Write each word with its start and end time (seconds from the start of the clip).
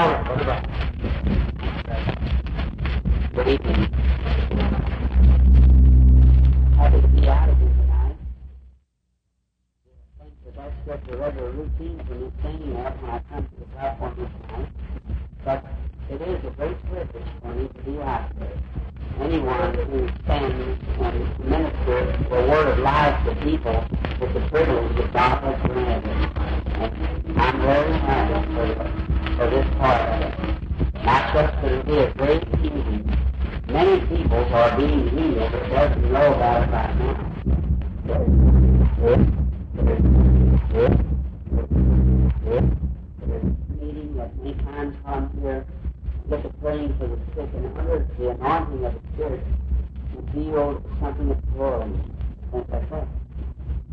What? 0.00 0.24
Good 3.34 3.48
evening. 3.48 3.92
Happy 6.78 7.00
to 7.02 7.08
be 7.08 7.28
out 7.28 7.50
of 7.50 7.58
here 7.58 7.68
tonight. 7.68 8.16
Think 10.18 10.32
that 10.46 10.56
that's 10.56 10.74
just 10.86 11.12
a 11.12 11.16
regular 11.18 11.50
routine 11.50 12.02
for 12.08 12.14
me 12.14 12.32
saying 12.42 12.74
that 12.76 13.02
when 13.02 13.10
I 13.10 13.20
come 13.28 13.44
to 13.44 13.56
the 13.58 13.66
platform 13.76 14.16
here 14.16 14.30
tonight. 14.48 14.72
But 15.44 15.64
it 16.08 16.22
is 16.22 16.44
a 16.46 16.50
great 16.56 16.82
privilege 16.86 17.28
for 17.42 17.54
me 17.54 17.68
to 17.68 17.82
be 17.82 18.00
out 18.00 18.30
there. 18.38 18.58
Anyone 19.20 19.74
who 19.74 20.08
stands 20.24 20.80
and 20.98 21.44
ministers 21.44 22.18
the 22.24 22.40
word 22.48 22.68
of 22.68 22.78
life 22.78 23.22
to 23.26 23.34
people 23.44 23.84
is 24.22 24.34
a 24.34 24.48
privilege 24.48 24.96
that 24.96 25.12
God 25.12 25.44
has 25.44 25.60
granted. 25.70 26.16
And 27.26 27.38
I'm 27.38 27.60
very 27.60 27.92
happy 27.98 28.54
for, 28.54 29.09
for 29.40 29.48
this 29.48 29.66
part 29.78 29.98
of 30.02 30.20
it. 30.20 30.34
Not 31.02 31.32
just 31.32 31.62
that 31.62 31.72
it 31.72 31.88
is 31.88 32.10
a 32.10 32.14
great 32.18 32.44
healing. 32.60 33.08
Many 33.68 34.00
people 34.06 34.36
are 34.36 34.76
being 34.76 35.08
healed 35.08 35.50
but 35.50 35.66
doesn't 35.70 36.12
know 36.12 36.34
about 36.34 36.68
it 36.68 36.70
right 36.70 36.94
now. 36.98 37.26
Meeting 43.80 44.14
that 44.18 44.36
many 44.36 44.54
times 44.62 44.94
come 45.06 45.30
here 45.40 45.64
look 46.28 46.44
at 46.44 46.60
praying 46.60 46.94
for 46.98 47.08
the 47.08 47.16
sick 47.34 47.48
and 47.54 47.78
under 47.78 48.06
the 48.18 48.28
anointing 48.28 48.84
of 48.84 48.92
the 48.92 49.00
Spirit 49.14 49.42
revealed 50.16 50.84
something 51.00 51.30
of 51.30 51.54
glory 51.54 51.90
and 52.52 52.64
effect. 52.74 53.08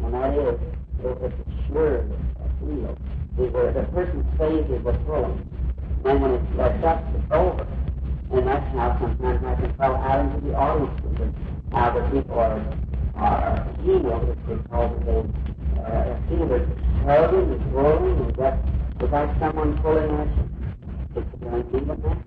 And 0.04 0.14
that 0.14 0.34
is, 0.34 0.60
it 1.06 1.22
was 1.22 1.32
assured 1.48 2.12
of 2.12 2.68
healed. 2.68 3.17
The, 3.38 3.46
the 3.74 3.88
person's 3.94 4.26
faith 4.38 4.66
is 4.70 4.86
a 4.86 4.94
pulling. 5.06 5.46
And 6.06 6.22
when 6.22 6.32
it's 6.32 6.56
left 6.58 6.84
up, 6.84 7.04
it's 7.16 7.32
over. 7.32 7.68
And 8.32 8.48
that's 8.48 8.66
how 8.76 8.98
sometimes 9.00 9.44
I 9.46 9.56
can 9.56 9.78
tell 9.78 9.96
out 9.96 10.26
into 10.26 10.48
the 10.48 10.56
audience 10.56 11.00
and 11.22 11.34
how 11.72 11.92
the 11.94 12.02
people 12.12 12.40
are, 12.40 12.60
are 13.16 13.68
healed 13.84 14.30
it's 14.30 14.40
because 14.48 14.92
they 15.06 15.22
uh, 15.80 16.18
feel 16.28 16.52
it 16.54 16.68
tugging, 17.06 17.52
it's 17.54 17.64
rolling, 17.72 18.26
and 18.26 18.36
just 18.36 18.58
without 19.00 19.30
someone 19.40 19.78
pulling 19.82 20.12
at 20.20 20.28
you. 20.28 20.50
It's 21.16 21.28
a 21.34 21.38
guarantee 21.46 21.90
of 21.90 22.02
that. 22.04 22.18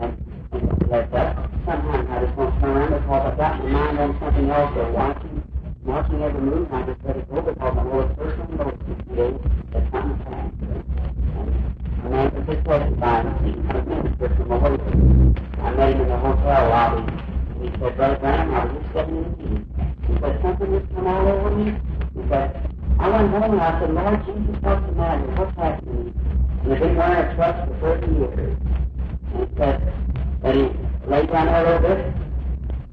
And, 0.00 0.12
and 0.52 0.90
like 0.90 1.10
that, 1.12 1.36
sometimes 1.66 2.08
I 2.10 2.24
just 2.24 2.36
won't 2.36 2.60
turn 2.60 2.76
around 2.76 3.00
because 3.00 3.32
I've 3.32 3.38
got 3.38 3.64
my 3.64 3.70
mind 3.70 3.98
on 3.98 4.18
something 4.20 4.50
else 4.50 4.76
or 4.76 4.92
watching, 4.92 5.42
watching 5.84 6.22
every 6.22 6.40
move. 6.40 6.68
I 6.72 6.82
just 6.82 7.00
let 7.04 7.16
it 7.16 7.30
go 7.30 7.42
because 7.42 7.74
I 7.78 7.82
know 7.82 8.00
it's 8.00 8.14
personal 8.18 8.70
today 9.08 9.38
that 9.72 9.82
something's 9.90 10.18
happening. 10.22 10.33
And 10.64 12.10
man 12.10 12.30
was 12.34 12.46
just 12.46 12.64
testifying 12.64 13.26
to 13.26 13.42
me, 13.42 13.52
a 13.68 13.82
minister 13.84 14.28
from 14.36 14.52
a 14.52 14.58
way. 14.58 14.76
I 15.62 15.70
met 15.74 15.92
him 15.92 16.00
in 16.02 16.08
the 16.08 16.18
hotel 16.18 16.68
lobby. 16.68 17.12
He 17.60 17.70
said, 17.80 17.96
Brother 17.96 18.16
Branham, 18.20 18.54
I 18.54 18.64
was 18.64 18.82
just 18.82 18.92
sitting 18.94 19.16
in 19.16 19.28
the. 19.34 19.74
He 20.06 20.20
said, 20.20 20.40
something 20.42 20.70
just 20.78 20.94
come 20.94 21.06
all 21.06 21.28
over 21.28 21.50
me. 21.56 21.72
He 22.14 22.28
said, 22.28 22.70
I 22.98 23.08
went 23.08 23.30
home 23.30 23.52
and 23.52 23.60
I 23.60 23.80
said, 23.80 23.90
Lord 23.94 24.20
Jesus, 24.26 24.62
what's 24.62 24.86
the 24.86 24.92
matter? 24.92 25.26
What's 25.34 25.56
happening? 25.56 26.14
And 26.62 26.72
I've 26.72 26.80
been 26.80 26.96
wearing 26.96 27.18
a 27.18 27.34
trust 27.34 27.68
for 27.68 27.98
30 28.00 28.12
years. 28.14 28.58
And 29.32 29.48
he 29.48 29.56
said 29.56 29.80
that 30.42 30.54
he 30.54 30.62
laid 31.08 31.30
down 31.32 31.48
a 31.48 31.62
little 31.64 31.82
bit, 31.82 31.98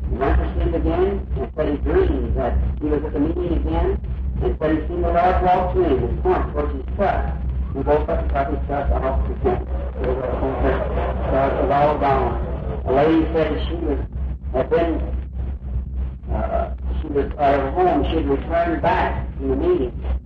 and 0.03 0.19
went 0.19 0.37
to 0.39 0.45
sleep 0.55 0.73
again, 0.75 1.27
and 1.37 1.51
said 1.55 1.67
he 1.69 1.77
dreamed 1.77 2.35
that 2.37 2.57
he 2.81 2.87
was 2.87 3.03
at 3.05 3.13
the 3.13 3.19
meeting 3.19 3.53
again, 3.59 3.99
and 4.41 4.57
said 4.59 4.71
he 4.71 4.87
seen 4.87 5.01
the 5.01 5.11
Lord 5.11 5.43
walk 5.43 5.75
to 5.75 5.83
him 5.83 6.03
and 6.03 6.23
point 6.23 6.53
towards 6.53 6.73
his 6.73 6.95
trust. 6.95 7.37
And 7.73 7.85
both 7.85 8.09
and 8.09 8.31
cut 8.31 8.49
his 8.49 8.59
trust 8.67 8.91
off 8.93 9.27
the 9.27 9.35
tent. 9.43 9.67
It 10.01 10.07
was 10.07 11.71
all 11.71 11.97
gone. 11.99 12.83
A 12.85 12.91
lady 12.93 13.25
said 13.33 13.67
she 13.67 13.75
was 13.75 13.99
had 14.53 14.69
been 14.69 14.99
uh, 16.31 16.75
she 17.01 17.07
was 17.07 17.31
at 17.37 17.59
her 17.59 17.71
home, 17.71 18.03
she 18.09 18.17
had 18.17 18.29
returned 18.29 18.81
back 18.81 19.37
from 19.37 19.49
the 19.49 19.55
meeting 19.55 20.21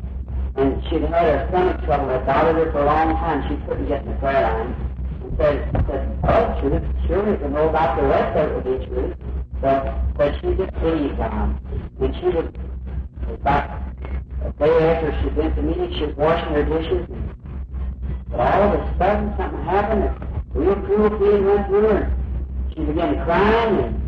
and 0.58 0.82
she'd 0.90 1.02
had 1.02 1.26
a 1.28 1.48
stomach 1.50 1.84
trouble 1.84 2.08
that 2.08 2.26
bothered 2.26 2.56
her 2.56 2.72
for 2.72 2.80
a 2.80 2.86
long 2.86 3.14
time. 3.16 3.44
She 3.50 3.58
couldn't 3.68 3.88
get 3.88 4.04
in 4.04 4.10
the 4.10 4.16
prayer 4.20 4.42
line. 4.42 4.74
And 5.22 5.38
said, 5.38 5.86
said 5.88 6.20
oh, 6.24 6.62
truth, 6.62 6.84
surely 7.08 7.38
to 7.38 7.50
know 7.50 7.70
about 7.70 8.00
the 8.00 8.08
rest 8.08 8.38
of 8.38 8.50
it 8.50 8.56
would 8.56 8.80
be 8.80 8.86
true. 8.86 9.16
But, 9.62 10.16
but 10.16 10.36
she 10.40 10.56
just 10.56 10.72
believed 10.80 11.18
God. 11.18 11.60
And 12.00 12.16
she 12.16 12.26
was, 12.28 12.54
about 13.28 13.70
a 14.46 14.52
day 14.58 14.96
after 14.96 15.12
she'd 15.24 15.36
been 15.36 15.56
to 15.56 15.62
meeting, 15.62 15.94
she 15.98 16.06
was 16.06 16.16
washing 16.16 16.54
her 16.54 16.64
dishes. 16.64 17.10
And, 17.10 17.36
but 18.36 18.52
all 18.54 18.64
of 18.68 18.80
a 18.80 18.98
sudden, 18.98 19.34
something 19.38 19.64
happened. 19.64 20.04
A 20.56 20.60
real 20.60 20.76
cruel 20.84 21.10
feeling 21.20 21.46
went 21.46 21.68
through 21.68 21.88
her. 21.88 22.14
She 22.76 22.84
began 22.84 23.24
crying, 23.24 23.80
and 23.80 24.06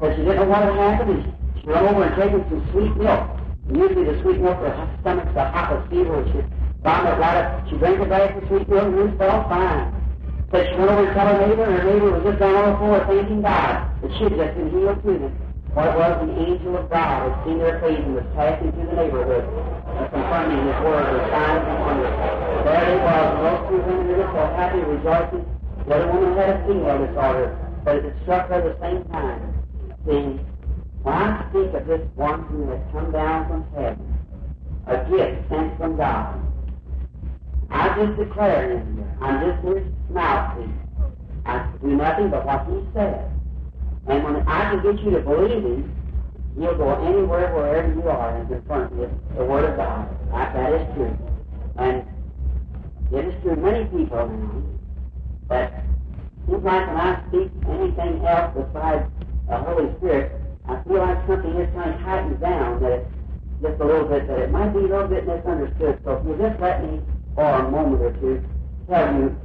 but 0.00 0.16
she 0.16 0.24
didn't 0.24 0.36
know 0.36 0.48
what 0.48 0.64
had 0.64 0.76
happened. 0.76 1.24
And 1.24 1.60
she 1.60 1.66
went 1.68 1.84
over 1.84 2.04
and 2.04 2.16
taken 2.16 2.40
some 2.48 2.64
sweet 2.72 2.96
milk. 2.96 3.36
Usually 3.68 4.04
the 4.04 4.22
sweet 4.22 4.40
milk 4.40 4.56
for 4.58 4.70
her 4.70 4.98
stomach's 5.00 5.34
the 5.34 5.44
hot 5.44 5.88
fever. 5.90 6.24
She 6.32 6.40
vomit 6.82 7.18
right 7.18 7.36
up. 7.36 7.68
She 7.68 7.76
drank 7.76 8.00
a 8.00 8.06
bag 8.06 8.36
of 8.36 8.48
sweet 8.48 8.68
milk 8.68 8.94
and 8.94 9.18
felt 9.18 9.48
fine. 9.48 9.92
But 10.50 10.68
she 10.68 10.74
went 10.76 10.90
over 10.90 11.04
and 11.04 11.12
told 11.12 11.28
her 11.28 11.46
neighbor, 11.48 11.64
and 11.64 11.74
her 11.76 11.84
neighbor 11.84 12.10
was 12.12 12.22
just 12.24 12.40
on 12.40 12.70
the 12.70 12.76
floor 12.78 13.04
thanking 13.04 13.42
God 13.42 13.90
that 14.00 14.10
she 14.16 14.24
had 14.24 14.36
just 14.36 14.54
been 14.56 14.70
healed 14.70 15.02
through 15.02 15.18
them. 15.18 15.34
What 15.74 15.92
it 15.92 15.96
was, 15.98 16.12
the 16.24 16.32
angel 16.40 16.76
of 16.78 16.88
God 16.88 17.28
had 17.28 17.44
seen 17.44 17.58
their 17.58 17.80
face 17.80 18.00
and 18.00 18.14
was 18.14 18.24
passing 18.32 18.72
through 18.72 18.86
the 18.86 18.96
neighborhood 18.96 19.44
and 19.44 20.08
confirming 20.08 20.64
his 20.64 20.78
word 20.80 21.04
with 21.12 21.28
signs 21.28 21.64
and 21.68 21.80
wonders. 21.84 22.45
There 22.66 22.84
they 22.84 22.96
was, 22.98 23.70
two 23.70 23.76
women 23.78 24.08
were 24.08 24.26
so 24.34 24.42
happy, 24.58 24.78
rejoicing. 24.78 25.46
The 25.86 25.94
other 25.94 26.12
woman 26.12 26.36
had 26.36 26.50
a 26.50 26.66
female 26.66 26.98
disorder, 27.06 27.56
but 27.84 27.94
it 27.94 28.12
struck 28.24 28.48
her 28.48 28.60
the 28.60 28.74
same 28.82 29.04
time, 29.04 29.62
saying, 30.04 30.42
when 31.04 31.14
I 31.14 31.48
speak 31.50 31.72
of 31.74 31.86
this 31.86 32.02
one 32.16 32.42
who 32.46 32.68
has 32.70 32.80
come 32.90 33.12
down 33.12 33.46
from 33.46 33.62
heaven, 33.70 34.18
a 34.88 34.96
gift 35.08 35.48
sent 35.48 35.78
from 35.78 35.96
God, 35.96 36.42
I 37.70 37.94
just 37.94 38.18
declare 38.18 38.72
him. 38.72 39.14
I'm 39.20 39.46
just 39.46 39.62
his 39.62 39.86
mouthpiece. 40.10 40.68
I 41.44 41.70
do 41.80 41.94
nothing 41.94 42.30
but 42.30 42.44
what 42.44 42.66
he 42.66 42.82
says. 42.94 43.30
And 44.08 44.24
when 44.24 44.42
I 44.48 44.74
can 44.74 44.82
get 44.82 45.04
you 45.04 45.12
to 45.12 45.20
believe 45.20 45.62
him, 45.62 45.94
you'll 46.58 46.74
go 46.74 46.98
anywhere, 47.06 47.54
wherever 47.54 47.94
you 47.94 48.02
are, 48.08 48.36
and 48.36 48.48
confirm 48.48 48.98
with 48.98 49.10
the 49.36 49.44
Word 49.44 49.70
of 49.70 49.76
God. 49.76 50.10
That 50.32 50.72
is 50.72 50.94
true. 50.96 51.16
And 51.78 52.02
is 53.12 53.34
true 53.42 53.56
many 53.56 53.84
people 53.86 54.28
now 54.28 54.62
that 55.48 55.86
seems 56.46 56.64
like 56.64 56.86
when 56.86 56.96
I 56.96 57.22
speak 57.28 57.52
anything 57.68 58.24
else 58.26 58.54
besides 58.54 59.04
the 59.48 59.56
Holy 59.58 59.94
Spirit, 59.98 60.42
I 60.66 60.82
feel 60.82 60.98
like 60.98 61.18
something 61.26 61.54
is 61.56 61.68
kind 61.74 61.94
of 61.94 62.00
tightens 62.02 62.40
down, 62.40 62.82
that 62.82 62.92
it's 62.92 63.10
just 63.62 63.80
a 63.80 63.84
little 63.84 64.08
bit, 64.08 64.26
that 64.26 64.38
it 64.38 64.50
might 64.50 64.72
be 64.72 64.80
a 64.80 64.82
little 64.82 65.08
bit 65.08 65.26
misunderstood. 65.26 66.00
So 66.04 66.18
if 66.18 66.26
you 66.26 66.36
just 66.36 66.60
let 66.60 66.82
me, 66.82 67.00
for 67.34 67.44
a 67.44 67.70
moment 67.70 68.02
or 68.02 68.12
two, 68.18 68.42
tell 68.88 69.14
you, 69.14 69.36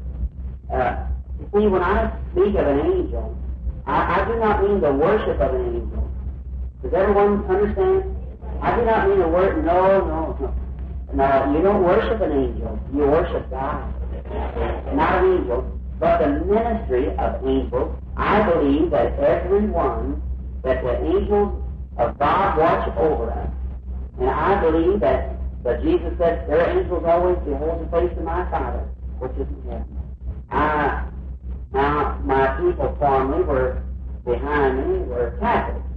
uh, 0.73 1.05
you 1.39 1.49
see, 1.53 1.67
when 1.67 1.83
I 1.83 2.17
speak 2.31 2.55
of 2.55 2.65
an 2.65 2.79
angel, 2.79 3.37
I, 3.85 4.21
I 4.21 4.27
do 4.27 4.39
not 4.39 4.63
mean 4.63 4.81
the 4.81 4.93
worship 4.93 5.39
of 5.39 5.53
an 5.53 5.65
angel. 5.75 6.11
Does 6.83 6.93
everyone 6.93 7.45
understand? 7.45 8.05
I 8.61 8.75
do 8.75 8.85
not 8.85 9.07
mean 9.07 9.19
the 9.19 9.27
word, 9.27 9.63
no, 9.65 10.05
no, 10.05 10.37
no. 10.39 10.60
No, 11.13 11.53
you 11.55 11.61
don't 11.61 11.83
worship 11.83 12.21
an 12.21 12.31
angel. 12.31 12.79
You 12.93 13.07
worship 13.07 13.49
God. 13.49 13.93
Not 14.95 15.23
an 15.23 15.39
angel, 15.39 15.79
but 15.99 16.19
the 16.19 16.45
ministry 16.45 17.09
of 17.17 17.45
angels. 17.45 17.95
I 18.17 18.49
believe 18.49 18.91
that 18.91 19.19
everyone 19.19 20.21
that 20.63 20.83
the 20.83 21.03
angels 21.03 21.61
of 21.97 22.17
God 22.19 22.57
watch 22.57 22.97
over 22.97 23.31
us. 23.31 23.49
And 24.19 24.29
I 24.29 24.61
believe 24.61 24.99
that, 24.99 25.37
that 25.63 25.81
Jesus 25.81 26.13
said, 26.17 26.47
their 26.47 26.69
angels 26.77 27.03
always 27.05 27.37
behold 27.39 27.85
the 27.85 27.91
face 27.91 28.15
of 28.17 28.23
my 28.23 28.49
Father, 28.51 28.87
which 29.19 29.31
is 29.33 29.47
in 29.47 29.69
heaven. 29.69 29.97
I, 30.51 31.07
now, 31.73 32.19
my 32.23 32.47
people 32.59 32.95
formerly 32.99 33.43
were 33.43 33.83
behind 34.25 34.77
me 34.77 34.99
were 35.05 35.37
Catholics. 35.39 35.87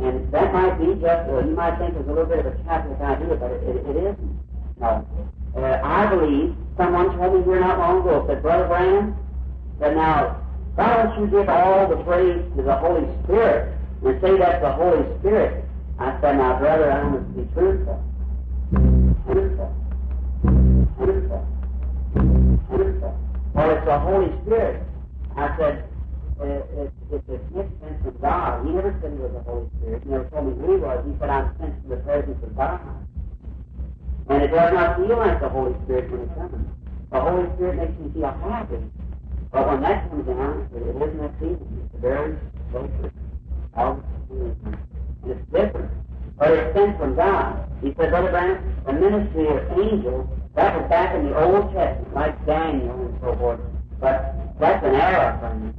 And 0.00 0.30
that 0.30 0.52
might 0.52 0.78
be 0.78 0.94
just, 1.00 1.28
well, 1.28 1.44
you 1.44 1.56
might 1.56 1.76
think 1.78 1.96
it's 1.96 2.06
a 2.06 2.12
little 2.12 2.26
bit 2.26 2.40
of 2.40 2.46
a 2.46 2.56
Catholic 2.64 3.00
idea, 3.00 3.34
but 3.34 3.50
it, 3.50 3.62
it, 3.64 3.76
it 3.88 3.96
isn't. 3.96 4.40
Uh, 4.80 5.02
I 5.82 6.06
believe, 6.06 6.54
someone 6.76 7.16
told 7.18 7.38
me 7.38 7.44
here 7.44 7.60
not 7.60 7.78
long 7.78 8.00
ago, 8.00 8.24
said, 8.28 8.42
Brother 8.42 8.68
Branham, 8.68 9.16
that 9.80 9.94
now, 9.94 10.42
why 10.74 11.02
don't 11.02 11.20
you 11.20 11.26
give 11.26 11.48
all 11.48 11.88
the 11.88 11.96
praise 12.04 12.44
to 12.56 12.62
the 12.62 12.76
Holy 12.76 13.06
Spirit 13.24 13.76
and 14.04 14.20
say 14.20 14.38
that's 14.38 14.62
the 14.62 14.72
Holy 14.72 15.18
Spirit. 15.18 15.64
I 15.98 16.20
said, 16.20 16.36
now, 16.36 16.58
brother, 16.58 16.92
I 16.92 17.08
must 17.08 17.34
be 17.34 17.42
truthful. 17.54 18.04
Truthful. 19.26 19.74
Truthful. 20.96 21.48
Truthful. 22.70 23.18
Well, 23.54 23.70
it's 23.70 23.84
the 23.84 23.98
Holy 23.98 24.30
Spirit. 24.42 24.82
I 25.36 25.56
said, 25.58 25.84
it, 26.40 26.70
it, 26.78 26.92
it's 27.10 27.28
a 27.28 27.38
gift 27.52 27.70
sent 27.82 28.02
from 28.02 28.16
God. 28.22 28.64
He 28.64 28.70
never 28.70 28.96
said 29.02 29.10
he 29.10 29.18
was 29.18 29.32
the 29.34 29.42
Holy 29.42 29.66
Spirit. 29.80 30.02
He 30.04 30.10
never 30.10 30.24
told 30.30 30.46
me 30.46 30.64
who 30.64 30.76
he 30.76 30.80
was. 30.80 31.04
He 31.04 31.18
said, 31.18 31.30
I'm 31.30 31.50
sent 31.58 31.80
from 31.80 31.90
the 31.90 31.96
presence 31.96 32.38
of 32.44 32.56
God. 32.56 32.80
And 34.28 34.42
it 34.42 34.48
does 34.48 34.72
not 34.74 34.96
feel 34.96 35.16
like 35.16 35.40
the 35.40 35.48
Holy 35.48 35.74
Spirit 35.84 36.10
when 36.10 36.20
it 36.22 36.34
comes. 36.34 36.68
The 37.10 37.20
Holy 37.20 37.48
Spirit 37.56 37.76
makes 37.76 37.98
me 37.98 38.12
feel 38.12 38.32
happy. 38.44 38.76
But 39.50 39.68
when 39.68 39.80
that 39.80 40.10
comes 40.10 40.26
down, 40.26 40.68
it 40.74 40.82
isn't 40.84 41.24
a 41.24 41.32
feeling. 41.40 41.82
It's 41.84 41.94
a 41.94 41.98
very 41.98 42.36
sacred 42.72 43.12
And 43.76 44.02
it's 45.24 45.40
different. 45.50 45.90
But 46.38 46.50
it's 46.52 46.76
sent 46.76 46.98
from 46.98 47.16
God. 47.16 47.68
He 47.82 47.94
said, 47.96 48.10
Brother 48.10 48.30
Branham, 48.30 48.82
the 48.84 48.92
ministry 48.92 49.48
of 49.48 49.78
angels, 49.78 50.28
that 50.54 50.78
was 50.78 50.88
back 50.90 51.14
in 51.14 51.24
the 51.24 51.40
Old 51.40 51.72
Testament, 51.72 52.14
like 52.14 52.46
Daniel 52.46 53.06
and 53.06 53.18
so 53.20 53.34
forth. 53.36 53.60
But 54.00 54.34
that's 54.60 54.84
an 54.84 54.94
error 54.94 55.38
from 55.40 55.66
you. 55.66 55.74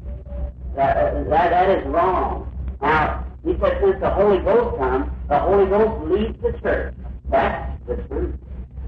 That, 0.75 0.97
uh, 0.97 1.23
that, 1.29 1.49
that 1.51 1.69
is 1.69 1.85
wrong. 1.87 2.51
Now, 2.81 3.25
he 3.43 3.55
said, 3.61 3.79
since 3.81 3.99
the 3.99 4.09
Holy 4.09 4.39
Ghost 4.39 4.77
comes, 4.77 5.11
the 5.27 5.39
Holy 5.39 5.65
Ghost 5.65 6.11
leads 6.11 6.41
the 6.41 6.57
church. 6.59 6.95
That's 7.31 7.87
the 7.87 7.95
truth. 8.07 8.35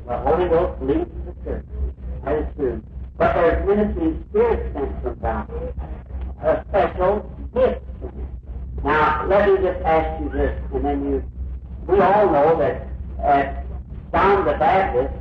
The 0.08 0.18
Holy 0.18 0.50
Ghost 0.50 0.82
leads 0.82 1.10
the 1.26 1.34
church. 1.44 1.66
That 2.24 2.38
is 2.38 2.56
true. 2.56 2.84
But 3.18 3.34
there's 3.34 3.68
ministry 3.68 4.18
spirit 4.30 4.74
sent 4.74 5.04
from 5.04 5.20
God. 5.20 5.74
A 6.44 6.66
special 6.70 7.32
gift. 7.54 7.82
Now, 8.84 9.28
let 9.28 9.48
me 9.48 9.58
just 9.58 9.82
ask 9.86 10.22
you 10.24 10.30
this, 10.30 10.60
and 10.74 10.84
then 10.84 11.06
you. 11.06 11.24
We 11.88 12.00
all 12.00 12.32
know 12.32 12.58
that 12.58 12.88
uh, 13.24 13.62
John 14.12 14.46
the 14.46 14.54
Baptist 14.54 15.14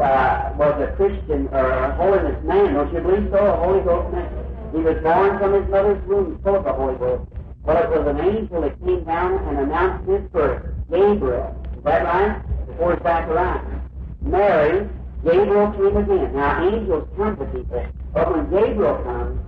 uh, 0.00 0.52
was 0.56 0.80
a 0.80 0.94
Christian 0.96 1.48
or 1.48 1.70
a 1.70 1.94
holiness 1.96 2.42
man. 2.44 2.74
Don't 2.74 2.92
you 2.94 3.00
believe 3.00 3.28
so? 3.30 3.44
A 3.44 3.56
Holy 3.56 3.80
Ghost 3.80 4.12
man. 4.14 4.32
He 4.72 4.78
was 4.78 4.96
born 5.02 5.38
from 5.38 5.52
his 5.52 5.70
mother's 5.70 6.02
womb 6.06 6.40
full 6.42 6.56
of 6.56 6.64
the 6.64 6.72
Holy 6.72 6.96
Ghost. 6.96 7.30
Well, 7.64 7.76
it 7.76 7.90
was 7.90 8.06
an 8.08 8.20
angel 8.20 8.62
that 8.62 8.82
came 8.82 9.04
down 9.04 9.34
and 9.48 9.58
announced 9.58 10.08
his 10.08 10.22
birth, 10.30 10.64
Gabriel. 10.90 11.54
Right? 11.88 12.42
Before 12.66 13.00
Zachariah. 13.02 13.80
Mary, 14.20 14.88
Gabriel 15.24 15.72
came 15.72 15.96
again. 15.96 16.34
Now, 16.34 16.68
angels 16.68 17.08
come 17.16 17.36
to 17.38 17.44
people, 17.46 17.86
but 18.12 18.30
when 18.30 18.50
Gabriel 18.50 19.02
comes, 19.04 19.40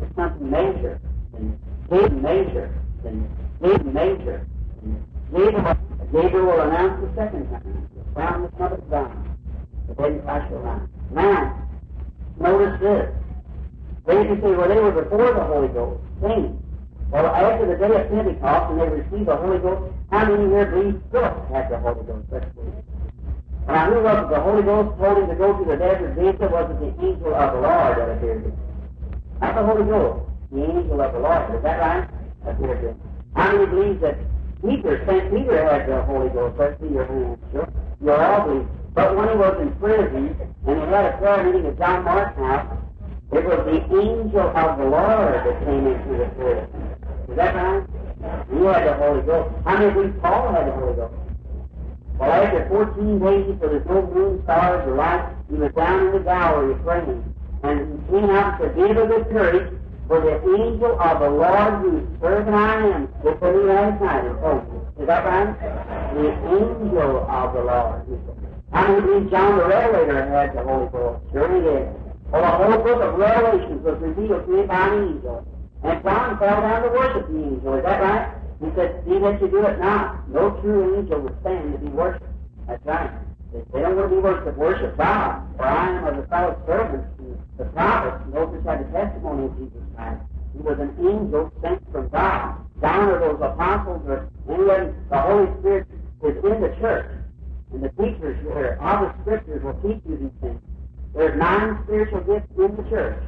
it's 0.00 0.14
something 0.14 0.48
major, 0.48 1.00
and 1.34 1.58
big 1.90 2.12
major, 2.22 2.72
and 3.04 3.28
big 3.60 3.84
major. 3.84 4.46
And 4.82 5.04
Gabriel, 5.32 5.76
Gabriel 6.12 6.46
will 6.46 6.60
announce 6.60 7.00
the 7.02 7.14
second 7.16 7.50
time, 7.50 7.88
the 8.14 8.58
Son 8.58 8.72
of 8.72 8.90
God, 8.90 9.10
the 9.88 9.94
baby 9.94 10.18
Yeshua. 10.20 10.88
Now, 11.10 11.68
notice 12.38 12.80
this. 12.80 13.10
They 14.06 14.24
can 14.24 14.40
say, 14.40 14.50
well, 14.54 14.68
they 14.68 14.80
were 14.80 15.02
before 15.02 15.34
the 15.34 15.44
Holy 15.44 15.68
Ghost 15.68 16.00
came. 16.20 16.62
Well, 17.10 17.26
after 17.26 17.66
the 17.66 17.76
day 17.76 18.00
of 18.00 18.08
Pentecost, 18.08 18.70
and 18.70 18.80
they 18.80 18.88
received 18.88 19.26
the 19.26 19.36
Holy 19.36 19.58
Ghost, 19.58 19.92
how 20.10 20.24
many 20.24 20.48
here 20.48 20.66
believe 20.66 21.02
Philip 21.12 21.50
had 21.52 21.70
the 21.70 21.78
Holy 21.78 22.04
Ghost? 22.06 22.26
Let's 22.32 22.46
see. 22.56 22.72
Now, 23.68 23.92
who 23.92 24.00
was? 24.00 24.30
The 24.30 24.40
Holy 24.40 24.62
Ghost 24.62 24.98
told 24.98 25.18
him 25.18 25.28
to 25.28 25.36
go 25.36 25.52
to 25.52 25.64
the 25.68 25.76
desert 25.76 26.16
Beta? 26.16 26.48
Was 26.48 26.70
it 26.72 26.80
the 26.80 27.04
angel 27.04 27.34
of 27.34 27.52
the 27.52 27.60
Lord 27.60 27.98
that 28.00 28.16
appeared 28.16 28.44
to 28.44 28.48
him? 28.48 28.58
Not 29.42 29.54
the 29.54 29.64
Holy 29.68 29.84
Ghost. 29.84 30.24
The 30.50 30.64
angel 30.64 31.00
of 31.02 31.12
the 31.12 31.20
Lord. 31.20 31.54
Is 31.54 31.62
that 31.62 31.76
right? 31.76 32.08
Appeared 32.48 32.80
to 32.80 32.88
him. 32.88 33.00
How 33.36 33.52
many 33.52 33.66
believe 33.66 34.00
that 34.00 34.16
Peter, 34.64 35.04
St. 35.04 35.28
Peter 35.28 35.60
had 35.68 35.86
the 35.86 36.00
Holy 36.08 36.30
Ghost? 36.30 36.56
Let's 36.58 36.80
see 36.80 36.88
your 36.88 37.04
hands. 37.04 37.38
Sure. 37.52 37.68
You 38.00 38.12
all 38.12 38.48
believe. 38.48 38.68
But 38.94 39.14
when 39.14 39.28
he 39.28 39.36
was 39.36 39.60
in 39.60 39.72
prison, 39.76 40.36
and 40.66 40.80
he 40.80 40.86
had 40.88 41.04
a 41.04 41.18
prayer 41.18 41.44
meeting 41.44 41.66
at 41.66 41.76
John 41.76 42.04
Mark's 42.04 42.38
house, 42.38 42.78
it 43.32 43.44
was 43.44 43.60
the 43.68 43.84
angel 44.00 44.48
of 44.56 44.78
the 44.78 44.88
Lord 44.88 45.44
that 45.44 45.64
came 45.68 45.84
into 45.86 46.16
the 46.16 46.32
prison. 46.40 46.96
Is 47.28 47.36
that 47.36 47.54
right? 47.54 47.97
He 48.20 48.64
had 48.64 48.86
the 48.86 48.94
Holy 48.94 49.22
Ghost. 49.22 49.54
How 49.64 49.78
many 49.78 49.92
believe 49.92 50.20
Paul 50.20 50.52
had 50.52 50.66
the 50.66 50.72
Holy 50.72 50.94
Ghost? 50.94 51.14
Well, 52.18 52.32
after 52.32 52.68
14 52.68 53.18
days, 53.20 53.58
for 53.60 53.68
there's 53.68 53.86
no 53.86 54.02
moon, 54.10 54.42
stars, 54.42 54.88
or 54.88 54.96
light, 54.96 55.34
he 55.48 55.54
was 55.54 55.72
down 55.74 56.06
in 56.06 56.12
the 56.12 56.18
gallery 56.18 56.74
praying. 56.82 57.22
And 57.62 57.78
he 57.78 58.10
came 58.10 58.30
out 58.30 58.58
to 58.60 58.68
give 58.70 58.96
of 58.96 59.08
the 59.08 59.24
church 59.30 59.72
for 60.08 60.20
the 60.20 60.34
angel 60.56 60.98
of 61.00 61.20
the 61.20 61.30
Lord 61.30 61.74
whose 61.82 62.20
servant 62.20 62.56
I 62.56 62.86
am, 62.88 63.08
that 63.22 63.38
put 63.38 63.54
me 63.54 63.62
last 63.70 64.02
night 64.02 64.24
and 64.24 64.38
told 64.40 64.72
me. 64.72 64.80
Is 65.00 65.06
that 65.06 65.24
right? 65.24 65.54
The 66.14 66.28
angel 66.58 67.26
of 67.28 67.52
the 67.52 67.62
Lord. 67.62 68.02
How 68.72 68.88
many 68.88 69.00
believe 69.00 69.30
John 69.30 69.58
the 69.58 69.66
Revelator 69.66 70.26
had 70.26 70.56
the 70.56 70.62
Holy 70.64 70.88
Ghost? 70.88 71.22
Sure 71.32 71.54
he 71.54 71.60
did. 71.60 71.88
Well, 72.32 72.42
the 72.42 72.50
whole 72.50 72.82
book 72.82 73.00
of 73.00 73.18
Revelations 73.18 73.84
was 73.84 74.00
revealed 74.00 74.46
to 74.46 74.60
him 74.60 74.66
by 74.66 74.88
an 74.88 75.08
angel. 75.08 75.46
And 75.84 76.02
John 76.02 76.38
fell 76.38 76.60
down 76.60 76.82
to 76.82 76.88
worship 76.88 77.28
the 77.28 77.38
angel. 77.38 77.74
Is 77.74 77.84
that 77.84 78.00
right? 78.02 78.34
He 78.60 78.66
said, 78.74 79.04
see 79.06 79.18
that 79.18 79.40
you 79.40 79.48
do 79.48 79.66
it 79.66 79.78
not. 79.78 80.28
No 80.28 80.50
true 80.60 80.98
angel 80.98 81.20
would 81.20 81.36
stand 81.40 81.72
to 81.72 81.78
be 81.78 81.88
worshipped. 81.88 82.26
That's 82.66 82.84
right. 82.84 83.10
They 83.52 83.80
don't 83.80 83.96
want 83.96 84.10
to 84.10 84.16
be 84.16 84.20
worshipped. 84.20 84.58
Worship 84.58 84.96
God. 84.96 85.56
For 85.56 85.64
I 85.64 85.96
am 85.96 86.04
of 86.06 86.16
the 86.16 86.26
fellow 86.28 86.60
servants, 86.66 87.08
the 87.56 87.64
prophets, 87.66 88.24
and 88.24 88.34
those 88.34 88.50
which 88.50 88.64
had 88.64 88.86
the 88.86 88.92
testimony 88.92 89.46
of 89.46 89.56
Jesus 89.58 89.82
Christ. 89.94 90.20
He 90.52 90.60
was 90.60 90.78
an 90.80 90.92
angel 90.98 91.52
sent 91.62 91.80
from 91.92 92.08
God. 92.08 92.58
John 92.80 93.08
or 93.08 93.20
those 93.20 93.40
apostles 93.40 94.02
or 94.06 94.28
anyone, 94.50 95.06
the 95.08 95.20
Holy 95.20 95.46
Spirit 95.60 95.86
is 96.24 96.36
in 96.44 96.60
the 96.60 96.74
church. 96.80 97.10
And 97.72 97.82
the 97.82 97.90
teachers 97.90 98.40
here 98.42 98.78
of 98.80 99.00
the 99.00 99.22
scriptures 99.22 99.62
will 99.62 99.78
teach 99.82 100.02
you 100.08 100.16
these 100.16 100.40
things. 100.40 100.60
There's 101.14 101.38
nine 101.38 101.78
spiritual 101.84 102.20
gifts 102.20 102.50
in 102.56 102.76
the 102.76 102.90
church. 102.90 103.22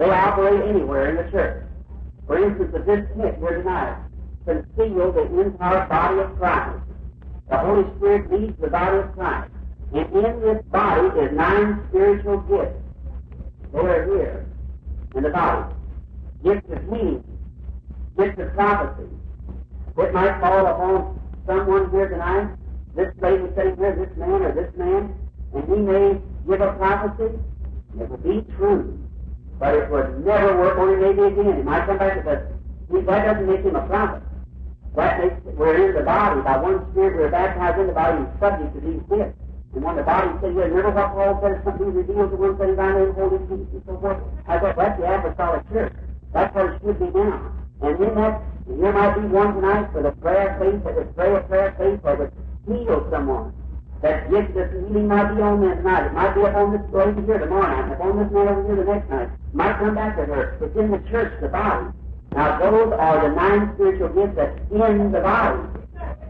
They 0.00 0.08
operate 0.08 0.66
anywhere 0.66 1.10
in 1.10 1.16
the 1.16 1.30
church. 1.30 1.62
For 2.26 2.42
instance, 2.42 2.72
if 2.74 2.86
this 2.86 3.04
pit 3.14 3.36
here 3.38 3.58
tonight 3.58 3.98
conceal 4.46 5.12
the 5.12 5.28
entire 5.40 5.86
body 5.88 6.20
of 6.20 6.38
Christ, 6.38 6.80
the 7.50 7.58
Holy 7.58 7.84
Spirit 7.96 8.32
leads 8.32 8.58
the 8.62 8.68
body 8.68 8.96
of 8.96 9.12
Christ. 9.12 9.52
And 9.92 10.06
in 10.16 10.40
this 10.40 10.64
body 10.72 11.06
is 11.20 11.36
nine 11.36 11.84
spiritual 11.90 12.38
gifts. 12.48 12.80
They 13.74 13.78
are 13.78 14.04
here 14.06 14.46
in 15.16 15.22
the 15.22 15.28
body. 15.28 15.74
Gifts 16.44 16.70
of 16.72 16.82
healing, 16.84 17.38
gifts 18.16 18.40
of 18.40 18.54
prophecy. 18.54 19.10
It 19.98 20.14
might 20.14 20.40
fall 20.40 20.66
upon 20.66 21.20
someone 21.46 21.90
here 21.90 22.08
tonight, 22.08 22.56
this 22.96 23.12
lady 23.20 23.44
sitting 23.54 23.76
here, 23.76 23.94
this 23.96 24.16
man 24.16 24.40
or 24.44 24.54
this 24.54 24.74
man, 24.78 25.14
and 25.54 25.64
he 25.68 25.76
may 25.76 26.18
give 26.48 26.62
a 26.62 26.72
prophecy. 26.78 27.38
It 28.00 28.08
will 28.08 28.16
be 28.16 28.50
true. 28.56 29.09
But 29.60 29.74
it 29.76 29.90
would 29.90 30.24
never 30.24 30.56
work 30.56 30.78
on 30.78 30.96
maybe 30.96 31.20
again. 31.20 31.56
He 31.58 31.62
might 31.62 31.84
come 31.84 31.98
back 31.98 32.16
and 32.16 32.24
say, 32.24 33.04
that 33.04 33.24
doesn't 33.28 33.46
make 33.46 33.60
him 33.60 33.76
a 33.76 33.86
prophet. 33.86 34.22
That 34.96 35.20
makes 35.20 35.36
we're 35.44 35.76
in 35.76 35.94
the 35.94 36.02
body. 36.02 36.40
By 36.40 36.56
one 36.56 36.90
spirit 36.90 37.20
we're 37.20 37.30
baptized 37.30 37.78
in 37.78 37.86
the 37.86 37.92
body 37.92 38.24
and 38.24 38.28
subject 38.40 38.74
to 38.74 38.80
these 38.80 39.04
gifts. 39.06 39.36
And 39.76 39.84
when 39.84 39.94
the 39.94 40.02
body 40.02 40.32
says, 40.40 40.56
you 40.56 40.64
remember 40.64 40.90
what 40.90 41.12
Paul 41.12 41.38
says, 41.44 41.60
something 41.62 41.92
revealed 41.92 42.32
to 42.32 42.36
one 42.40 42.56
thing 42.56 42.74
down 42.74 42.94
there 42.96 43.06
and 43.06 43.14
holding 43.14 43.46
and 43.52 43.82
so 43.86 44.00
forth? 44.00 44.18
I 44.48 44.58
thought 44.58 44.74
that's 44.74 44.98
the 44.98 45.06
apostolic 45.06 45.62
church. 45.70 45.92
That's 46.32 46.54
what 46.56 46.74
it 46.74 46.80
should 46.80 46.98
be 46.98 47.10
now. 47.12 47.52
And 47.84 48.00
in 48.00 48.14
that, 48.16 48.42
there 48.66 48.92
might 48.92 49.14
be 49.14 49.28
one 49.28 49.54
tonight 49.54 49.92
for 49.92 50.02
the 50.02 50.12
prayer 50.24 50.56
faith 50.58 50.82
that 50.84 50.96
would 50.96 51.14
pray 51.14 51.36
a 51.36 51.40
prayer 51.44 51.76
faith 51.78 52.02
that 52.02 52.18
would 52.18 52.32
heal 52.66 53.06
someone. 53.12 53.52
That 54.02 54.30
gift 54.30 54.56
of 54.56 54.70
healing 54.72 55.08
might 55.08 55.34
be 55.34 55.42
on 55.42 55.60
that 55.60 55.84
night. 55.84 56.06
It 56.06 56.14
might 56.14 56.34
be 56.34 56.40
upon 56.40 56.72
this 56.72 56.80
lady 56.90 57.20
here 57.26 57.38
tomorrow 57.38 57.68
night, 57.68 57.92
up 57.92 58.00
on 58.00 58.16
this 58.16 58.32
man 58.32 58.48
over 58.48 58.64
here 58.64 58.76
the 58.76 58.90
next 58.90 59.10
night. 59.10 59.28
Might 59.52 59.78
come 59.78 59.94
back 59.94 60.16
to 60.16 60.24
her. 60.24 60.56
It's 60.62 60.76
in 60.76 60.90
the 60.90 60.98
church, 61.10 61.36
the 61.42 61.48
body. 61.48 61.92
Now, 62.32 62.58
those 62.58 62.92
are 62.96 63.28
the 63.28 63.34
nine 63.34 63.72
spiritual 63.74 64.08
gifts 64.08 64.36
that's 64.36 64.58
in 64.70 65.12
the 65.12 65.20
body. 65.20 65.68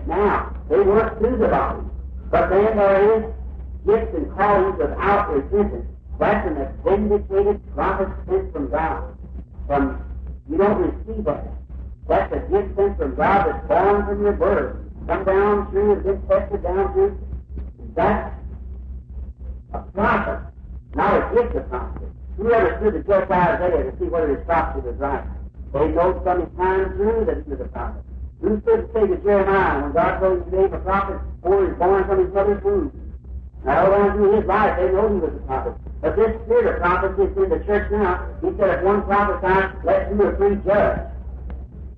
Now, 0.06 0.56
they 0.68 0.80
work 0.80 1.18
through 1.18 1.38
the 1.38 1.48
body. 1.48 1.86
But 2.30 2.50
then 2.50 2.76
there 2.76 3.18
is 3.18 3.34
gifts 3.86 4.14
and 4.16 4.34
callings 4.34 4.78
without 4.78 5.30
repentance. 5.30 5.86
That's 6.18 6.46
an 6.48 6.68
vindicated 6.84 7.62
promise 7.74 8.12
sent 8.26 8.52
from 8.52 8.70
God. 8.70 9.16
From 9.66 10.04
you 10.50 10.58
don't 10.58 10.82
receive 10.82 11.24
that. 11.24 11.46
That's 12.08 12.32
a 12.32 12.40
gift 12.50 12.76
sent 12.76 12.98
from 12.98 13.14
God 13.14 13.46
that's 13.46 13.68
born 13.68 14.06
from 14.06 14.22
your 14.22 14.32
birth. 14.32 14.76
Come 15.06 15.24
down 15.24 15.70
through 15.70 15.92
and 15.92 16.02
been 16.02 16.22
tested 16.28 16.62
down 16.62 16.92
through. 16.92 17.18
That's 18.00 18.32
a 19.74 19.78
prophet, 19.92 20.40
not 20.94 21.12
a 21.14 21.34
gift 21.34 21.54
of 21.54 21.68
prophecy. 21.68 22.06
Whoever 22.38 22.78
stood 22.80 22.94
to 22.94 23.02
judge 23.04 23.30
Isaiah 23.30 23.90
to 23.90 23.98
see 23.98 24.08
whether 24.08 24.34
his 24.34 24.44
prophecy 24.46 24.88
was 24.88 24.96
right. 24.96 25.24
They 25.74 25.88
know 25.88 26.18
from 26.24 26.40
his 26.40 26.48
time 26.56 26.96
through 26.96 27.28
that 27.28 27.44
he 27.44 27.50
was 27.52 27.60
a 27.60 27.68
prophet. 27.68 28.02
Who 28.40 28.58
stood 28.62 28.88
to 28.88 28.92
say 28.94 29.06
to 29.06 29.16
Jeremiah 29.20 29.82
when 29.82 29.92
God 29.92 30.18
told 30.18 30.40
him 30.40 30.50
to 30.50 30.56
name 30.56 30.72
a 30.72 30.78
prophet 30.80 31.20
he 31.44 31.48
was 31.50 31.76
born 31.76 32.04
from 32.08 32.24
his 32.24 32.32
mother's 32.32 32.64
womb? 32.64 32.88
Now, 33.64 33.84
all 33.84 33.90
down 33.92 34.16
through 34.16 34.40
his 34.40 34.46
life, 34.48 34.80
they 34.80 34.88
know 34.88 35.12
he 35.12 35.20
was 35.20 35.36
a 35.36 35.44
prophet. 35.44 35.74
But 36.00 36.16
this 36.16 36.32
spirit 36.48 36.72
of 36.72 36.80
prophecy 36.80 37.22
is 37.28 37.36
in 37.36 37.50
the 37.52 37.60
church 37.68 37.92
now. 37.92 38.24
He 38.40 38.48
said, 38.56 38.80
if 38.80 38.82
one 38.82 39.04
prophesies, 39.04 39.76
let 39.84 40.08
two 40.08 40.22
or 40.24 40.36
three 40.40 40.56
judge. 40.64 41.04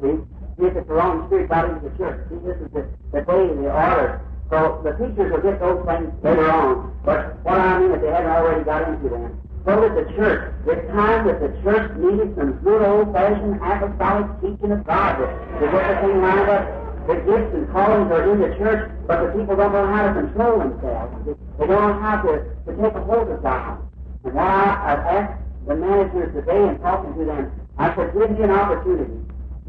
See? 0.03 0.19
If 0.59 0.77
it's 0.77 0.87
the 0.89 0.95
wrong 0.95 1.31
spirit 1.31 1.49
got 1.49 1.71
into 1.71 1.89
the 1.89 1.95
church. 1.97 2.27
See, 2.27 2.43
this 2.43 2.59
is 2.59 2.71
the, 2.75 2.91
the 3.15 3.23
and 3.23 3.63
the 3.63 3.71
order. 3.71 4.21
So 4.53 4.85
the 4.85 4.93
teachers 5.01 5.33
will 5.33 5.41
get 5.41 5.65
those 5.65 5.81
things 5.89 6.13
later 6.21 6.45
on. 6.53 6.93
But 7.09 7.41
what 7.41 7.57
I 7.57 7.81
mean 7.81 7.97
is 7.97 8.05
they 8.05 8.13
haven't 8.13 8.37
already 8.37 8.65
got 8.69 8.85
into 8.85 9.09
them. 9.09 9.41
So 9.65 9.81
did 9.81 9.97
the 9.97 10.13
church. 10.13 10.53
It's 10.69 10.93
time 10.93 11.25
that 11.25 11.41
the 11.41 11.57
church 11.65 11.97
needed 11.97 12.37
some 12.37 12.61
good 12.61 12.85
old-fashioned 12.85 13.57
apostolic 13.65 14.29
teaching 14.45 14.77
of 14.77 14.85
God 14.85 15.25
to, 15.25 15.25
get 15.57 15.73
the 15.73 15.97
thing 16.05 16.21
lined 16.21 16.53
up. 16.53 16.69
The 17.09 17.17
gifts 17.25 17.49
and 17.57 17.65
callings 17.73 18.13
are 18.13 18.29
in 18.29 18.45
the 18.45 18.53
church, 18.61 18.93
but 19.09 19.25
the 19.25 19.33
people 19.33 19.57
don't 19.57 19.73
know 19.73 19.89
how 19.89 20.13
to 20.13 20.21
control 20.21 20.61
themselves. 20.61 21.17
They 21.57 21.67
don't 21.67 21.81
know 21.89 21.97
how 21.97 22.21
to, 22.21 22.45
to 22.45 22.71
take 22.77 22.93
a 22.93 23.03
hold 23.09 23.33
of 23.33 23.43
God. 23.43 23.81
And 24.25 24.35
why 24.37 24.69
I've 24.85 25.05
asked 25.17 25.41
the 25.65 25.77
managers 25.81 26.29
today 26.37 26.69
and 26.69 26.77
talking 26.85 27.17
to 27.17 27.25
them, 27.25 27.49
I 27.79 27.97
said, 27.97 28.13
give 28.13 28.29
me 28.37 28.45
an 28.45 28.53
opportunity 28.53 29.17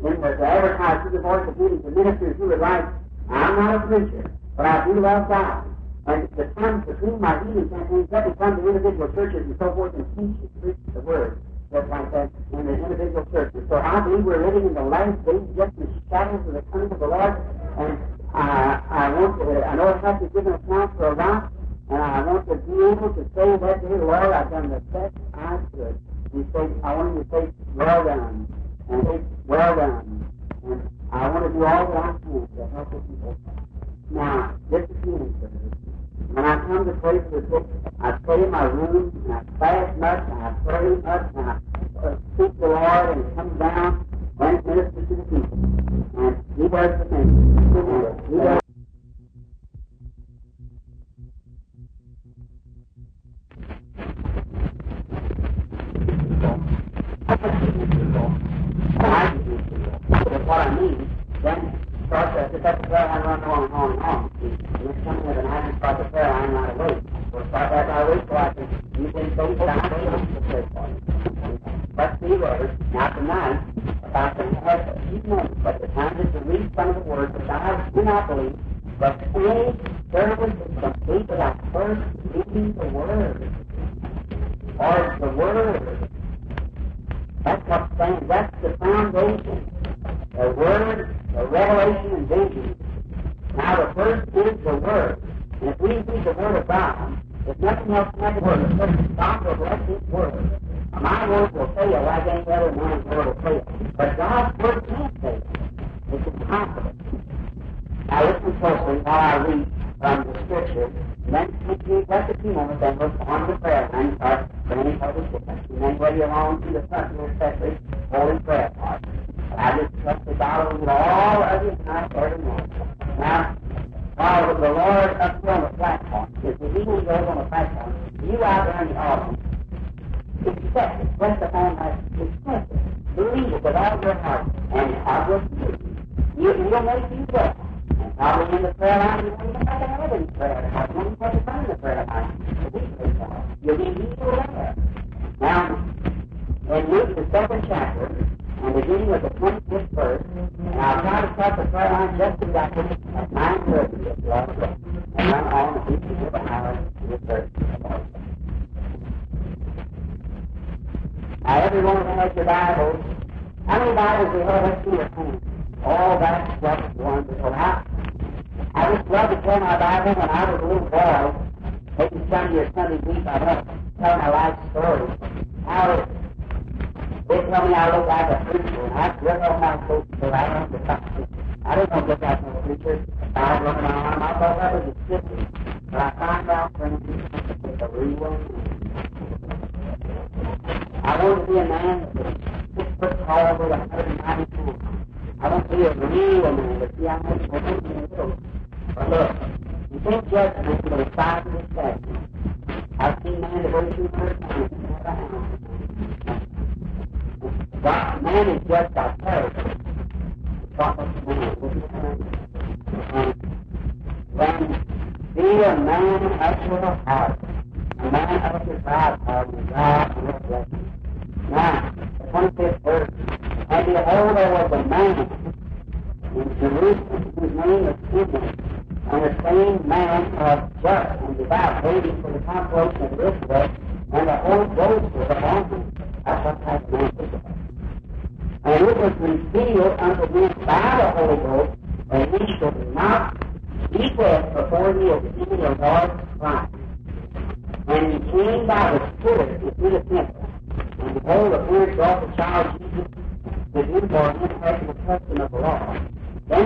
in 0.04 0.20
the, 0.20 0.28
to 0.36 0.44
advertise 0.44 1.08
to 1.08 1.10
the 1.16 1.24
voice 1.24 1.48
of 1.48 1.56
beauty 1.56 1.80
to 1.88 1.90
ministers 1.90 2.36
who 2.36 2.52
would 2.52 2.60
like, 2.60 2.84
I'm 3.32 3.56
not 3.56 3.75
a 3.80 3.88
preacher, 3.88 4.28
but 4.55 4.65
I 4.65 4.86
do 4.86 5.01
God. 5.01 5.65
And 6.05 6.27
the 6.36 6.45
times 6.60 6.86
between 6.86 7.22
my 7.22 7.39
healing 7.39 7.69
campaigns, 7.69 8.10
let 8.12 8.27
me 8.27 8.33
come 8.38 8.57
to 8.57 8.67
individual 8.67 9.07
churches 9.15 9.48
and 9.48 9.55
so 9.57 9.74
forth 9.74 9.95
and 9.95 10.03
teach 10.19 10.36
and 10.36 10.62
preach 10.62 10.77
the 10.93 11.00
word, 11.00 11.41
just 11.72 11.88
like 11.88 12.12
that, 12.12 12.29
in 12.51 12.67
the 12.67 12.74
individual 12.74 13.25
churches. 13.31 13.63
So 13.69 13.77
I 13.77 14.01
believe 14.01 14.25
we're 14.25 14.43
living 14.43 14.67
in 14.67 14.74
the 14.74 14.83
last 14.83 15.15
days, 15.24 15.48
just 15.55 15.72
the 15.79 15.88
shadows 16.12 16.43
of 16.45 16.53
the 16.60 16.62
coming 16.75 16.91
of 16.91 17.00
the 17.00 17.07
Lord. 17.07 17.39
And 17.79 17.98
I, 18.36 18.83
I 18.89 19.10
want 19.15 19.39
to, 19.39 19.63
I 19.63 19.75
know 19.75 19.95
it 19.95 20.03
has 20.03 20.19
to 20.19 20.27
give 20.27 20.45
an 20.45 20.60
account 20.60 20.91
for 20.98 21.13
a 21.13 21.15
lot, 21.15 21.53
and 21.89 22.01
I 22.03 22.22
want 22.22 22.48
to 22.51 22.55
be 22.55 22.74
able 22.83 23.15
to 23.15 23.24
say 23.31 23.48
that 23.63 23.79
day, 23.79 23.95
Lord, 23.95 24.27
I've 24.36 24.51
done 24.51 24.69
the 24.75 24.83
best 24.91 25.15
I 25.33 25.57
could. 25.72 25.95
You 26.36 26.43
say, 26.51 26.67
I 26.83 26.95
want 26.95 27.15
you 27.15 27.24
to 27.24 27.29
say, 27.31 27.53
well 27.75 28.03
done, 28.03 28.48
and 28.89 29.03
say, 29.07 29.22
well 29.48 29.75
done. 29.75 30.27
And 30.67 30.89
I 31.13 31.29
want 31.29 31.48
to 31.48 31.53
do 31.53 31.63
all 31.63 31.88
that 31.88 31.98
I 31.98 32.12
can 32.19 32.43
to 32.43 32.75
help 32.75 32.91
the 32.91 33.00
people. 33.07 33.38
Now, 34.13 34.53
this 34.70 34.84
is 34.84 34.96
healing 35.03 35.34
service. 35.41 35.74
When 36.29 36.46
I 36.46 36.60
come 36.67 36.86
to 36.86 36.93
pray 37.01 37.17
for 37.17 37.41
the 37.41 37.48
sick, 37.50 37.65
I 38.00 38.15
stay 38.24 38.43
in 38.43 38.51
my 38.51 38.65
room 38.65 39.10
and 39.25 39.34
I 39.34 39.41
fast 39.58 39.98
much 39.98 40.24
and 40.29 40.43
I 40.43 40.53
pray 40.63 40.89
much 41.01 41.34
and 41.36 41.50
I 41.50 41.58
seek 42.38 42.60
the 42.60 42.67
Lord 42.67 43.17
and 43.17 43.36
come 43.36 43.58
down 43.58 44.05
and 44.39 44.65
minister 44.67 45.01
to 45.01 45.15
the 45.15 45.24
people. 45.24 45.58
And 46.15 46.38
He 46.55 46.70
does 46.70 46.93
the 47.00 47.05
thing. 47.10 47.25
And 47.74 48.22
He 48.29 48.38
does. 48.38 48.60
That's 60.10 60.46
what 60.46 60.60
I 60.60 60.79
mean. 60.79 61.10
Then 61.41 61.83
process, 62.13 62.51
if 62.53 62.62
that's 62.62 62.79
the 62.79 62.88
prayer 62.89 63.08
line 63.08 63.24
runs 63.25 63.43
on 63.43 63.63
and 63.63 63.74
on 63.74 63.91
and 63.93 64.01
on. 64.03 64.29
Something 65.03 65.25
that 65.25 65.38
an 65.39 65.48
iron 65.48 65.74
the 65.82 66.10
prayer 66.13 66.29
line 66.29 66.51
right 66.53 66.74
away. 66.77 67.01
We'll 67.34 67.48
start 67.50 67.72
that 67.74 67.89
right 67.89 68.05
away 68.05 68.22
so 68.29 68.38
I 68.38 68.53
can 68.53 68.70
you 69.01 69.10
can 69.12 69.29
say 69.34 69.55
down 69.58 69.82
to 69.82 70.41
pray 70.46 70.63
for 70.74 70.86
you. 70.93 71.01
Let's 71.98 72.22
see 72.22 72.38
words. 72.38 72.74
Now 72.93 73.10
tonight, 73.17 73.65
about 74.03 74.38
the 74.38 74.46
head, 74.62 75.01
you 75.12 75.27
know, 75.27 75.41
but 75.63 75.82
the 75.82 75.88
time 75.88 76.22
is 76.22 76.32
to 76.34 76.39
read 76.46 76.70
some 76.75 76.89
of 76.89 76.96
the 77.01 77.01
words 77.01 77.34
which 77.34 77.50
I 77.50 77.89
do 77.96 78.03
not 78.03 78.27
believe, 78.29 78.60
but 79.00 79.17
any 79.34 79.74
service 80.13 80.53
is 80.70 80.79
complete 80.79 81.27
without 81.27 81.58
first 81.74 82.05
reading 82.29 82.75
the 82.77 82.88
word. 82.93 83.41
Or 84.77 85.17
the 85.20 85.29
word. 85.36 85.93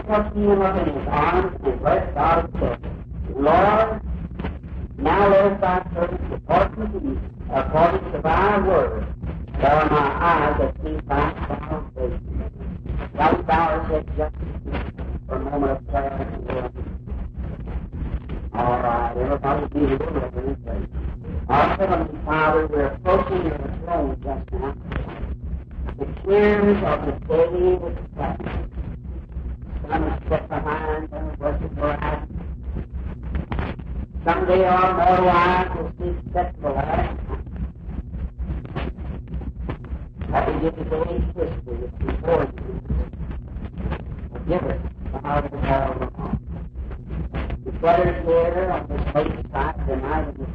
Took 0.07 0.33
him 0.33 0.61
up 0.61 0.87
in 0.87 0.93
his 0.95 1.07
arms 1.09 1.59
and 1.65 1.79
blessed 1.81 2.13
God 2.15 2.45
and 2.45 2.53
said, 2.59 2.79
Lord, 3.35 4.01
now 4.97 5.29
let 5.29 5.59
thy 5.59 5.85
servant 5.93 6.31
depart 6.31 6.73
from 6.73 6.91
thee 6.93 7.19
according 7.53 8.11
to 8.13 8.21
thy 8.21 8.65
word. 8.65 9.13
For 9.55 9.89
my 9.91 10.07
eyes 10.21 10.61
have 10.61 10.75
seen 10.81 11.01
thy 11.07 11.33
salvation. 11.47 12.27
We 13.37 13.43
bow 13.43 13.67
our 13.67 14.01
just 14.15 14.35
for 15.27 15.35
a 15.35 15.39
moment 15.39 15.71
of 15.71 15.87
prayer 15.89 16.13
and? 16.13 16.47
All 18.53 18.79
right, 18.79 19.13
everybody 19.17 19.67
be 19.73 19.79
here 19.87 19.97
with 19.97 20.65
me. 20.65 20.87
Our 21.49 21.77
Heavenly 21.77 22.19
Father, 22.25 22.67
we're 22.67 22.85
approaching 22.87 23.45
your 23.45 23.57
throne 23.83 24.21
just 24.23 24.51
now. 24.53 24.75
The 25.99 26.05
tears 26.23 26.83
of 26.83 27.05
the 27.05 27.11
day 27.27 27.75
was 27.75 27.97
flat. 28.15 28.66
Some 29.89 30.19
get 30.29 30.49
behind 30.49 31.09
and 31.13 31.39
worship 31.39 31.77
her 31.77 31.91
ass. 31.91 32.27
Someday 34.25 34.67
or 34.67 34.93
more 34.93 35.25
wise 35.25 35.69
will 35.77 35.91
seek 35.97 36.17
sexual 36.33 36.77
ass. 36.77 37.17
That 40.29 40.47
will 40.47 40.59
give 40.59 40.77
us 40.77 40.87
the 40.89 40.97
way 40.97 41.19
history 41.35 41.77
is 41.85 41.91
before 41.99 42.43
you. 42.43 42.81
Forgive 44.33 44.63
us 44.63 44.81
for 45.11 45.19
how 45.23 45.49
we 45.49 45.57
have 45.59 46.01
wrong. 46.01 46.39
The 47.63 47.71
brothers 47.71 48.25
here 48.25 48.69
on 48.71 48.87
this 48.89 49.15
late 49.15 49.51
side 49.53 49.87
tonight 49.87 50.27
in 50.27 50.35
the 50.37 50.47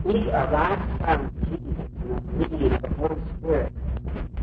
speak 0.00 0.26
of 0.34 0.50
thy 0.50 0.98
son 1.04 1.30
Jesus 1.46 1.88
and 2.02 2.72
of 2.72 2.72
of 2.72 2.82
the 2.82 2.88
Holy 2.96 3.20
Spirit. 3.38 3.72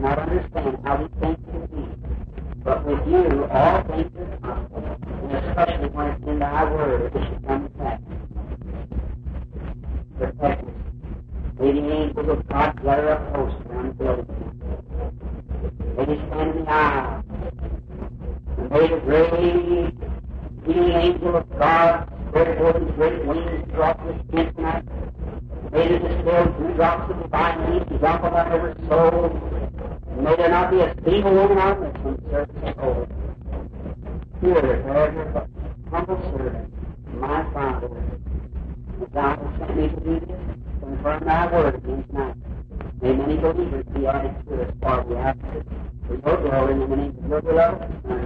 not 0.00 0.18
understand 0.20 0.78
how 0.84 0.98
these 0.98 1.08
things 1.20 1.38
can 1.50 1.66
be. 1.72 1.96
But 2.64 2.86
with 2.86 3.00
you, 3.06 3.46
all 3.50 3.82
things 3.84 4.10
are 4.18 4.38
possible, 4.42 4.98
and 5.22 5.32
especially 5.32 5.88
when 5.92 6.08
it's 6.08 6.22
in 6.26 6.38
thy 6.40 6.64
word, 6.70 7.12
level. 47.58 48.17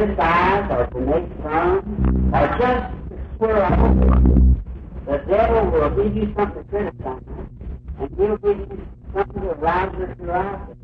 criticize 0.00 0.70
or 0.70 0.86
to 0.86 1.00
make 1.00 1.42
fun 1.42 2.32
or 2.34 2.58
just 2.58 3.36
swear 3.36 3.64
off. 3.64 3.94
The 5.06 5.18
devil 5.28 5.70
will 5.70 5.90
give 6.04 6.16
you 6.16 6.34
something 6.36 6.64
to 6.64 6.70
criticize 6.70 7.22
and 8.00 8.10
he'll 8.16 8.38
give 8.38 8.58
you 8.60 8.88
something 9.14 9.42
to 9.42 9.54
rise 9.56 9.92
your 9.98 10.14
curiosity. 10.16 10.80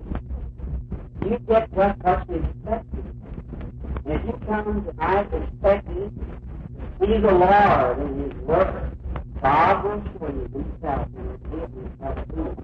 You 1.22 1.38
get 1.48 1.72
what 1.72 1.96
you 2.28 2.36
expect, 2.36 2.86
And 4.04 4.14
if 4.14 4.26
you 4.26 4.40
come 4.46 4.86
tonight 4.86 5.28
expecting 5.32 6.10
to 6.78 6.84
see 7.00 7.18
the 7.20 7.32
Lord 7.32 7.98
in 8.00 8.24
his 8.30 8.34
work, 8.46 8.92
God 9.42 9.84
will 9.84 10.04
show 10.18 10.28
you 10.28 10.50
himself 10.52 11.08
and 11.16 11.30
reveal 11.30 11.68
himself 11.68 12.28
to 12.28 12.36
you. 12.36 12.56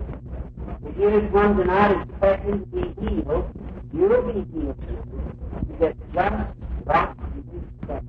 If 0.84 0.98
you 0.98 1.20
just 1.20 1.32
come 1.32 1.56
tonight 1.56 2.06
expecting 2.10 2.60
to 2.60 2.66
be 2.66 2.94
healed, 3.00 3.46
you 3.92 4.08
will 4.08 4.22
be 4.22 4.32
healed. 4.52 4.84
You 5.68 5.76
get 5.78 5.96
just 6.14 6.46
what 6.84 7.16
you 7.36 7.86
back 7.86 8.02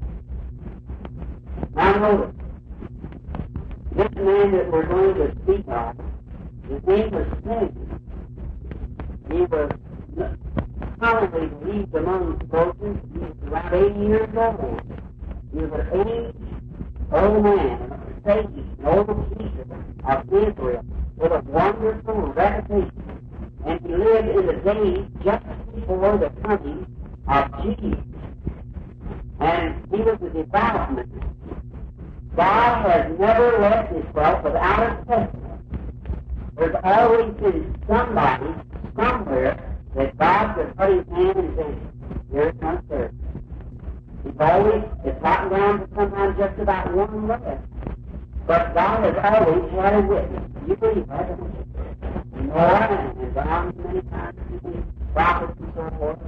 Now 1.75 1.93
notice 1.97 2.35
this 3.95 4.09
man 4.15 4.51
that 4.53 4.71
we're 4.71 4.85
going 4.87 5.15
to 5.15 5.35
speak 5.43 5.67
of, 5.67 5.95
his 6.69 6.83
name 6.87 7.11
was 7.11 7.27
Samuel. 7.43 7.99
He 9.29 9.41
was 9.41 9.71
commonly 10.99 11.47
believed 11.47 11.95
among 11.95 12.37
devotees. 12.39 12.97
He 13.13 13.19
was 13.19 13.35
about 13.45 13.73
80 13.73 13.99
years 13.99 14.29
old. 14.37 14.81
He 15.51 15.59
was 15.59 15.73
an 15.73 16.07
aged 16.07 17.13
old 17.13 17.43
man, 17.43 18.21
sage, 18.25 18.45
an 18.45 18.85
old 18.85 19.37
teacher 19.37 19.65
of 20.05 20.33
Israel 20.33 20.85
with 21.17 21.31
a 21.31 21.41
wonderful 21.47 22.33
reputation 22.33 23.22
and 23.65 23.81
to 23.83 23.97
live 23.97 24.27
in 24.27 24.45
the 24.45 24.53
day 24.53 25.05
just 25.23 25.45
before 25.73 26.17
the 26.17 26.31
coming 26.41 26.85
of 27.27 27.63
Jesus. 27.63 28.03
And 29.39 29.85
he 29.91 30.01
was 30.01 30.19
a 30.21 30.29
devout 30.29 30.93
man. 30.95 31.33
God 32.35 32.85
has 32.89 33.19
never 33.19 33.59
left 33.59 33.93
himself 33.93 34.43
without 34.43 34.83
a 34.83 35.05
testament. 35.05 35.61
There's 36.57 36.75
always 36.83 37.33
been 37.35 37.75
somebody, 37.87 38.53
somewhere, 38.95 39.77
that 39.95 40.17
God 40.17 40.55
could 40.55 40.77
put 40.77 40.89
his 40.89 41.07
hand 41.07 41.37
and 41.37 41.57
say, 41.57 41.75
here's 42.31 42.59
comes 42.59 42.81
servant. 42.89 43.21
He's 44.23 44.33
always, 44.39 44.83
it's 45.05 45.21
gotten 45.21 45.49
down 45.51 45.79
to 45.79 45.95
sometimes 45.95 46.37
just 46.37 46.59
about 46.59 46.93
one 46.93 47.27
word. 47.27 47.59
But 48.47 48.73
God 48.73 49.03
has 49.03 49.15
always 49.23 49.71
had 49.71 49.93
a 49.93 50.01
witness. 50.01 50.43
You 50.67 50.75
believe 50.75 51.07
that, 51.07 51.27
don't 51.29 51.53
you? 51.55 53.22
Abraham 53.33 53.73
many 53.83 54.01
times, 54.09 54.37
prophets 55.13 55.59
and 55.59 55.73
so 55.75 55.89
forth. 55.97 56.19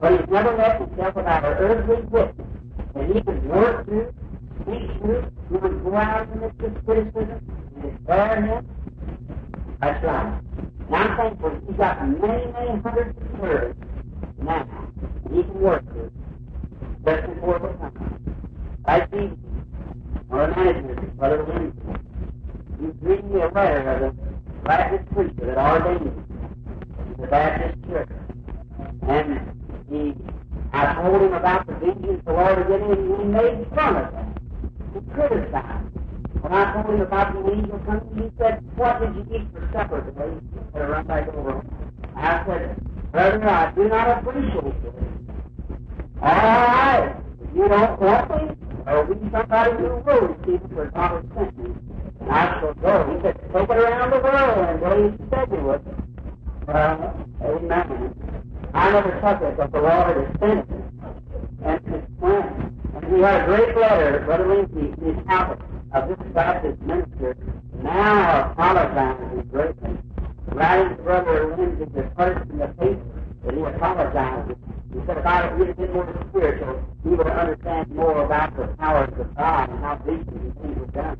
But 0.00 0.18
he's 0.18 0.28
never 0.28 0.56
left 0.56 0.80
himself 0.80 1.14
without 1.14 1.44
an 1.44 1.52
earthly 1.52 2.02
witness. 2.06 2.46
And 2.96 3.14
he 3.14 3.22
can 3.22 3.48
work 3.48 3.86
through, 3.86 4.12
speak 4.62 4.90
through, 5.00 5.30
he 5.52 5.58
can 5.58 5.84
go 5.84 5.94
out 5.94 6.28
in 6.32 6.40
this 6.40 6.52
criticism 6.84 7.40
and 7.76 7.98
declare 7.98 8.42
him. 8.42 8.66
That's 9.80 10.04
right. 10.04 10.40
Now 10.90 10.96
I'm 10.96 11.16
thankful 11.16 11.60
he's 11.64 11.76
got 11.76 12.08
many, 12.08 12.52
many 12.52 12.82
hundreds 12.82 13.16
of 13.16 13.38
words 13.38 13.78
now. 14.38 14.66
And 15.26 15.36
he 15.36 15.42
can 15.44 15.60
work 15.60 15.84
through. 15.92 16.10
Just 17.06 17.34
before 17.34 17.58
the 17.60 17.68
time. 17.78 18.34
I 18.84 19.06
see 19.12 19.30
or 20.30 20.42
a 20.42 20.56
manager, 20.56 21.00
Brother 21.16 21.46
Lindsay. 21.46 21.78
You 22.80 22.96
read 23.00 23.24
me 23.30 23.42
a 23.42 23.48
letter 23.48 23.90
of 23.90 24.16
the 24.16 24.22
Baptist 24.64 25.14
preacher 25.14 25.54
that 25.54 25.56
ordained 25.56 26.06
him 26.06 26.27
the 27.18 27.26
Baptist 27.26 27.84
church. 27.88 28.08
And 29.08 29.56
he, 29.90 30.14
I 30.72 30.94
told 30.94 31.22
him 31.22 31.32
about 31.34 31.66
the 31.66 31.74
vengeance 31.74 32.22
the 32.24 32.32
Lord 32.32 32.58
had 32.58 32.68
given 32.68 32.92
him, 32.92 33.12
and 33.12 33.20
he 33.20 33.28
made 33.28 33.66
fun 33.74 33.96
of 33.96 34.12
that. 34.12 34.38
He 34.94 35.00
criticized. 35.12 35.88
When 36.40 36.52
I 36.52 36.72
told 36.72 36.94
him 36.94 37.00
about 37.00 37.32
the 37.34 37.50
angel 37.50 37.78
coming, 37.80 38.22
he 38.22 38.30
said, 38.38 38.62
What 38.76 39.00
did 39.00 39.16
you 39.16 39.26
eat 39.34 39.48
for 39.52 39.68
supper 39.72 40.00
today? 40.02 40.38
He 40.54 40.58
said, 40.72 40.88
run 40.88 41.06
back 41.06 41.28
over. 41.28 41.64
I 42.14 42.46
said, 42.46 43.10
Brother, 43.10 43.48
I 43.48 43.72
do 43.72 43.88
not 43.88 44.18
appreciate 44.18 44.64
it. 44.64 44.94
All 46.22 46.28
right. 46.28 47.16
If 47.42 47.56
you 47.56 47.68
don't 47.68 48.00
want 48.00 48.30
me, 48.30 48.54
there'll 48.84 49.12
be 49.12 49.30
somebody 49.32 49.72
who 49.72 50.02
will 50.06 50.20
receive 50.28 50.62
it 50.62 50.70
for 50.72 50.90
has 50.94 51.24
sent. 51.34 51.58
And 52.20 52.30
I 52.30 52.60
shall 52.60 52.74
go. 52.74 53.16
He 53.16 53.22
said, 53.22 53.40
Take 53.52 53.70
it 53.70 53.76
around 53.76 54.10
the 54.10 54.20
world 54.20 54.68
and 54.68 54.80
what 54.80 54.96
he 54.98 55.30
said 55.30 55.48
you 55.50 55.64
would. 55.66 56.07
Amen. 56.68 58.14
I 58.74 58.90
never 58.90 59.20
took 59.22 59.40
it, 59.40 59.56
but 59.56 59.72
the 59.72 59.80
Lord 59.80 60.16
has 60.18 60.38
sent. 60.38 60.68
And 61.64 61.94
it's 61.94 62.06
planned. 62.20 62.80
And 62.94 63.12
we 63.12 63.20
had 63.22 63.40
a 63.40 63.46
great 63.46 63.74
letter, 63.74 64.22
Brother 64.26 64.46
Lindsay, 64.48 64.94
the 65.00 65.18
account 65.18 65.62
of 65.92 66.08
this 66.08 66.18
Baptist 66.34 66.78
minister, 66.82 67.38
now 67.82 68.52
apologizing 68.52 69.48
greatly. 69.50 69.96
Writing 70.52 70.96
to 70.96 71.02
Brother 71.02 71.56
Lindsay 71.56 71.86
the 71.86 72.10
first 72.14 72.50
in 72.50 72.58
the 72.58 72.68
paper 72.68 73.00
that 73.44 73.54
he 73.54 73.60
apologizes. 73.62 74.56
He 74.92 75.00
said 75.06 75.16
if 75.16 75.24
I 75.24 75.42
had 75.42 75.58
really 75.58 75.72
been 75.72 75.92
more 75.92 76.26
spiritual, 76.28 76.84
he 77.02 77.08
would 77.10 77.26
understand 77.28 77.90
more 77.94 78.24
about 78.24 78.54
the 78.56 78.66
powers 78.76 79.14
of 79.18 79.34
God 79.34 79.70
and 79.70 79.78
how 79.80 79.94
deeply 79.96 80.38
these 80.38 80.52
things 80.60 80.78
were 80.78 80.86
done. 80.86 81.16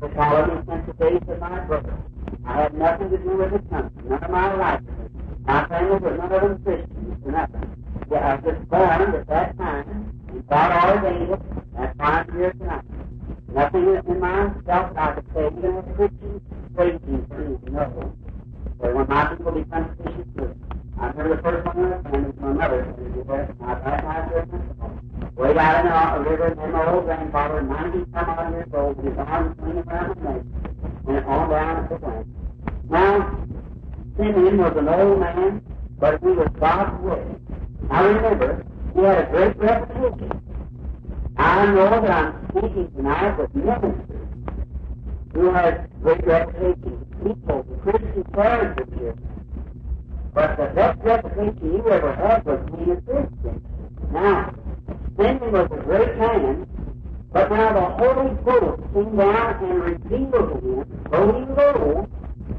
The 0.00 0.08
followed 0.08 0.54
me 0.54 0.62
since 0.66 0.86
the 0.86 0.92
days 1.04 1.22
of 1.28 1.38
my 1.38 1.60
brother. 1.60 1.98
I 2.46 2.62
had 2.62 2.74
nothing 2.74 3.10
to 3.10 3.18
do 3.18 3.36
with 3.36 3.52
the 3.52 3.58
country, 3.70 4.02
none 4.08 4.22
of 4.22 4.30
my 4.30 4.54
life. 4.54 4.80
My 5.46 5.66
family 5.68 5.98
was 5.98 6.18
none 6.18 6.32
of 6.32 6.42
them 6.42 6.62
Christians, 6.64 7.24
nothing. 7.26 7.84
Yeah, 8.10 8.18
I 8.18 8.34
was 8.36 8.44
just 8.44 8.68
born 8.68 9.14
at 9.14 9.26
that 9.28 9.58
time, 9.58 10.12
and 10.28 10.48
God 10.48 10.98
ordained 11.00 11.32
it. 11.32 11.40
That's 11.76 11.98
why 11.98 12.06
I'm 12.06 12.36
here 12.36 12.52
tonight. 12.52 12.84
Nothing 13.52 14.02
in 14.08 14.20
myself 14.20 14.96
I 14.96 15.12
could 15.14 15.24
say, 15.34 15.46
even 15.58 15.76
as 15.76 15.96
Christians, 15.96 16.42
praising 16.74 17.26
things, 17.28 17.60
no. 17.72 18.14
But 18.78 18.94
when 18.94 19.08
my 19.08 19.24
people 19.26 19.52
become 19.52 19.96
Christians, 19.96 20.56
I 21.00 21.06
remember 21.08 21.36
the 21.36 21.42
first 21.42 21.66
one 21.66 21.78
in 21.78 21.90
the 21.90 22.28
was 22.28 22.34
my 22.40 22.52
mother, 22.52 22.80
and 22.80 23.14
she 23.14 23.22
said, 23.26 23.56
I 23.60 23.74
baptized 23.74 24.32
her 24.32 24.46
myself. 24.46 24.92
Way 25.36 25.58
out 25.58 26.16
in 26.18 26.24
the 26.24 26.30
river, 26.30 26.46
and 26.46 26.72
my 26.72 26.92
old 26.92 27.04
grandfather, 27.06 27.62
90 27.62 28.10
some 28.12 28.30
odd 28.30 28.52
years 28.52 28.68
old, 28.74 28.96
with 28.96 29.06
his 29.06 29.18
arms 29.18 29.56
swinging 29.58 29.84
around 29.88 30.14
the 30.14 30.22
neck, 30.22 30.73
went 31.04 31.26
on 31.26 31.50
down 31.50 31.84
at 31.84 31.90
the 31.90 31.98
flank. 31.98 32.26
Now, 32.88 33.46
Simeon 34.16 34.58
was 34.58 34.76
an 34.76 34.88
old 34.88 35.20
man, 35.20 35.62
but 35.98 36.20
he 36.20 36.28
was 36.28 36.48
God's 36.58 37.02
witness. 37.02 37.40
I 37.90 38.02
remember 38.04 38.64
he 38.94 39.00
had 39.02 39.18
a 39.18 39.30
great 39.30 39.56
reputation. 39.56 40.40
I 41.36 41.66
know 41.66 42.00
that 42.00 42.10
I'm 42.10 42.48
speaking 42.50 42.90
tonight 42.96 43.38
with 43.38 43.54
ministers 43.54 44.24
who 45.34 45.50
have 45.52 45.88
great 46.02 46.24
reputation, 46.24 47.06
people, 47.22 47.66
the 47.68 47.76
Christian 47.90 48.24
characters 48.32 48.88
here. 48.98 49.16
But 50.32 50.56
the 50.56 50.66
best 50.74 51.00
reputation 51.02 51.74
you 51.74 51.88
ever 51.90 52.14
had 52.14 52.44
was 52.44 52.60
being 52.70 52.90
a 52.92 53.00
Christian. 53.02 53.66
Now, 54.12 54.54
Simeon 55.16 55.52
was 55.52 55.68
a 55.72 55.82
great 55.82 56.16
man, 56.18 56.66
but 57.34 57.50
now 57.50 57.72
the 57.72 57.80
Holy 57.96 58.30
Ghost 58.44 58.80
came 58.94 59.16
down 59.16 59.64
and 59.64 59.82
revealed 59.82 60.30
to 60.30 60.70
him, 60.70 60.86
he 61.10 61.40
knew 61.50 62.08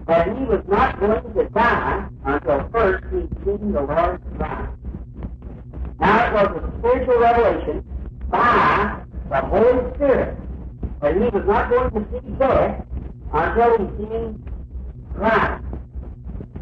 that 0.05 0.27
he 0.27 0.43
was 0.43 0.63
not 0.67 0.99
going 0.99 1.33
to 1.33 1.49
die 1.51 2.09
until 2.25 2.69
first 2.73 3.05
he'd 3.05 3.29
seen 3.45 3.71
the 3.71 3.81
Lord's 3.81 4.21
Christ. 4.37 4.73
Now 6.01 6.27
it 6.27 6.33
was 6.33 6.61
a 6.61 6.79
spiritual 6.79 7.19
revelation 7.19 7.85
by 8.29 8.99
the 9.29 9.41
Holy 9.47 9.95
Spirit 9.95 10.37
that 10.99 11.13
he 11.13 11.21
was 11.21 11.45
not 11.47 11.69
going 11.69 11.91
to 11.91 12.05
see 12.11 12.29
death 12.37 12.85
until 13.33 13.77
he 13.77 13.85
seen 13.95 14.43
Christ. 15.15 15.63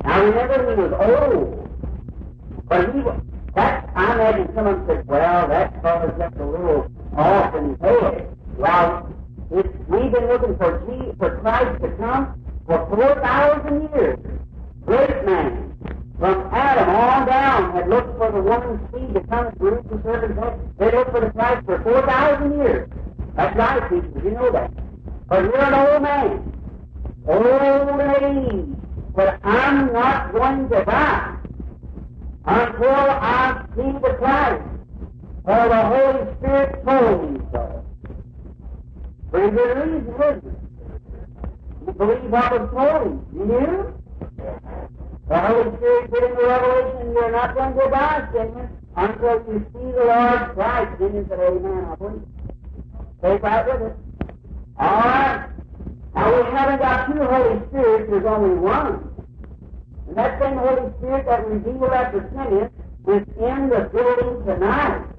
Now 0.06 0.24
remember 0.24 0.76
he 0.76 0.82
was 0.84 0.94
old, 1.02 2.68
but 2.70 2.94
he 2.94 3.00
was, 3.00 3.20
that, 3.56 3.90
I 3.96 4.14
imagine 4.14 4.54
someone 4.54 4.86
said, 4.86 5.08
well, 5.08 5.48
that 5.48 5.82
fellow's 5.82 6.14
just 6.20 6.36
a 6.36 6.46
little 6.46 6.92
his 7.14 7.80
head. 7.82 8.36
Well, 8.58 9.10
we've 9.50 10.12
been 10.12 10.28
looking 10.28 10.58
for, 10.58 10.80
Jesus, 10.88 11.16
for 11.18 11.40
Christ 11.40 11.82
to 11.82 11.90
come 11.98 12.44
for 12.66 12.88
4,000 12.96 13.90
years. 13.94 14.20
Great 14.86 15.26
man. 15.26 15.70
From 16.20 16.50
Adam 16.54 16.90
on 16.90 17.28
down 17.28 17.76
had 17.76 17.90
looked 17.90 18.18
for 18.18 18.32
the 18.32 18.42
woman's 18.42 18.80
seed 18.94 19.14
to 19.14 19.22
come 19.28 19.52
through 19.58 19.84
the 19.90 20.02
servant's 20.04 20.40
head. 20.40 20.60
They 20.78 20.92
looked 20.92 21.12
for 21.12 21.22
the 21.22 21.32
Christ 21.32 21.66
for 21.66 21.82
4,000 21.84 22.58
years. 22.58 22.90
That's 23.36 23.56
right, 23.58 23.90
people. 23.90 24.24
You 24.24 24.32
know 24.32 24.52
that. 24.52 24.72
But 25.28 25.44
you're 25.44 25.58
an 25.58 25.74
old 25.74 26.02
man. 26.04 26.54
Old 27.28 27.46
age. 27.46 28.78
But 29.16 29.40
I'm 29.44 29.92
not 29.94 30.34
going 30.34 30.70
to 30.70 30.86
die 30.86 31.38
until 32.46 32.90
I 32.90 33.66
see 33.76 33.92
the 33.92 34.16
Christ. 34.18 34.73
For 35.46 35.68
the 35.68 35.82
Holy 35.84 36.36
Spirit 36.38 36.86
told 36.86 37.34
me 37.34 37.40
so. 37.52 37.86
Pretty 39.30 39.52
good 39.52 39.78
reason, 39.78 40.14
isn't 40.14 40.38
it? 40.38 40.54
You 41.86 41.94
believe 41.94 42.32
what 42.32 42.52
was 42.52 42.70
told. 42.72 43.28
You 43.34 43.46
do? 43.46 44.04
The 45.28 45.40
Holy 45.40 45.78
Spirit 45.78 46.14
giving 46.14 46.36
the 46.36 46.44
revelation 46.48 47.12
you're 47.12 47.32
not 47.32 47.56
going 47.56 47.74
to 47.74 47.90
die, 47.90 48.30
Simeon, 48.32 48.70
until 48.96 49.44
you 49.52 49.66
see 49.74 49.92
the 49.92 50.06
Lord 50.06 50.54
Christ. 50.54 50.98
Simeon 51.00 51.26
said, 51.28 51.40
Amen, 51.40 51.86
I 51.92 51.96
believe. 51.96 52.22
Take 53.22 53.44
right 53.44 53.66
with 53.68 53.92
it. 53.92 53.98
All 54.80 55.00
right. 55.00 55.50
Now 56.16 56.38
we 56.38 56.52
haven't 56.52 56.80
got 56.80 57.08
two 57.12 57.22
Holy 57.22 57.68
Spirits, 57.68 58.10
there's 58.10 58.26
only 58.26 58.56
one. 58.60 59.10
And 60.08 60.16
that 60.16 60.42
same 60.42 60.58
Holy 60.58 60.90
Spirit 61.00 61.26
that 61.26 61.48
revealed 61.48 61.92
that 61.92 62.12
to 62.14 62.30
Simeon 62.32 62.70
is 63.08 63.28
in 63.36 63.70
the 63.70 63.90
building 63.92 64.46
tonight. 64.46 65.13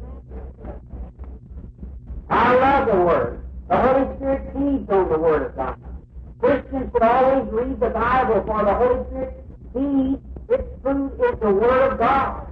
I 2.30 2.54
love 2.54 2.88
the 2.88 2.96
Word. 3.04 3.44
The 3.68 3.76
Holy 3.76 4.16
Spirit 4.16 4.52
feeds 4.52 4.90
on 4.90 5.08
the 5.08 5.18
Word 5.18 5.42
of 5.42 5.56
God. 5.56 5.76
Christians 6.38 6.90
should 6.92 7.02
always 7.02 7.52
read 7.52 7.80
the 7.80 7.90
Bible, 7.90 8.42
for 8.46 8.64
the 8.64 8.74
Holy 8.74 9.04
Spirit 9.06 9.44
feeds 9.72 10.22
its 10.48 10.68
food 10.82 11.12
is 11.20 11.40
the 11.40 11.50
Word 11.50 11.92
of 11.92 11.98
God. 11.98 12.46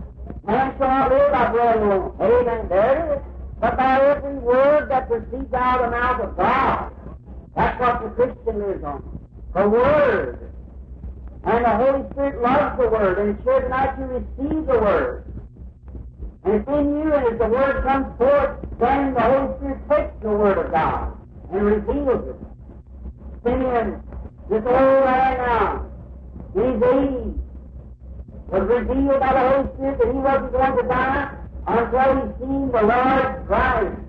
Man 0.46 0.74
shall 0.78 1.08
live 1.08 1.32
by 1.32 1.52
bread 1.52 1.76
alone. 1.76 2.16
Amen. 2.20 2.68
There 2.68 3.12
it 3.12 3.18
is. 3.18 3.22
But 3.60 3.76
by 3.76 4.00
every 4.00 4.38
word 4.38 4.90
that 4.90 5.08
proceeds 5.08 5.52
out 5.54 5.84
of 5.84 5.90
the 5.90 5.96
mouth 5.96 6.20
of 6.20 6.36
God. 6.36 6.92
That's 7.54 7.78
what 7.78 8.02
the 8.02 8.08
Christian 8.10 8.58
lives 8.58 8.82
on. 8.82 9.04
The 9.54 9.68
Word. 9.68 10.50
And 11.44 11.64
the 11.64 11.76
Holy 11.76 12.10
Spirit 12.10 12.42
loves 12.42 12.78
the 12.78 12.88
Word, 12.88 13.18
and 13.18 13.30
it's 13.30 13.44
here 13.44 13.60
tonight 13.60 13.96
to 13.96 14.02
receive 14.04 14.66
the 14.66 14.78
Word. 14.80 15.24
And 16.44 16.54
it's 16.54 16.68
in 16.68 16.98
you, 16.98 17.12
and 17.14 17.32
as 17.32 17.38
the 17.38 17.48
Word 17.48 17.84
comes 17.84 18.18
forth, 18.18 18.58
then 18.80 19.14
the 19.14 19.20
Holy 19.20 19.56
Spirit 19.58 19.88
takes 19.88 20.22
the 20.22 20.28
Word 20.28 20.58
of 20.58 20.72
God 20.72 21.16
and 21.52 21.62
reveals 21.64 22.28
it. 22.28 22.36
Simeon, 23.44 24.02
this 24.50 24.62
old 24.66 25.04
man 25.04 25.36
now, 25.38 25.86
in 26.54 26.80
was 28.48 28.68
revealed 28.68 29.20
by 29.20 29.32
the 29.32 29.48
Holy 29.48 29.74
Spirit 29.74 29.98
that 29.98 30.06
he 30.06 30.18
wasn't 30.18 30.52
going 30.52 30.76
to 30.76 30.82
die 30.88 31.30
until 31.66 32.14
he 32.16 32.22
seen 32.38 32.70
the 32.70 32.82
Lord 32.82 33.46
Christ. 33.46 34.01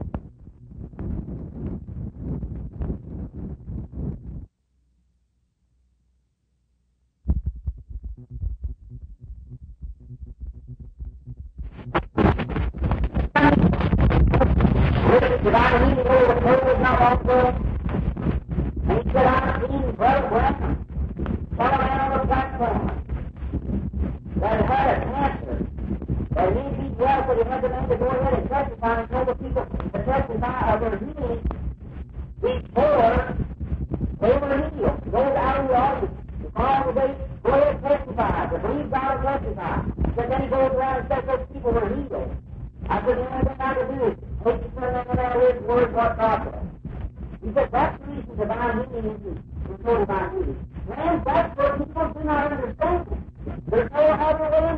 أولى 54.13 54.72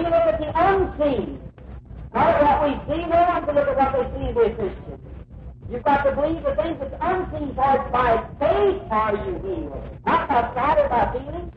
We 0.00 0.06
look 0.06 0.14
at 0.14 0.40
the 0.40 0.48
unseen, 0.56 1.40
not 2.14 2.40
what 2.40 2.62
we 2.64 2.72
see. 2.88 3.04
No 3.04 3.20
one 3.20 3.44
can 3.44 3.54
look 3.54 3.68
at 3.68 3.76
what 3.76 3.92
they 3.92 4.08
see 4.16 4.32
with 4.32 4.56
Christian, 4.56 4.98
You've 5.68 5.84
got 5.84 6.04
to 6.04 6.16
believe 6.16 6.42
the 6.42 6.56
things 6.56 6.80
that's 6.80 6.96
unseen, 7.02 7.52
for 7.54 7.76
by 7.92 8.24
faith 8.40 8.80
are 8.90 9.12
you 9.12 9.34
healed, 9.44 10.00
not 10.06 10.26
by 10.26 10.40
sight 10.56 10.78
or 10.80 10.88
by 10.88 11.12
feeling. 11.12 11.52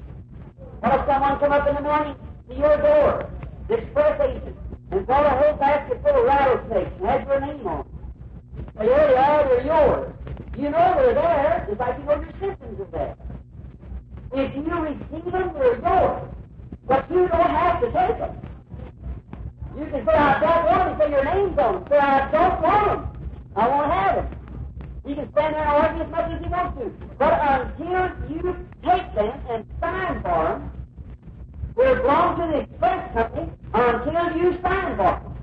What 0.81 0.99
if 0.99 1.07
someone 1.07 1.39
come 1.39 1.53
up 1.53 1.69
in 1.69 1.75
the 1.75 1.81
morning 1.87 2.15
to 2.49 2.55
your 2.55 2.75
door, 2.83 3.31
this 3.69 3.79
first 3.93 4.19
agent, 4.19 4.57
and 4.91 5.05
brought 5.07 5.25
a 5.25 5.39
whole 5.39 5.55
basket 5.55 6.03
full 6.03 6.19
of 6.19 6.25
rattlesnakes 6.25 6.91
and 6.99 7.07
had 7.07 7.25
your 7.25 7.39
name 7.39 7.65
on 7.65 7.79
it? 7.79 8.65
Well, 8.75 8.87
there 8.87 9.07
they 9.07 9.15
are, 9.15 9.43
they're 9.47 9.65
yours. 9.65 10.13
You 10.57 10.69
know 10.69 10.95
they're 10.99 11.15
there, 11.15 11.65
just 11.69 11.79
like 11.79 11.97
you 11.97 12.03
know 12.03 12.19
your 12.19 12.33
symptoms 12.41 12.79
are 12.81 12.91
there. 12.91 13.15
If 14.33 14.53
you 14.53 14.63
receive 14.83 15.31
them, 15.31 15.53
they're 15.55 15.79
yours. 15.79 16.32
But 16.87 17.09
you 17.09 17.27
don't 17.27 17.49
have 17.49 17.81
to 17.81 17.87
take 17.87 18.17
them. 18.19 18.35
You 19.77 19.85
can 19.85 20.05
say, 20.05 20.13
I 20.13 20.39
don't 20.39 20.65
want 20.65 20.89
them, 20.89 20.99
put 20.99 21.09
your 21.09 21.25
names 21.25 21.57
on 21.57 21.73
them. 21.73 21.85
Say, 21.89 21.97
I 21.97 22.31
don't 22.31 22.61
want 22.61 22.87
them. 22.87 23.29
I 23.55 23.67
won't 23.67 23.91
have 23.91 24.15
them. 24.15 24.39
You 25.05 25.15
can 25.15 25.31
stand 25.31 25.55
there 25.55 25.61
and 25.61 25.69
argue 25.69 26.03
as 26.03 26.11
much 26.11 26.31
as 26.31 26.41
you 26.43 26.49
want 26.49 26.77
to. 26.79 26.91
But 27.17 27.33
until 27.41 28.29
you 28.29 28.67
take 28.83 29.15
them 29.15 29.33
and 29.49 29.65
sign 29.81 30.21
for 30.21 30.43
them, 30.45 30.71
they 31.75 31.95
belong 31.95 32.39
to 32.39 32.47
the 32.53 32.59
express 32.61 33.13
company 33.13 33.51
until 33.73 34.37
you 34.37 34.59
sign 34.61 34.97
for 34.97 35.19
them. 35.19 35.33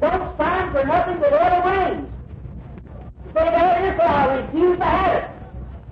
Don't 0.00 0.36
sign 0.36 0.72
for 0.72 0.84
nothing 0.84 1.18
but 1.20 1.32
other 1.32 1.62
ways. 1.66 2.04
Say, 3.34 3.44
there 3.50 3.88
it 3.88 3.94
is, 3.94 4.00
I 4.00 4.34
refuse 4.34 4.78
to 4.78 4.84
have 4.84 5.16
it. 5.16 5.30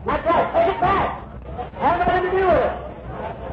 That's 0.07 0.27
right, 0.27 0.53
take 0.53 0.75
it 0.77 0.81
back. 0.81 1.25
Have 1.81 1.99
nothing 2.07 2.31
to 2.31 2.31
do 2.31 2.47
with 2.47 2.57
it. 2.57 2.94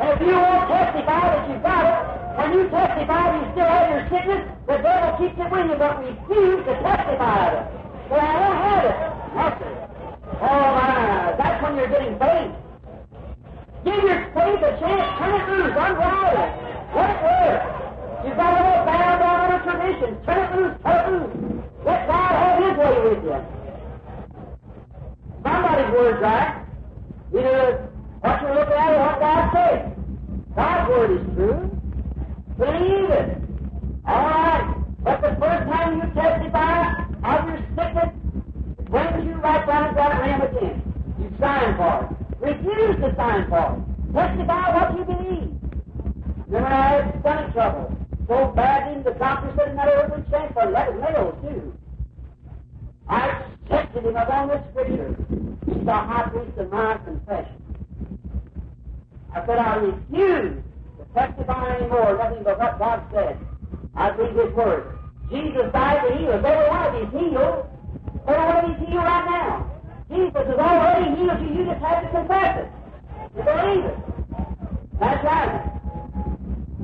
And 0.01 0.09
if 0.13 0.19
you 0.21 0.33
won't 0.33 0.67
testify 0.67 1.21
that 1.29 1.49
you've 1.49 1.63
got 1.63 1.83
it, 1.85 2.21
when 2.37 2.49
you 2.53 2.69
testify 2.69 3.37
you 3.37 3.51
still 3.51 3.69
have 3.69 3.89
your 3.91 4.03
sickness, 4.09 4.43
the 4.67 4.77
devil 4.77 5.09
keeps 5.19 5.37
it 5.37 5.49
with 5.51 5.67
you, 5.69 5.75
but 5.77 5.99
refuse 5.99 6.65
to 6.65 6.73
testify 6.81 7.37
of 7.45 7.53
it. 7.53 7.81
Well, 8.09 8.19
I 8.19 8.33
don't 8.39 8.59
have 8.65 8.83
it. 8.85 8.97
That's. 9.35 9.61
Oh, 10.41 10.65
my. 10.73 11.35
That's 11.37 11.63
when 11.63 11.75
you're 11.75 11.87
getting 11.87 12.17
faith. 12.17 12.51
Give 13.85 14.03
your 14.03 14.19
faith 14.33 14.61
a 14.63 14.71
chance. 14.79 15.07
Turn 15.19 15.33
it 15.37 15.45
loose. 15.51 15.75
Unravel 15.75 16.33
it. 16.39 16.51
Let 16.95 17.09
it 17.11 17.19
work. 17.21 17.61
You've 18.25 18.37
got 18.37 18.51
all 18.57 18.85
bound 18.85 19.19
down 19.21 19.37
on 19.41 19.51
a 19.53 19.63
tradition. 19.63 20.23
Turn 20.25 20.39
it 20.39 20.51
loose. 20.55 20.77
Turn 20.83 20.97
it 20.97 21.07
loose. 21.11 21.63
Let 21.85 22.07
God 22.07 22.31
have 22.31 22.57
His 22.63 22.75
way 22.77 22.95
with 23.05 23.23
you. 23.23 23.37
Somebody's 25.43 25.91
word's 25.93 26.21
right. 26.21 26.65
Either 27.33 27.90
what 28.21 28.41
you're 28.41 28.55
looking 28.55 28.73
at 28.73 28.93
is 28.93 28.99
what 28.99 29.19
God 29.19 29.53
says. 29.53 29.91
God's 30.55 30.89
word 30.89 31.11
is 31.11 31.35
true. 31.35 31.79
Believe 32.57 33.09
it. 33.09 33.37
All 34.07 34.25
right. 34.25 34.75
But 35.03 35.21
the 35.21 35.35
first 35.39 35.63
time 35.69 35.97
you 35.97 36.13
testify 36.13 37.03
of 37.23 37.49
your 37.49 37.59
sickness, 37.75 38.13
brings 38.89 39.25
you 39.25 39.35
write 39.35 39.67
down 39.67 39.95
that 39.95 40.21
lamb 40.21 40.41
again, 40.41 40.81
you 41.19 41.31
sign 41.39 41.75
for 41.77 42.05
it. 42.05 42.55
Refuse 42.55 42.95
to 42.97 43.15
sign 43.15 43.49
for 43.49 43.77
it. 43.77 44.13
Testify 44.13 44.75
what 44.75 44.97
you 44.97 45.05
believe. 45.05 45.51
Remember, 46.47 46.67
I 46.67 47.03
had 47.03 47.19
stomach 47.21 47.53
trouble 47.53 48.01
so 48.31 48.53
bad, 48.55 48.85
badly, 48.85 49.03
the 49.03 49.19
doctor 49.19 49.53
said 49.57 49.73
another 49.73 50.07
would 50.09 50.29
chance 50.31 50.53
for 50.53 50.71
nails 50.71 51.35
too. 51.41 51.73
I 53.09 53.43
tested 53.67 54.05
him 54.05 54.15
upon 54.15 54.47
this 54.47 54.63
scripture. 54.71 55.17
He's 55.65 55.85
the 55.85 55.91
high 55.91 56.29
priest 56.29 56.57
of 56.57 56.71
my 56.71 56.97
confession. 57.03 57.60
I 59.33 59.45
said 59.45 59.57
I 59.57 59.75
refuse 59.77 60.63
to 60.97 61.05
testify 61.13 61.77
anymore 61.77 62.17
nothing 62.17 62.43
but 62.43 62.59
what 62.59 62.79
God 62.79 63.03
said. 63.13 63.37
I 63.95 64.11
believe 64.11 64.35
His 64.35 64.53
word. 64.55 64.97
Jesus 65.29 65.71
died 65.71 66.07
to 66.07 66.17
heal 66.17 66.31
us. 66.31 66.43
Every 66.43 66.69
one 66.69 66.83
of 66.87 66.93
these 66.99 67.21
healed. 67.21 67.65
Every 68.27 68.45
one 68.45 68.57
of 68.57 68.79
these 68.79 68.87
healed 68.87 69.03
right 69.05 69.25
now. 69.29 69.71
Jesus 70.09 70.43
has 70.47 70.59
already 70.59 71.15
healed 71.15 71.39
you. 71.41 71.49
You 71.55 71.65
just 71.71 71.81
have 71.81 72.03
to 72.03 72.09
confess 72.11 72.67
it. 72.67 72.69
You 73.37 73.43
believe 73.43 73.85
it. 73.85 73.97
That's 74.99 75.23
right. 75.23 75.71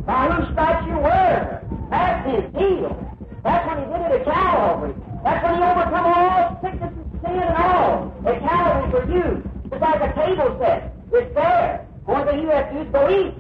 By 0.06 0.28
whose 0.32 0.52
stripes 0.52 0.88
you 0.88 0.98
were. 0.98 1.62
That's 1.92 2.32
His 2.32 2.44
healed. 2.56 3.04
That's 3.44 3.68
when 3.68 3.78
He 3.80 3.86
did 3.92 4.02
it 4.08 4.22
at 4.22 4.26
Calvary. 4.26 4.96
That's 5.24 5.44
when 5.44 5.56
He 5.56 5.62
overcome 5.64 6.06
all 6.08 6.60
sickness 6.64 6.94
and 6.96 7.22
sin 7.22 7.40
and 7.44 7.58
all 7.58 8.14
at 8.26 8.40
Calvary 8.40 8.92
for 8.92 9.12
you. 9.12 9.44
It's 9.72 9.82
like 9.82 10.02
a 10.02 10.14
table 10.16 10.58
set. 10.62 10.96
It's 11.12 11.36
there. 11.36 11.87
Only 12.08 12.32
thing 12.32 12.40
you 12.42 12.50
have 12.50 12.70
to 12.70 12.74
do 12.74 12.82
is 12.82 12.92
believe. 12.92 13.34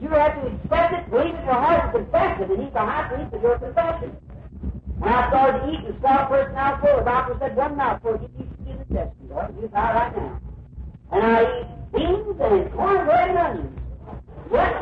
You 0.00 0.08
have 0.08 0.34
to 0.40 0.46
accept 0.48 0.94
it, 0.94 1.10
believe 1.10 1.34
it 1.34 1.40
in 1.40 1.44
your 1.44 1.54
heart, 1.54 1.84
and 1.84 1.92
confess 1.92 2.40
it, 2.40 2.50
and 2.50 2.62
He's 2.62 2.72
the 2.72 2.80
high 2.80 3.08
priest 3.08 3.34
of 3.34 3.42
your 3.42 3.58
confession. 3.58 4.16
When 5.00 5.12
I 5.12 5.28
started 5.28 5.60
to 5.60 5.72
eat 5.72 5.80
and 5.80 5.96
a 6.04 6.28
first 6.28 6.54
mouthful, 6.54 6.96
the 6.98 7.04
doctor 7.04 7.36
said, 7.40 7.56
one 7.56 7.76
mouthful, 7.76 8.20
you 8.20 8.28
eat 8.38 8.52
the 8.64 8.70
intestine, 8.72 9.28
boy. 9.28 9.48
You 9.60 9.68
die 9.68 9.94
right 9.94 10.16
now. 10.16 10.40
And 11.12 11.24
I 11.24 11.42
eat 11.42 11.66
beans 11.92 12.36
and 12.40 12.72
cornbread 12.72 13.30
and 13.30 13.38
onions. 13.38 13.78
Yes. 14.52 14.72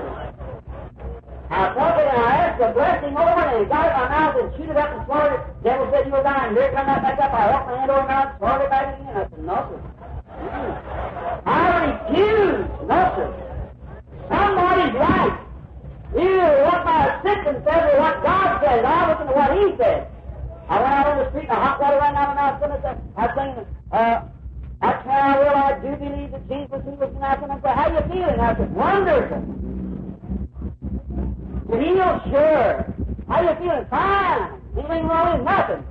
I 1.50 1.68
took 1.72 1.94
it 1.96 2.08
and 2.12 2.18
I 2.18 2.30
asked 2.44 2.60
a 2.60 2.72
blessing 2.76 3.16
over 3.16 3.40
it 3.40 3.48
and 3.48 3.62
it 3.64 3.68
got 3.70 3.88
it 3.88 3.94
in 3.94 4.00
my 4.04 4.08
mouth 4.12 4.36
and 4.36 4.48
chewed 4.58 4.68
it 4.68 4.76
up 4.76 4.90
and 4.92 5.06
swallowed 5.06 5.32
it. 5.32 5.40
The 5.48 5.64
devil 5.64 5.88
said 5.88 6.04
you 6.04 6.12
were 6.12 6.22
dying. 6.22 6.54
Here 6.54 6.72
come 6.76 6.86
right 6.86 7.02
back 7.02 7.18
up. 7.22 7.32
I 7.32 7.42
helped 7.48 7.66
my 7.68 7.78
hand 7.78 7.90
over 7.90 8.02
my 8.02 8.08
mouth, 8.08 8.36
swallowed 8.36 8.64
it 8.66 8.70
back 8.70 8.86
again. 8.92 9.16
I 9.16 9.24
said, 9.32 9.44
no, 9.48 9.56
sir. 9.64 9.80
I 11.46 11.62
refuse. 11.88 12.68
No, 12.84 13.00
sir. 13.16 13.28
Somebody's 14.28 14.94
right. 14.98 15.36
Either 16.12 16.52
what 16.68 16.80
my 16.84 17.00
assistant 17.16 17.64
says 17.64 17.82
or 17.86 18.00
what 18.02 18.16
God 18.20 18.48
says. 18.60 18.84
I 18.84 18.98
listen 19.08 19.26
to 19.28 19.32
what 19.32 19.50
he 19.56 19.64
says. 19.80 20.04
I 20.68 20.80
went 20.84 20.92
out 20.92 21.06
on 21.08 21.16
the 21.24 21.28
street 21.32 21.48
and 21.48 21.56
the 21.56 21.60
hot 21.64 21.80
water 21.80 21.96
ran 21.96 22.14
out 22.14 22.28
of 22.28 22.36
my 22.36 22.44
mouth 22.44 22.60
and 22.60 22.72
I 23.16 23.24
was 23.24 23.32
saying, 23.32 23.66
uh, 23.92 24.20
I 24.80 24.92
can 25.02 25.10
I 25.10 25.38
will, 25.40 25.56
I 25.56 25.80
do 25.80 25.96
believe 25.96 26.30
that 26.32 26.44
Jesus 26.44 26.84
he 26.84 26.92
was 26.92 27.10
nothing. 27.18 27.50
I 27.50 27.56
said, 27.64 27.74
how 27.74 27.88
said, 28.56 28.74
wonderful. 28.74 29.44
You 31.70 31.78
healed? 31.80 32.22
Sure. 32.30 32.94
How 33.28 33.42
you 33.42 33.56
feeling? 33.60 33.86
Fine. 33.90 34.62
Anything 34.78 35.08
wrong 35.08 35.38
with 35.38 35.46
nothing. 35.46 35.84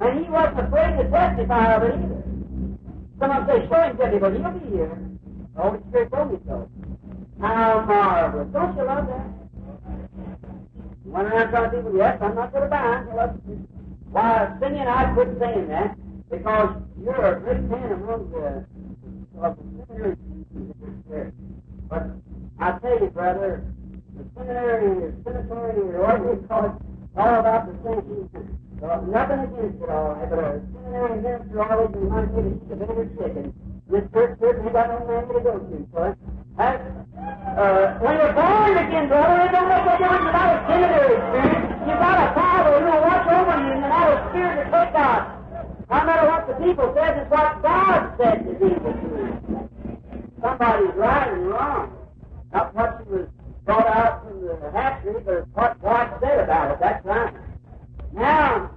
And 0.00 0.24
he 0.24 0.30
wasn't 0.30 0.60
afraid 0.60 0.96
to 0.98 1.10
testify 1.10 1.74
of 1.74 1.82
it 1.84 1.94
either. 1.94 2.22
Someone 3.18 3.46
say, 3.48 3.66
show 3.68 3.82
him 3.82 3.96
to 3.96 4.18
but 4.20 4.32
he'll 4.32 4.50
be 4.50 4.76
here. 4.76 4.98
The 5.54 5.62
Holy 5.62 5.80
Spirit 5.88 6.12
told 6.12 6.32
me 6.32 6.38
oh, 6.50 6.68
so. 6.68 6.70
How 7.40 7.84
marvelous. 7.86 8.48
Don't 8.52 8.76
you 8.76 8.84
love 8.84 9.06
that? 9.06 9.26
Went 11.04 11.28
around 11.28 11.52
telling 11.52 11.70
people, 11.70 11.96
yes, 11.96 12.18
I'm 12.20 12.34
not 12.34 12.52
going 12.52 12.68
to 12.68 12.76
I... 12.76 13.02
Why, 14.10 14.56
Simeon, 14.60 14.88
I 14.88 15.12
quit 15.14 15.28
saying 15.38 15.68
that 15.68 15.96
because 16.30 16.76
you're 17.02 17.36
a 17.36 17.40
great 17.40 17.62
man 17.62 17.92
among 17.92 18.30
the, 18.30 18.64
of 19.42 19.56
the 19.56 21.32
But 21.88 22.06
I 22.58 22.78
tell 22.78 23.00
you, 23.00 23.10
brother, 23.10 23.64
the 24.16 24.24
seminary 24.34 25.04
or 25.04 25.14
cemetery 25.24 25.94
or 25.94 26.00
whatever 26.02 26.24
you 26.34 26.46
call 26.48 26.64
it, 26.66 26.72
all 27.16 27.40
about 27.40 27.66
the 27.66 27.74
same. 27.84 28.65
Nothing 28.80 29.40
against 29.40 29.82
it 29.82 29.88
all, 29.88 30.16
but 30.28 30.38
a 30.38 30.60
seminary 30.72 31.20
minister 31.22 31.62
always 31.64 31.96
reminds 31.96 32.32
me 32.36 32.42
to 32.42 32.48
eat 32.56 32.68
the 32.68 32.76
bitter 32.76 33.08
chicken. 33.16 33.54
This 33.88 34.04
church 34.12 34.38
certainly 34.40 34.72
got 34.72 34.88
no 34.92 35.06
man 35.06 35.28
to 35.28 35.40
go 35.40 35.58
to, 35.58 35.76
so 35.94 36.16
that's, 36.58 36.82
uh, 37.56 37.98
when 38.04 38.14
you're 38.20 38.36
born 38.36 38.76
again, 38.76 39.08
brother, 39.08 39.48
it 39.48 39.52
don't 39.52 39.68
make 39.68 39.86
a 39.86 39.96
difference 39.96 40.28
about 40.28 40.48
a 40.52 40.58
seminary 40.68 41.14
experience. 41.16 41.68
You've 41.86 42.02
got 42.02 42.16
a 42.20 42.34
father 42.34 42.72
who 42.80 42.84
will 42.84 43.02
watch 43.06 43.26
over 43.32 43.56
you 43.64 43.72
in 43.72 43.80
the 43.80 43.88
night 43.88 44.06
God. 44.96 45.36
No 45.88 46.04
matter 46.04 46.26
what 46.28 46.48
the 46.48 46.54
people 46.64 46.92
said, 46.96 47.18
it's 47.18 47.30
what 47.30 47.62
God 47.62 48.16
said 48.18 48.44
to 48.44 48.52
people 48.54 48.92
to. 48.92 49.68
Somebody's 50.40 50.94
right 50.96 51.32
and 51.32 51.46
wrong. 51.48 51.96
Not 52.52 52.74
what 52.74 53.02
she 53.04 53.10
was 53.12 53.28
brought 53.64 53.86
out 53.86 54.24
from 54.24 54.40
the 54.40 54.56
factory, 54.72 55.20
but 55.24 55.46
what 55.54 55.82
God 55.82 56.18
said 56.20 56.40
about 56.40 56.72
it. 56.72 56.78
That's 56.80 57.04
right. 57.04 57.34
Now, 58.16 58.70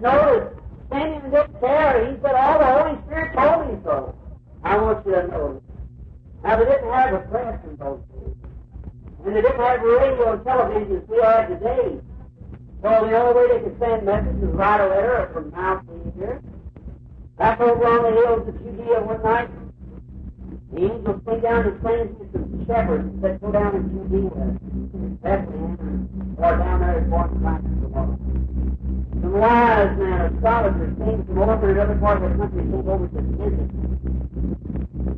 notice, 0.00 0.56
Simeon 0.90 1.30
didn't 1.30 1.60
care. 1.60 2.06
He 2.08 2.20
said, 2.22 2.34
all 2.34 2.58
the 2.58 2.66
Holy 2.66 3.02
Spirit 3.04 3.34
told 3.34 3.66
me 3.66 3.80
so. 3.82 4.14
I 4.62 4.76
want 4.78 5.04
you 5.04 5.12
to 5.12 5.26
know. 5.26 5.62
Now, 6.44 6.56
they 6.56 6.64
didn't 6.66 6.92
have 6.92 7.14
a 7.14 7.18
press 7.26 7.60
in 7.64 7.76
those 7.76 8.00
days. 8.14 8.36
And 9.26 9.36
they 9.36 9.42
didn't 9.42 9.60
have 9.60 9.82
radio 9.82 10.32
and 10.32 10.44
television 10.44 11.02
as 11.02 11.08
we 11.08 11.20
have 11.20 11.48
today. 11.48 12.00
So 12.82 12.88
the 12.88 13.18
only 13.18 13.34
way 13.34 13.58
they 13.58 13.64
could 13.64 13.78
send 13.78 14.06
messages 14.06 14.40
was 14.40 14.54
write 14.54 14.80
a 14.80 14.88
letter 14.88 15.30
from 15.34 15.50
mouth 15.50 15.84
to 15.86 16.20
ear. 16.20 16.40
Back 17.36 17.60
over 17.60 17.86
on 17.86 18.02
the 18.04 18.20
hills 18.22 18.48
of 18.48 18.54
Judea 18.54 19.02
one 19.02 19.22
night, 19.22 19.50
the 20.72 20.92
angels 20.92 21.20
came 21.26 21.40
down 21.40 21.66
and 21.66 21.80
claimed 21.82 22.16
to 22.18 22.24
some 22.32 22.64
shepherds 22.66 23.04
and 23.04 23.20
said, 23.20 23.40
Go 23.40 23.52
down 23.52 23.72
to 23.72 23.80
Judea, 23.80 24.58
Bethlehem, 25.20 26.36
or 26.38 26.56
down 26.56 26.80
there 26.80 27.00
at 27.00 27.10
Born 27.10 27.40
Christ 27.40 27.64
tomorrow. 27.82 28.18
Some 29.30 29.38
wise 29.38 29.96
men, 29.96 30.20
astrologers, 30.22 30.98
came 30.98 31.24
from 31.24 31.38
all 31.38 31.50
over 31.50 31.80
other 31.80 31.94
part 32.00 32.20
of 32.20 32.32
the 32.32 32.36
country, 32.36 32.62
came 32.62 32.88
over 32.88 33.06
to 33.06 33.22
visit. 33.38 33.70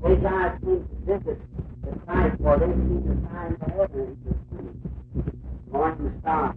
They 0.04 0.16
guys 0.20 0.52
came 0.60 0.84
to 0.84 0.96
visit 1.08 1.40
the 1.80 1.98
Christ, 2.04 2.36
for 2.42 2.58
they 2.60 2.66
seen 2.66 3.08
the 3.08 3.16
signs 3.24 3.56
of 3.62 3.72
heaven 3.72 4.20
and 4.28 5.72
morning 5.72 6.18
star. 6.20 6.52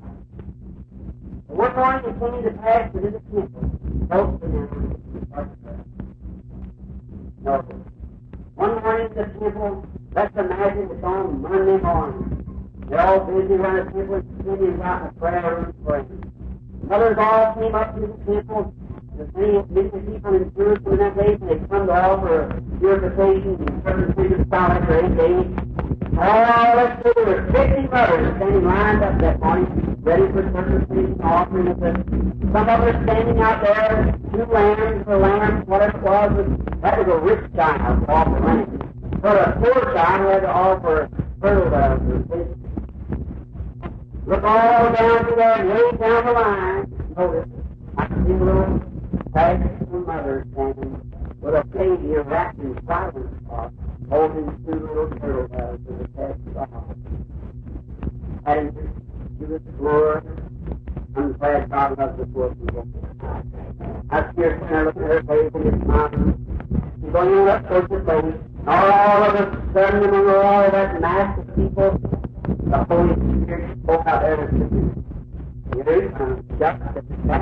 One 1.48 1.76
morning 1.78 2.04
it 2.12 2.20
came 2.20 2.44
to 2.44 2.52
pass 2.60 2.92
that 2.92 3.06
in 3.06 3.14
the 3.14 3.20
temple, 3.32 3.64
both 4.12 4.44
of 4.44 4.52
them 4.52 4.68
no. 7.40 7.54
One 8.56 8.84
morning 8.84 9.08
in 9.08 9.16
the 9.16 9.40
temple, 9.40 9.88
let's 10.14 10.36
imagine 10.36 10.90
it's 10.92 11.04
on 11.06 11.42
Monday 11.42 11.78
morning. 11.82 12.68
They're 12.90 13.00
all 13.00 13.24
busy 13.24 13.54
around 13.54 13.78
the 13.78 13.92
temple, 13.94 14.22
sitting 14.44 14.82
out 14.82 15.08
in 15.08 15.16
prayer 15.16 15.64
and 15.64 15.86
praying. 15.86 16.35
Mothers 16.88 17.18
all 17.18 17.56
came 17.56 17.74
up 17.74 17.96
to 17.96 18.02
the 18.02 18.32
temple. 18.32 18.74
The 19.18 19.26
many, 19.34 19.64
many 19.70 19.90
people 19.90 20.36
in 20.36 20.54
Jerusalem 20.56 20.94
in 20.94 21.00
that 21.00 21.18
day, 21.18 21.34
and 21.34 21.50
they 21.50 21.68
come 21.68 21.88
to 21.88 21.94
offer 21.94 22.62
purification 22.80 23.58
and 23.58 23.82
circumcision 23.84 24.46
for 24.50 24.94
eight 24.94 25.18
days. 25.18 25.48
Oh, 26.18 26.74
let's 26.78 27.02
say 27.02 27.12
there 27.16 27.26
were 27.26 27.52
50 27.52 27.88
mothers 27.90 28.36
standing 28.38 28.66
lined 28.66 29.04
up 29.04 29.20
that 29.20 29.40
morning, 29.40 29.98
ready 30.02 30.28
for 30.32 30.44
circumcision, 30.54 31.20
offering 31.24 31.68
of 31.70 31.80
the. 31.80 31.92
Some 32.54 32.70
of 32.70 32.86
them 32.86 33.04
standing 33.04 33.40
out 33.40 33.64
there, 33.64 34.20
two 34.32 34.46
lambs 34.46 35.08
or 35.08 35.18
lambs, 35.18 35.68
whatever 35.68 35.98
it 35.98 36.04
was, 36.04 36.82
that 36.84 36.98
was 37.00 37.08
a 37.08 37.20
rich 37.20 37.56
child 37.56 38.06
to 38.06 38.14
offer 38.14 38.40
lambs. 38.46 39.22
But 39.22 39.36
a 39.36 39.52
poor 39.60 39.94
child 39.94 40.32
had 40.32 40.40
to 40.42 40.50
offer 40.50 41.10
or 41.42 42.26
fish. 42.30 42.65
Look 44.28 44.44
all 44.44 44.92
down 44.92 45.26
to 45.26 45.36
there, 45.36 45.66
way 45.68 45.98
down 45.98 46.26
the 46.26 46.32
line. 46.32 47.14
Oh, 47.16 47.28
Notice, 47.28 47.50
I 47.96 48.08
see 48.08 48.32
a 48.32 48.44
little 48.44 48.80
bags 49.34 49.90
from 49.90 50.06
mothers 50.08 50.48
standing 50.54 51.12
with 51.42 51.54
a 51.54 51.64
baby 51.66 52.16
wrapped 52.16 52.58
in 52.58 52.76
silent 52.88 53.48
cloth, 53.48 53.72
holding 54.10 54.48
two 54.66 54.80
little 54.80 55.10
turtle 55.20 55.48
doves 55.48 55.80
with 55.86 56.02
a 56.02 56.08
test 56.18 56.54
doll. 56.56 56.96
And 58.48 58.74
she 59.38 59.46
was 59.46 59.62
poor. 59.78 60.24
I'm 61.16 61.34
glad 61.34 61.70
God 61.70 61.98
loves 62.00 62.18
the 62.18 62.26
poor 62.26 62.56
people. 62.56 62.88
I 64.10 64.22
her 64.22 64.36
sitting 64.36 64.68
there 64.68 64.86
looking 64.86 65.04
at 65.04 65.10
her 65.12 65.24
face 65.24 65.52
and 65.54 65.66
it's. 65.68 66.50
She's 67.00 67.12
going 67.12 67.48
up 67.48 67.68
towards 67.68 67.90
the 67.90 68.00
face. 68.00 68.42
All 68.66 69.24
of 69.24 69.36
a 69.36 69.72
sudden, 69.72 70.04
among 70.10 70.30
all 70.30 70.72
that 70.72 71.00
mass 71.00 71.38
of 71.38 71.56
people, 71.56 72.15
the 72.66 72.84
Holy 72.86 73.14
Spirit 73.44 73.78
spoke 73.84 74.08
out 74.08 74.22
there 74.22 74.42
and 74.42 74.58
said, 74.58 75.86
Here 75.86 76.02
he 76.02 76.08
just 76.58 76.80
the 76.86 77.02
the 77.02 77.36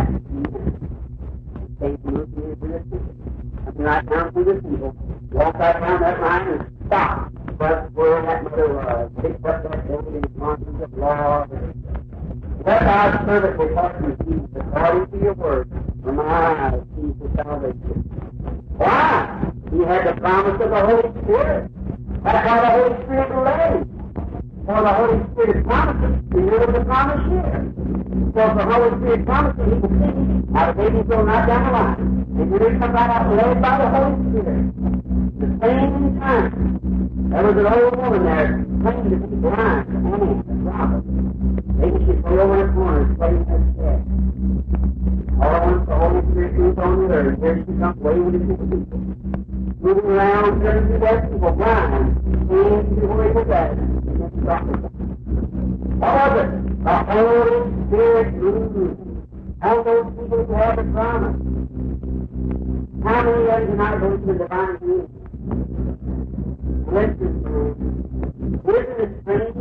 Satan 1.80 2.00
moved 2.04 2.38
me 2.38 2.44
into 2.52 2.68
the 2.68 2.80
temple. 2.80 3.16
I 3.66 3.72
mean, 3.72 3.84
right 3.84 4.10
down 4.10 4.34
through 4.34 4.46
the 4.46 4.54
people, 4.56 4.96
walked 5.32 5.60
right 5.60 5.80
down 5.80 6.02
that 6.02 6.20
line 6.20 6.48
and 6.48 6.88
stopped. 6.88 7.58
But 7.58 7.92
where 7.94 8.22
that 8.22 8.44
mother 8.44 8.74
was, 8.74 9.12
picked 9.22 9.46
up 9.46 9.64
that 9.64 9.86
in 9.90 10.22
the 10.22 10.42
arms 10.42 10.84
of 10.84 10.94
Lord. 10.94 11.50
Let 12.66 12.84
our 12.84 13.26
servant 13.26 13.58
will 13.58 13.76
talk 13.76 14.00
to 14.00 14.18
you, 14.28 14.50
according 14.56 15.12
to 15.12 15.24
your 15.24 15.34
word, 15.34 15.70
from 16.04 16.16
my 16.18 16.24
eyes 16.24 16.82
sees 16.96 17.16
the 17.22 17.44
salvation. 17.44 18.04
Why? 18.78 19.52
He 19.72 19.80
had 19.84 20.08
the 20.08 20.20
promise 20.20 20.62
of 20.62 20.70
the 20.70 20.86
Holy 20.86 21.24
Spirit. 21.24 21.72
That's 22.24 22.48
why 22.48 22.60
the 22.60 22.72
Holy 22.72 23.04
Spirit 23.04 23.30
delayed. 23.30 23.93
For 24.66 24.82
the 24.82 24.94
Holy 24.94 25.20
Spirit 25.34 25.66
promises, 25.68 26.24
and 26.32 26.50
here 26.50 26.60
was 26.64 26.72
the 26.72 26.86
promise 26.86 27.20
here. 27.28 27.68
So 28.32 28.40
if 28.48 28.54
the 28.56 28.64
Holy 28.64 28.90
Spirit 28.96 29.26
promises, 29.26 29.60
he 29.60 29.76
will 29.76 29.92
see 29.92 30.14
how 30.56 30.72
the 30.72 30.74
baby's 30.80 31.04
going 31.04 31.26
right 31.28 31.46
down 31.46 31.62
the 31.68 31.72
line. 31.76 32.00
And 32.40 32.48
here 32.48 32.72
he 32.72 32.80
comes 32.80 32.94
right 32.96 33.12
out 33.12 33.28
led 33.36 33.60
by 33.60 33.78
the 33.84 33.90
Holy 33.92 34.16
Spirit. 34.24 34.64
The 35.36 35.50
same 35.60 36.16
time, 36.16 36.48
there 37.28 37.44
was 37.44 37.56
an 37.60 37.68
old 37.76 37.96
woman 38.00 38.24
there 38.24 38.64
claiming 38.88 39.12
to 39.12 39.28
be 39.28 39.36
blind, 39.36 39.84
and 39.84 40.48
a 40.48 40.72
prophet. 40.72 41.04
Maybe 41.84 41.98
she'd 42.08 42.24
go 42.24 42.40
over 42.40 42.56
in 42.56 42.60
the 42.64 42.72
corner 42.72 43.02
and 43.04 43.18
play 43.20 43.36
her 43.36 43.60
chair. 43.76 44.00
All 45.44 45.56
at 45.60 45.66
once 45.68 45.84
the 45.92 45.96
Holy 46.00 46.22
Spirit 46.32 46.54
moves 46.56 46.80
on 46.80 47.04
with 47.04 47.12
her, 47.12 47.36
and 47.36 47.38
here 47.44 47.56
she 47.68 47.74
comes 47.84 48.00
waving 48.00 48.32
into 48.32 48.56
the 48.56 48.64
people. 48.64 49.00
Moving 49.84 50.08
around, 50.08 50.64
turning 50.64 50.88
to 50.88 51.00
their 51.04 51.20
people, 51.28 51.52
blind, 51.52 52.16
seeing 52.48 52.96
to 52.96 53.08
where 53.12 53.28
he 53.28 53.36
was 53.36 53.50
at. 53.52 54.13
It? 54.24 54.32
The 56.84 56.98
Holy 57.12 57.60
Spirit 57.88 58.34
moved. 58.36 59.00
All 59.62 59.84
those 59.84 60.06
people 60.16 60.46
who 60.46 60.54
have 60.54 60.80
a 60.80 60.84
promise. 60.84 61.36
How 63.04 63.24
many 63.24 63.50
of 63.50 63.60
you 63.62 63.68
tonight 63.68 64.00
believe 64.00 64.30
in 64.30 64.38
divine 64.38 64.78
healing? 64.80 65.10
Listen, 66.88 67.34
isn't 68.64 69.00
it 69.02 69.12
strange? 69.24 69.56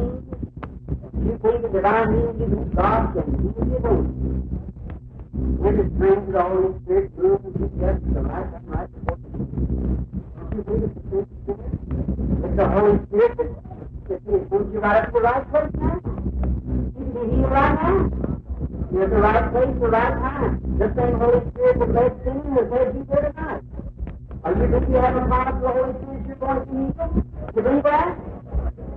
You 1.26 1.32
believe 1.42 1.64
in 1.64 1.72
divine 1.72 2.08
healing, 2.12 2.70
God 2.76 3.14
can 3.14 3.26
heal 3.42 3.62
you? 3.66 3.94
Isn't 5.66 5.80
it 5.80 5.88
strange 5.96 6.22
that 6.26 6.32
the 6.32 6.42
Holy 6.42 6.70
Spirit 6.84 7.10
moves 7.18 7.44
and 7.44 7.54
keeps 7.58 7.82
us 7.82 7.98
the 8.14 8.20
right 8.22 8.50
and 10.50 10.64
believe 10.64 10.84
it's 10.84 10.94
the 10.94 11.02
same 11.10 11.26
Spirit? 11.42 11.72
It's 12.44 12.56
the 12.56 12.66
Holy 12.68 12.98
Spirit 13.06 13.71
moves 14.26 14.72
you 14.72 14.80
up 14.80 15.06
to 15.06 15.12
the 15.12 15.20
right 15.20 15.50
place 15.50 15.72
now. 15.80 16.00
Be 16.02 17.20
healed 17.32 17.50
right 17.50 17.74
now. 17.80 18.12
You're 18.92 19.04
at 19.04 19.10
the 19.10 19.16
right 19.16 19.52
place, 19.52 19.74
the 19.80 19.88
right 19.88 20.14
time. 20.20 20.78
The 20.78 20.92
same 20.96 21.16
Holy 21.16 21.40
Spirit 21.50 21.78
that 21.80 21.94
led 21.96 22.12
Simeon 22.24 22.52
has 22.60 22.68
led 22.68 22.94
you 22.94 23.06
here 23.08 23.32
tonight. 23.32 23.62
Are 24.44 24.52
you 24.52 24.68
think 24.68 24.88
you 24.88 24.96
have 24.96 25.16
a 25.16 25.24
promise 25.24 25.54
of 25.54 25.62
the 25.62 25.68
Holy 25.68 25.94
Spirit 26.02 26.26
you're 26.26 26.36
going 26.36 26.60
to 26.60 26.72
meet 26.72 26.96
them? 26.96 27.10
You 27.56 27.62
believe 27.62 27.82
that? 27.84 28.18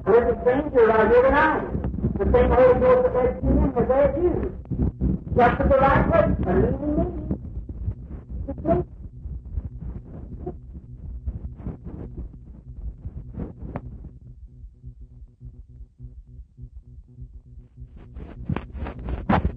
There's 0.05 0.35
a 0.35 0.41
stranger 0.41 0.85
right 0.87 1.07
here 1.07 1.23
tonight. 1.23 1.63
The 2.19 2.25
same 2.35 2.51
Holy 2.51 2.79
Ghost 2.79 3.01
that 3.03 3.15
led 3.15 3.39
Simeon 3.39 3.71
has 3.71 3.87
led 3.87 4.11
you. 4.19 4.33
Just 5.35 5.61
at 5.61 5.69
the 5.69 5.77
right 5.79 6.03
place. 6.11 6.35
Believe 6.43 6.75
in 6.75 6.91
me. 8.83 8.94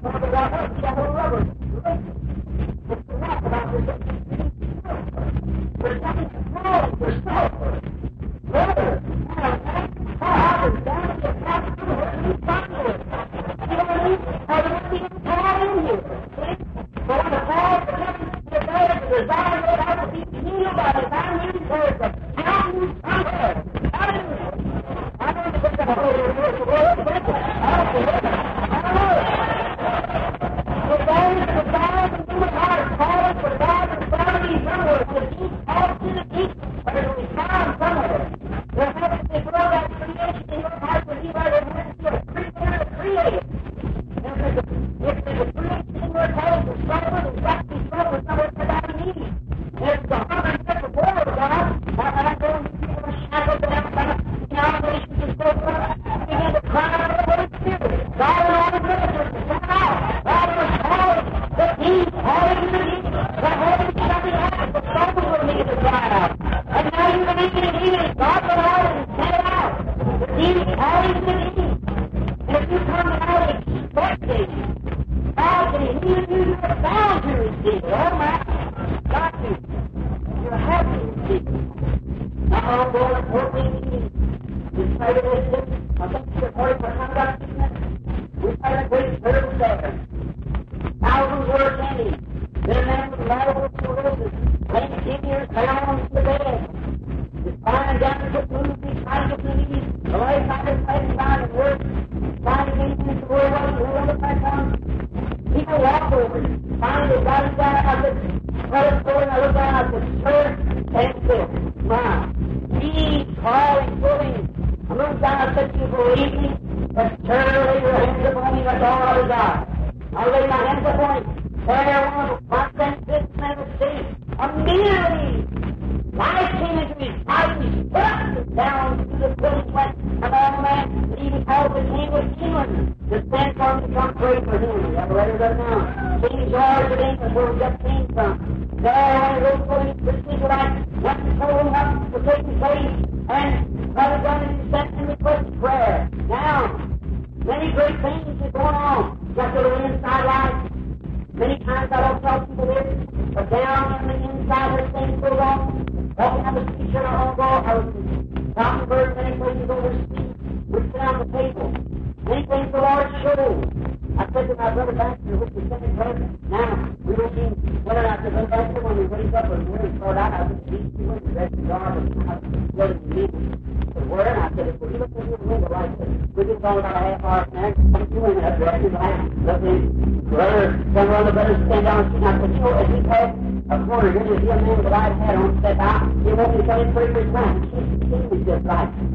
know 0.00 0.18
the 0.20 0.81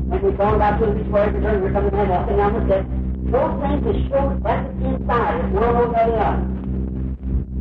And 0.07 0.23
we're 0.23 0.31
going 0.31 0.55
about 0.55 0.79
to 0.79 0.85
the 0.87 0.93
beach 0.95 1.11
where 1.11 1.27
we're 1.27 1.71
coming 1.75 1.91
in, 1.91 2.07
walking 2.07 2.37
down 2.37 2.53
the 2.55 2.63
steps. 2.63 2.87
Those 3.27 3.53
things 3.59 3.83
that 3.83 3.97
show 4.07 4.23
that's 4.39 4.71
inside, 4.79 5.35
it's 5.43 5.51
one 5.51 5.75
on 5.75 5.91
the 5.91 5.99
other. 5.99 6.39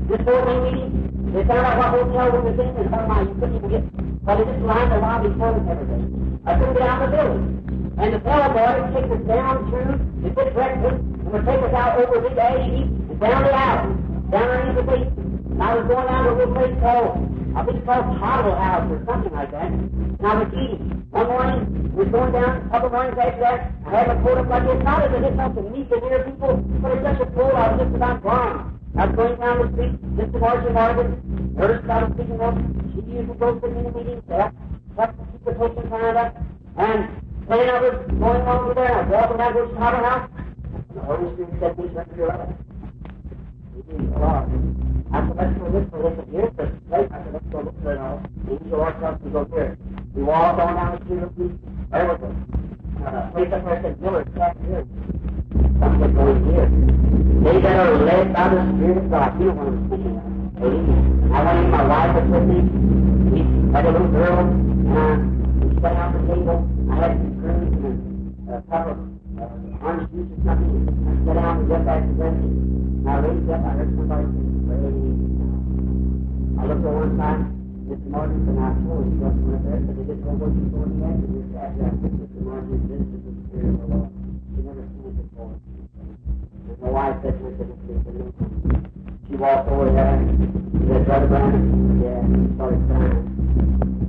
This 0.06 0.22
boarding 0.22 0.62
meeting, 0.62 0.90
they 1.34 1.42
found 1.42 1.66
out 1.66 1.74
what 1.74 1.90
hotel 1.90 2.30
we 2.30 2.38
was 2.46 2.54
in, 2.54 2.70
and 2.70 2.94
oh 2.94 3.02
my, 3.10 3.26
you 3.26 3.34
couldn't 3.34 3.58
even 3.58 3.70
get, 3.74 3.82
well, 4.22 4.38
they 4.38 4.46
just 4.46 4.62
lined 4.62 4.94
the 4.94 4.98
lobby 5.02 5.34
for 5.34 5.58
us 5.58 5.66
everything. 5.66 6.06
I 6.46 6.54
couldn't 6.54 6.74
get 6.78 6.86
out 6.86 7.02
of 7.02 7.10
the 7.10 7.16
building. 7.18 7.46
And 7.98 8.08
the 8.14 8.20
fellow 8.22 8.48
boys 8.54 8.94
take 8.94 9.10
us 9.10 9.22
down 9.26 9.54
through, 9.66 9.90
they 10.22 10.30
get 10.30 10.54
breakfast, 10.54 11.02
and 11.02 11.28
would 11.34 11.44
take 11.50 11.62
us 11.66 11.74
out 11.74 11.98
over 11.98 12.22
the 12.22 12.30
A 12.30 12.52
and 12.86 13.18
down 13.18 13.42
the 13.42 13.50
alley, 13.50 13.90
down 14.30 14.46
underneath 14.54 14.78
the 14.78 14.86
basement. 14.86 15.50
And 15.50 15.62
I 15.66 15.74
was 15.74 15.84
going 15.90 16.06
down 16.06 16.24
to 16.24 16.30
a 16.30 16.36
little 16.38 16.54
place 16.54 16.78
called, 16.78 17.26
I 17.58 17.66
think 17.66 17.82
it's 17.82 17.86
called 17.90 18.06
Toddle 18.22 18.54
House 18.54 18.86
or 18.86 19.02
something 19.02 19.34
like 19.34 19.50
that. 19.50 19.66
And 19.66 20.22
I 20.22 20.34
was 20.38 20.48
eating. 20.54 20.95
One 21.16 21.28
morning, 21.28 21.96
was 21.96 22.08
going 22.08 22.32
down, 22.32 22.66
a 22.66 22.68
couple 22.68 22.90
mornings 22.90 23.16
after 23.16 23.40
that, 23.40 23.72
I 23.86 23.90
had 23.90 24.08
my 24.08 24.16
coat 24.20 24.36
up 24.36 24.48
like 24.52 24.68
this, 24.68 24.84
not 24.84 25.00
as 25.00 25.16
I 25.16 25.20
hit 25.24 25.36
something 25.36 25.72
meet 25.72 25.88
the 25.88 25.96
near 25.96 26.20
people, 26.28 26.60
but 26.84 26.92
it's 26.92 27.04
such 27.08 27.20
a 27.24 27.26
pull, 27.32 27.56
I 27.56 27.72
was 27.72 27.80
just 27.80 27.96
about 27.96 28.22
gone. 28.22 28.78
I 28.98 29.06
was 29.06 29.16
going 29.16 29.40
down 29.40 29.56
the 29.64 29.72
street, 29.72 29.96
Mr. 30.12 30.38
Marshall 30.38 30.76
Marvin, 30.76 31.16
noticed 31.56 31.88
I 31.88 32.04
was 32.04 32.12
speaking 32.20 32.36
of, 32.36 32.52
she 32.92 33.00
usually 33.08 33.38
goes 33.40 33.56
to 33.62 33.68
many 33.72 33.90
meetings 33.96 34.24
there, 34.28 34.52
kept 34.92 35.16
keep 35.32 35.44
the 35.46 35.52
patients 35.56 35.88
lined 35.88 36.20
up, 36.20 36.36
and 36.76 37.00
then 37.48 37.64
I 37.64 37.80
was 37.80 37.96
going 38.12 38.44
over 38.44 38.74
there, 38.76 38.92
I 38.92 39.00
was 39.00 39.08
walking 39.08 39.38
down 39.40 39.52
to 39.56 39.72
the 39.72 39.80
House, 39.80 40.28
and 40.36 40.96
the 40.96 41.00
Holy 41.00 41.32
Spirit 41.32 41.54
said, 41.64 41.76
please 41.80 41.96
run 41.96 42.08
to 42.12 42.16
your 42.20 42.28
left. 42.28 42.65
Did 43.76 44.00
a 44.00 44.18
lot. 44.18 44.48
I 45.12 45.20
said, 45.20 45.36
let's 45.36 45.58
go 45.60 45.68
look 45.68 45.90
for 45.90 46.00
this. 46.00 46.24
Here's 46.32 46.56
the 46.56 46.64
place. 46.88 47.08
I 47.12 47.22
said, 47.22 47.32
let's 47.34 47.44
go 47.52 47.60
look 47.60 47.82
for 47.82 47.92
it 47.92 47.98
all. 47.98 48.22
Angel 48.48 48.80
Arts 48.80 49.04
us 49.04 49.20
to 49.22 49.28
go 49.28 49.44
here. 49.52 49.76
We 50.14 50.22
walked 50.22 50.60
on 50.60 50.76
down 50.76 50.96
the 50.96 51.04
street 51.04 51.22
of 51.22 51.36
was 52.08 52.20
a 52.24 53.04
uh, 53.04 53.30
place 53.32 53.50
that 53.50 53.64
said 53.82 54.00
Miller's 54.00 54.28
Cat 54.34 54.56
here. 54.64 54.86
Something 55.76 56.14
going 56.16 56.40
here. 56.48 56.72
They 57.44 57.60
that 57.60 57.76
are 57.76 57.94
led 58.00 58.32
by 58.32 58.48
the 58.48 58.64
Spirit 58.64 58.96
of 58.96 59.10
God. 59.10 59.40
You 59.44 59.52
I'm 61.36 61.70
my 61.70 61.84
wife 61.84 62.16
was 62.16 62.30
with 62.32 62.48
me. 62.48 62.64
We 63.28 63.72
had 63.76 63.84
a 63.84 63.92
little 63.92 64.08
girl, 64.08 64.40
and 64.40 65.68
we 65.68 65.76
set 65.82 65.92
out 65.92 66.16
the 66.16 66.34
table. 66.34 66.64
I 66.90 66.94
had 66.96 67.12
some 67.12 67.40
fruit 67.44 67.76
and 67.84 68.54
a 68.56 68.62
cup 68.72 68.96
juice 69.36 70.32
or 70.32 70.40
something. 70.48 70.88
I 71.04 71.12
sat 71.28 71.36
down 71.36 71.60
and 71.60 71.68
got 71.68 71.84
back 71.84 72.00
to. 72.08 72.24
And 72.24 73.04
I 73.04 73.20
raised 73.20 73.50
up, 73.52 73.60
I 73.60 73.70
heard 73.76 73.92
somebody 73.92 74.26
say, 74.64 74.80
I 76.56 76.62
looked 76.64 76.86
at 76.88 76.94
one 76.96 77.14
time, 77.20 77.40
Mr. 77.84 78.08
And 78.16 78.56
I 78.56 78.72
told 78.80 79.04
him, 79.04 79.12
he 79.12 79.20
wasn't 79.20 79.46
right 79.46 79.60
there, 79.60 79.80
but 79.84 79.92
they 79.92 80.04
didn't 80.08 80.24
know 80.24 80.40
what 80.40 80.50
he 80.56 80.60
was 80.64 80.72
going 80.72 80.92
to 80.96 81.04
ask 81.04 81.20
me. 81.20 81.40
After 81.52 81.84
I 81.84 81.92
took 82.00 82.12
Mr. 82.16 82.40
Martin, 82.48 82.80
this 82.88 83.04
is 83.04 83.20
the 83.28 83.32
Spirit 83.46 83.76
of 83.76 83.76
the 83.76 83.86
Lord. 83.92 84.08
She 84.08 84.58
never 84.64 84.84
seen 84.88 85.04
it 85.04 85.16
before. 85.20 85.52
And 86.80 86.92
wife 86.96 87.16
said 87.20 87.36
to 87.36 87.44
me, 87.44 88.32
she 89.28 89.34
walked 89.36 89.68
over 89.68 89.92
there, 89.92 90.16
she 90.16 90.80
said, 90.88 91.04
Brother 91.04 91.28
Branham, 91.28 92.00
yeah, 92.00 92.24
started 92.56 92.80
crying. 92.88 93.20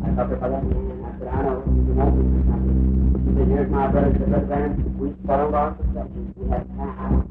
I 0.02 0.16
her 0.16 0.40
by 0.40 0.48
that 0.48 0.64
hand, 0.64 1.04
I 1.04 1.12
said, 1.20 1.28
I 1.28 1.42
know, 1.44 1.68
you 1.68 1.94
something. 2.48 2.87
She 3.38 3.46
here's 3.46 3.70
my 3.70 3.86
brother, 3.86 4.10
she 4.18 4.26
said, 4.26 4.34
Brother 4.34 4.50
Branham, 4.50 4.98
we 4.98 5.14
spoiled 5.22 5.54
our 5.54 5.78
possessions. 5.78 6.34
We 6.34 6.50
had 6.50 6.66
time. 6.74 7.22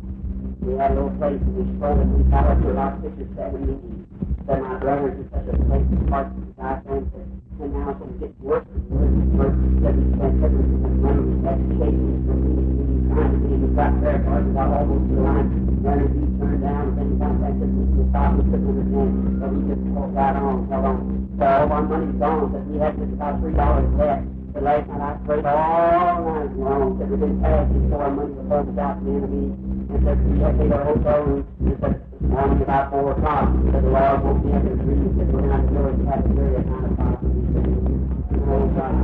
We 0.63 0.79
had 0.79 0.95
a 0.95 1.03
little 1.03 1.11
place, 1.19 1.43
and 1.43 1.51
we 1.59 1.67
spoiled 1.75 1.99
it. 1.99 2.07
We 2.15 2.23
got 2.31 2.47
up 2.47 2.63
to 2.63 2.71
about 2.71 3.03
six 3.03 3.11
or 3.19 3.27
seven 3.35 3.67
meetings. 3.67 4.07
Said 4.47 4.63
my 4.63 4.79
brothers 4.79 5.19
in 5.19 5.27
such 5.35 5.51
a 5.51 5.59
place 5.67 5.83
of 5.83 6.07
heart 6.07 6.31
to 6.31 6.47
God, 6.55 6.79
and 6.95 7.11
and 7.11 7.71
now 7.75 7.91
it's 7.91 7.99
going 7.99 8.15
to 8.15 8.19
get 8.23 8.31
worse 8.39 8.63
and 8.71 8.87
worse 8.87 9.19
and 9.19 9.35
worse. 9.35 9.59
Said 9.83 9.95
we 9.99 10.07
spent 10.15 10.47
every 10.47 10.63
single 10.71 10.95
money 10.95 11.23
we 11.27 11.37
had 11.43 11.59
chasing 11.75 12.23
from 12.23 12.39
to 12.39 12.51
meeting, 12.55 13.11
trying 13.11 13.31
to 13.35 13.39
meet. 13.43 13.59
We 13.67 13.69
got 13.75 13.93
there, 13.99 14.23
hard, 14.31 14.47
we 14.47 14.51
got 14.55 14.71
almost 14.79 15.11
the 15.11 15.19
line. 15.27 15.51
Then 15.83 15.99
we 16.07 16.23
turned 16.39 16.63
down, 16.63 16.85
and 16.87 16.97
then 17.03 17.07
we 17.11 17.15
got 17.19 17.35
back 17.43 17.55
to 17.59 17.67
the 17.67 18.07
top, 18.15 18.31
we 18.39 18.43
couldn't 18.47 18.63
understand. 18.63 19.11
So 19.43 19.45
we 19.51 19.59
just 19.75 19.83
pulled 19.91 20.15
right 20.15 20.39
on, 20.39 20.71
held 20.71 20.87
on. 20.87 20.99
So 21.35 21.45
all 21.51 21.67
our 21.67 21.83
money's 21.83 22.15
gone, 22.23 22.55
but 22.55 22.63
we 22.71 22.79
had 22.79 22.95
just 22.95 23.11
about 23.11 23.43
three 23.43 23.59
dollars 23.59 23.91
left. 23.99 24.36
The 24.57 24.63
last 24.63 24.89
night 24.89 25.05
I 25.05 25.13
prayed 25.29 25.45
all 25.45 26.25
night 26.25 26.57
long 26.57 26.97
that 26.97 27.13
we 27.13 27.21
didn't 27.21 27.45
pass 27.45 27.69
before 27.69 28.09
our 28.09 28.09
money 28.09 28.33
was 28.33 28.49
over 28.49 28.81
out 28.81 29.05
the 29.05 29.13
enemy. 29.13 29.53
And 29.53 30.01
said 30.01 30.17
we 30.17 30.41
had 30.41 30.57
paid 30.57 30.73
our 30.73 30.81
hotel 30.81 31.29
room. 31.29 31.45
And 31.61 31.77
said 31.77 32.01
morning 32.25 32.65
about 32.65 32.89
four 32.89 33.13
o'clock. 33.13 33.53
Said 33.53 33.85
the 33.85 33.93
Lord 33.93 34.25
woke 34.25 34.41
me 34.41 34.57
up 34.57 34.65
in 34.65 34.73
a 34.73 34.81
dream 34.81 35.01
and 35.05 35.13
said 35.13 35.29
we're 35.29 35.45
going 35.45 35.61
to 35.61 35.77
to 35.77 35.93
the 35.93 36.09
cafeteria 36.09 36.57
at 36.57 36.73
nine 36.73 36.89
o'clock. 36.89 37.21
Oh 37.21 38.65
God. 38.73 38.97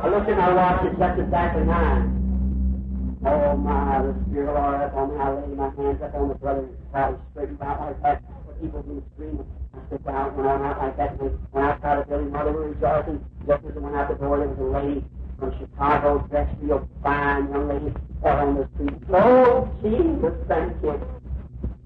I 0.00 0.06
looked 0.08 0.28
at 0.32 0.36
my 0.40 0.48
watch, 0.48 0.80
it's 0.88 0.96
just 0.96 1.20
exactly 1.20 1.64
nine. 1.68 2.16
Oh 3.20 3.52
my, 3.52 4.00
the 4.00 4.16
Spirit 4.32 4.48
of 4.48 4.56
the 4.56 4.64
Lord 4.64 4.80
up 4.80 4.96
on 4.96 5.12
me. 5.12 5.20
I 5.20 5.28
laid 5.28 5.60
my 5.60 5.68
hands 5.76 6.00
up 6.00 6.16
on 6.16 6.32
the 6.32 6.40
brother 6.40 6.64
and 6.64 6.72
tried 6.88 7.20
to 7.36 7.64
out 7.68 7.84
like 7.84 8.00
that. 8.00 8.24
People 8.64 8.80
being 8.80 9.04
screaming. 9.12 9.44
I 9.44 9.59
sit 9.90 10.04
down, 10.04 10.36
went 10.36 10.48
on 10.48 10.62
out 10.62 10.78
like 10.78 10.96
that. 10.96 11.20
And 11.20 11.38
when 11.52 11.64
I 11.64 11.78
started 11.78 12.08
building, 12.08 12.30
mother 12.30 12.52
was 12.52 12.74
rejoicing. 12.74 13.24
Just 13.46 13.64
as 13.64 13.76
I 13.76 13.78
went 13.80 13.96
out 13.96 14.08
the 14.08 14.14
door, 14.14 14.38
there 14.38 14.48
was 14.48 14.58
a 14.58 14.86
lady 14.86 15.04
from 15.38 15.58
Chicago, 15.58 16.26
dressed 16.30 16.54
real 16.60 16.88
fine, 17.02 17.50
young 17.50 17.68
lady, 17.68 17.94
fell 18.22 18.38
on 18.38 18.54
the 18.56 18.68
street. 18.74 18.98
Oh, 19.12 19.70
Jesus, 19.82 20.34
thank 20.48 20.76
you. 20.82 21.00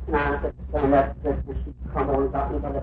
And 0.07 0.17
I 0.17 0.43
said, 0.43 0.55
stand 0.71 0.95
up, 0.95 1.17
just 1.23 1.39
as 1.49 1.57
she 1.65 1.73
over 1.97 2.25
and 2.25 2.33
got 2.33 2.53
me 2.53 2.59
by 2.59 2.73
the 2.73 2.83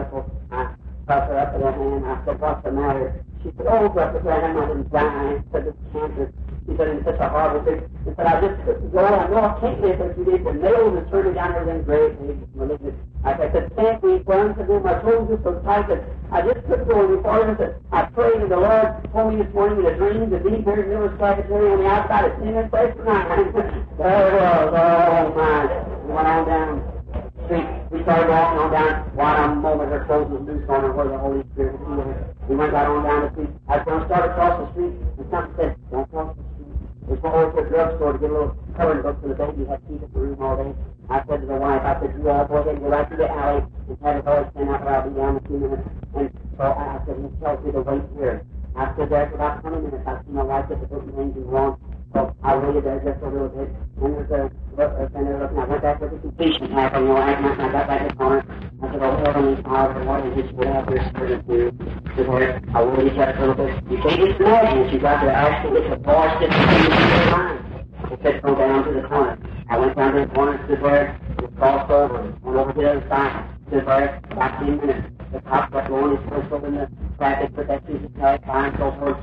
of 0.00 0.10
foot. 0.10 0.24
I 0.50 0.74
felt 1.06 1.28
her 1.28 1.38
up 1.38 1.54
in 1.54 1.60
her 1.60 1.72
hand. 1.72 2.06
I 2.06 2.24
said, 2.24 2.40
what's 2.40 2.64
the 2.64 2.72
matter? 2.72 3.24
She 3.42 3.50
said, 3.56 3.66
oh, 3.68 3.88
Brother 3.88 4.20
Branham, 4.20 4.56
I 4.56 4.66
didn't 4.68 4.90
die. 4.90 5.02
I 5.02 5.42
said, 5.52 5.66
it's 5.66 5.78
cancer. 5.92 6.32
He 6.66 6.76
said, 6.76 6.88
in 6.88 7.04
such 7.04 7.20
a 7.20 7.28
horrible 7.28 7.64
thing. 7.66 7.84
He 8.04 8.10
said, 8.16 8.26
I 8.26 8.40
just 8.40 8.64
couldn't 8.64 8.92
go. 8.92 9.04
I 9.04 9.28
know 9.28 9.44
I 9.44 9.60
can't 9.60 9.80
live, 9.82 9.98
but 9.98 10.16
you 10.16 10.24
did. 10.24 10.44
The 10.46 10.52
nails 10.52 10.96
are 10.96 11.08
turning 11.10 11.34
down 11.34 11.52
everything 11.52 11.82
great. 11.82 12.16
Malignant. 12.54 13.13
I 13.24 13.52
said, 13.52 13.72
can't 13.76 14.02
we 14.02 14.18
run 14.28 14.54
to 14.56 14.64
them? 14.64 14.82
My 14.84 15.00
toes 15.00 15.30
are 15.32 15.40
so 15.42 15.60
tight 15.64 15.88
that 15.88 16.04
I 16.30 16.42
just 16.42 16.66
couldn't 16.66 16.88
go 16.88 17.08
any 17.08 17.22
farther. 17.22 17.80
I 17.90 18.04
I 18.04 18.06
prayed 18.12 18.36
and 18.36 18.52
the 18.52 18.60
Lord 18.60 19.00
told 19.14 19.32
me 19.32 19.42
this 19.42 19.54
morning 19.54 19.80
in 19.80 19.86
a 19.86 19.96
dream 19.96 20.28
to 20.28 20.38
be 20.44 20.60
here 20.60 20.84
in 20.84 21.00
the 21.00 21.16
secretary 21.16 21.72
on 21.72 21.78
the 21.80 21.88
outside 21.88 22.26
at 22.26 22.36
10 22.36 22.44
minutes 22.44 22.74
after 22.74 23.00
9. 23.00 23.08
there 23.96 24.28
it 24.28 24.34
was. 24.36 24.74
Oh, 24.76 25.32
my. 25.32 25.64
We 26.04 26.12
went 26.12 26.28
on 26.28 26.44
down 26.44 26.84
the 26.84 27.44
street. 27.48 27.68
We 27.88 28.02
started 28.04 28.28
walking 28.28 28.58
on 28.60 28.70
down. 28.76 29.16
One 29.16 29.36
a 29.40 29.54
moment 29.56 29.88
her 29.88 30.04
clothes 30.04 30.28
was 30.28 30.44
loose 30.44 30.68
on 30.68 30.84
her 30.84 30.92
where 30.92 31.08
the 31.08 31.16
Holy 31.16 31.48
Spirit 31.56 31.80
was. 31.80 32.12
We 32.44 32.56
went 32.56 32.72
right 32.76 32.92
on 32.92 33.04
down 33.08 33.20
the 33.24 33.30
street. 33.32 33.50
I 33.72 33.80
was 33.80 33.84
going 33.88 34.00
to 34.00 34.06
start 34.06 34.24
across 34.28 34.54
the 34.60 34.66
street 34.76 34.94
and 35.00 35.26
something 35.32 35.54
said, 35.56 35.72
don't 35.88 36.10
cross 36.12 36.36
the 36.36 36.44
street. 36.44 36.76
We 37.08 37.16
went 37.24 37.34
over 37.40 37.56
to 37.56 37.56
the 37.56 37.68
drugstore 37.72 38.12
to 38.12 38.18
get 38.20 38.28
a 38.28 38.34
little 38.36 38.52
coloring 38.76 39.00
book 39.00 39.16
for 39.24 39.28
the 39.32 39.38
baby. 39.40 39.64
Had 39.64 39.80
it 39.80 39.96
in 39.96 40.04
the 40.04 40.08
room 40.12 40.42
all 40.44 40.60
day. 40.60 40.76
I 41.10 41.20
said 41.28 41.40
to 41.42 41.46
the 41.46 41.56
wife, 41.56 41.82
I 41.84 42.00
said, 42.00 42.16
you 42.16 42.30
all 42.30 42.48
ahead 42.48 42.66
and 42.68 42.80
go 42.80 42.88
right 42.88 43.10
to 43.10 43.16
the 43.16 43.28
alley 43.28 43.62
and 43.88 43.98
have 44.00 44.16
it 44.16 44.26
always 44.26 44.48
stand 44.56 44.70
out, 44.70 44.84
but 44.84 44.88
I'll 44.88 45.08
be 45.08 45.14
down 45.14 45.36
in 45.36 45.44
a 45.44 45.46
few 45.46 45.58
minutes. 45.60 45.84
And 46.16 46.30
so 46.56 46.64
I 46.64 46.96
said, 47.04 47.16
he 47.20 47.28
tells 47.44 47.60
me 47.64 47.72
to 47.72 47.82
wait 47.84 48.02
here. 48.16 48.40
I 48.74 48.92
stood 48.94 49.10
there 49.10 49.28
for 49.28 49.36
about 49.36 49.60
20 49.60 49.84
minutes. 49.84 50.04
I 50.08 50.16
see 50.24 50.32
my 50.32 50.42
wife 50.42 50.68
get 50.68 50.80
the 50.80 50.86
book 50.88 51.04
and 51.04 51.14
things 51.14 51.36
and 51.36 51.46
wrong. 51.52 51.76
So 52.14 52.34
I 52.42 52.56
waited 52.56 52.84
there 52.88 53.04
just 53.04 53.20
a 53.20 53.28
little 53.28 53.52
bit. 53.52 53.68
And 54.00 54.16
there's 54.16 54.30
a 54.32 54.48
look, 54.80 54.92
and 54.96 55.26
there 55.26 55.38
looking. 55.44 55.58
I 55.60 55.64
went 55.68 55.82
back 55.82 56.00
with 56.00 56.10
the 56.12 56.18
completion 56.24 56.68
paper, 56.72 56.98
you 57.00 57.08
know, 57.12 57.16
I, 57.20 57.36
I 57.36 57.68
got 57.68 57.86
back 57.86 58.00
in 58.00 58.08
the 58.08 58.14
corner. 58.16 58.40
I 58.80 58.84
said, 58.88 59.02
oh, 59.04 59.16
Heavenly 59.28 59.62
Father, 59.62 60.04
what 60.08 60.24
is 60.24 60.34
this 60.40 60.48
you 60.56 60.64
have 60.72 60.86
this 60.88 61.04
spirit 61.12 61.44
to 62.16 62.22
her? 62.32 62.62
I 62.72 62.82
waited 62.82 63.14
just 63.14 63.36
a 63.36 63.40
little 63.44 63.54
bit. 63.60 63.76
You 63.92 63.98
can't 64.00 64.20
just 64.24 64.40
imagine. 64.40 64.90
She 64.90 64.98
got 64.98 65.20
there, 65.20 65.36
actually, 65.36 65.84
it's 65.84 65.92
a 65.92 65.96
bar 66.00 66.32
sitting 66.40 66.56
in 66.56 66.80
the 66.88 67.28
line. 67.28 67.60
It 68.10 68.20
said, 68.22 68.42
go 68.42 68.54
down 68.56 68.84
to 68.88 68.92
the 68.94 69.06
corner. 69.06 69.38
I 69.70 69.78
went 69.78 69.96
down 69.96 70.14
to 70.14 70.20
the 70.20 70.34
corner, 70.34 70.62
stood 70.66 70.82
there, 70.84 71.18
just 71.40 71.56
crossed 71.56 71.90
over, 71.90 72.36
went 72.42 72.56
over 72.58 72.72
to 72.72 72.80
the 72.80 72.90
other 72.90 73.08
side, 73.08 73.48
stood 73.68 73.86
there 73.86 74.20
about 74.30 74.60
10 74.60 74.76
minutes. 74.76 75.08
The 75.32 75.40
cop 75.40 75.72
got 75.72 75.88
going, 75.88 76.16
he 76.16 76.28
pushed 76.28 76.52
open 76.52 76.74
the 76.74 76.88
traffic, 77.16 77.54
put 77.56 77.68
that 77.68 77.86
piece 77.86 78.04
of 78.04 78.14
tag, 78.16 78.44
fine, 78.44 78.76
so 78.78 78.92
forth. 79.00 79.16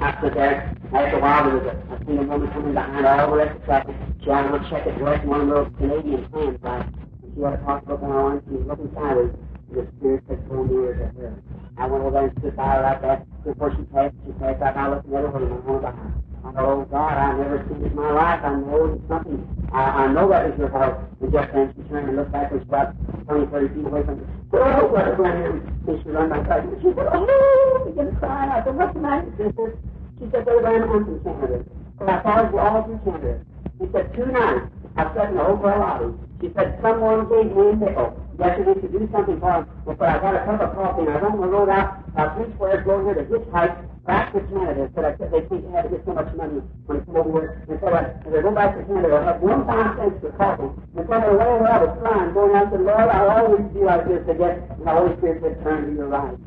I 0.00 0.18
stood 0.18 0.34
there. 0.34 0.76
After 0.92 1.16
a 1.16 1.20
while, 1.20 1.44
there 1.44 1.56
was 1.56 1.66
a, 1.70 1.94
I 1.94 1.98
seen 2.04 2.18
a 2.18 2.22
woman 2.24 2.50
coming 2.50 2.74
behind 2.74 3.06
all 3.06 3.30
the 3.30 3.36
rest 3.36 3.54
of 3.54 3.60
the 3.60 3.66
traffic. 3.66 3.96
She 4.22 4.30
had 4.30 4.50
little 4.50 4.68
checker 4.68 4.92
dress 4.98 5.20
and 5.22 5.30
one 5.30 5.40
of 5.42 5.48
those 5.48 5.70
Canadian 5.78 6.24
hands, 6.32 6.58
like, 6.62 6.86
and 6.86 7.32
she 7.34 7.40
had 7.40 7.54
a 7.54 7.58
pocketbook 7.62 8.02
in 8.02 8.08
her 8.10 8.18
arm. 8.18 8.42
She 8.44 8.56
was 8.58 8.66
looking 8.66 8.90
sideways. 8.92 9.32
The 9.70 9.86
spirit 9.98 10.24
said, 10.28 10.48
go 10.48 10.64
near 10.64 10.94
to 10.94 11.06
her. 11.14 11.42
I 11.78 11.86
went 11.86 12.02
over 12.02 12.10
there 12.10 12.26
and 12.26 12.38
stood 12.40 12.56
by 12.56 12.74
her 12.74 12.82
like 12.82 13.02
that. 13.02 13.44
Before 13.44 13.70
she 13.70 13.82
passed, 13.94 14.14
she 14.26 14.32
passed 14.32 14.60
out, 14.62 14.76
and 14.76 14.80
I 14.82 14.88
looked 14.90 15.08
the 15.08 15.16
other 15.16 15.30
way 15.30 15.42
and 15.46 15.52
I 15.54 15.70
went 15.70 15.82
behind. 15.82 16.25
I 16.46 16.52
thought, 16.52 16.64
oh 16.70 16.86
God, 16.90 17.18
I've 17.18 17.38
never 17.38 17.66
seen 17.68 17.82
it 17.82 17.90
in 17.90 17.96
my 17.96 18.12
life. 18.12 18.40
I 18.44 18.54
know 18.54 18.94
it's 18.94 19.02
something. 19.10 19.42
I, 19.72 20.06
I 20.06 20.12
know 20.12 20.30
that 20.30 20.46
is 20.46 20.54
your 20.58 20.70
heart. 20.70 21.10
And 21.20 21.32
just 21.32 21.50
then 21.52 21.74
she 21.74 21.82
turned 21.90 22.06
and 22.08 22.16
looked 22.16 22.30
back, 22.30 22.52
it 22.52 22.54
was 22.54 22.62
about 22.70 22.94
20, 23.26 23.50
30 23.50 23.74
feet 23.74 23.86
away 23.86 24.02
from 24.06 24.20
me. 24.22 24.26
Oh, 24.54 24.86
Brother 24.88 25.16
Branham. 25.16 25.66
And 25.90 25.98
she 26.04 26.10
ran 26.10 26.30
back 26.30 26.46
and 26.62 26.78
she 26.82 26.94
said, 26.94 27.08
oh, 27.10 27.82
began 27.90 28.06
to 28.06 28.12
cry. 28.22 28.46
I 28.46 28.62
said, 28.62 28.76
what's 28.78 28.94
the 28.94 29.00
matter, 29.02 29.26
sister? 29.34 29.74
She 30.22 30.30
said, 30.30 30.44
Brother 30.46 30.62
Branham, 30.62 30.90
I'm 30.94 31.04
from 31.04 31.18
Canada. 31.26 31.58
But 31.98 32.08
I 32.10 32.22
thought 32.22 32.52
we're 32.54 32.62
all 32.62 32.82
from 32.86 32.98
Canada. 33.02 33.42
She 33.82 33.86
said, 33.90 34.06
two 34.14 34.26
nights, 34.30 34.70
I 34.96 35.02
sat 35.18 35.30
in 35.30 35.36
the 35.36 35.42
hotel 35.42 35.80
lobby. 35.82 36.14
She 36.40 36.54
said, 36.54 36.78
someone 36.78 37.26
gave 37.26 37.50
me 37.50 37.74
a 37.74 37.76
nickel 37.76 38.14
yesterday 38.38 38.78
to 38.78 38.88
do 38.88 39.08
something 39.10 39.40
for 39.42 39.50
him. 39.50 39.66
But 39.82 39.98
I 40.06 40.18
got 40.22 40.38
a 40.38 40.46
cup 40.46 40.62
of 40.62 40.78
coffee 40.78 41.10
and 41.10 41.10
I 41.10 41.18
went 41.26 41.34
on 41.34 41.40
the 41.42 41.48
road 41.50 41.70
out, 41.74 42.06
uh, 42.14 42.30
three 42.38 42.54
squares, 42.54 42.86
go 42.86 43.02
here 43.02 43.18
to 43.18 43.26
hitchhike 43.26 43.95
back 44.06 44.32
to 44.32 44.40
Canada. 44.46 44.88
Said 44.94 45.04
I 45.04 45.12
said 45.18 45.28
they 45.34 45.42
think 45.50 45.66
they 45.66 45.72
had 45.74 45.90
to 45.90 45.90
get 45.90 46.06
so 46.06 46.14
much 46.14 46.30
money 46.38 46.62
when 46.86 46.98
they 46.98 47.04
come 47.04 47.16
over 47.18 47.42
here. 47.42 47.66
And 47.68 47.78
so 47.82 47.90
I, 47.90 48.14
as 48.22 48.32
I 48.32 48.40
go 48.40 48.54
back 48.54 48.78
to 48.78 48.82
Canada, 48.86 49.18
I 49.18 49.24
have 49.26 49.42
one 49.42 49.66
time 49.66 49.98
cents 49.98 50.22
for 50.22 50.30
coffee. 50.38 50.70
And 50.94 51.04
so 51.04 51.10
went 51.10 51.26
over, 51.26 51.66
I 51.66 51.78
was 51.82 51.92
crying, 51.98 52.32
going 52.32 52.54
out 52.54 52.70
to 52.70 52.78
Lord, 52.78 53.10
I 53.10 53.20
always 53.34 53.66
do 53.74 53.84
like 53.84 54.06
this 54.06 54.22
to 54.30 54.34
get, 54.38 54.62
and 54.78 54.86
the 54.86 54.92
Holy 54.94 55.12
Spirit 55.18 55.42
said, 55.42 55.58
turn 55.66 55.90
to 55.90 55.92
your 55.92 56.08
right. 56.08 56.38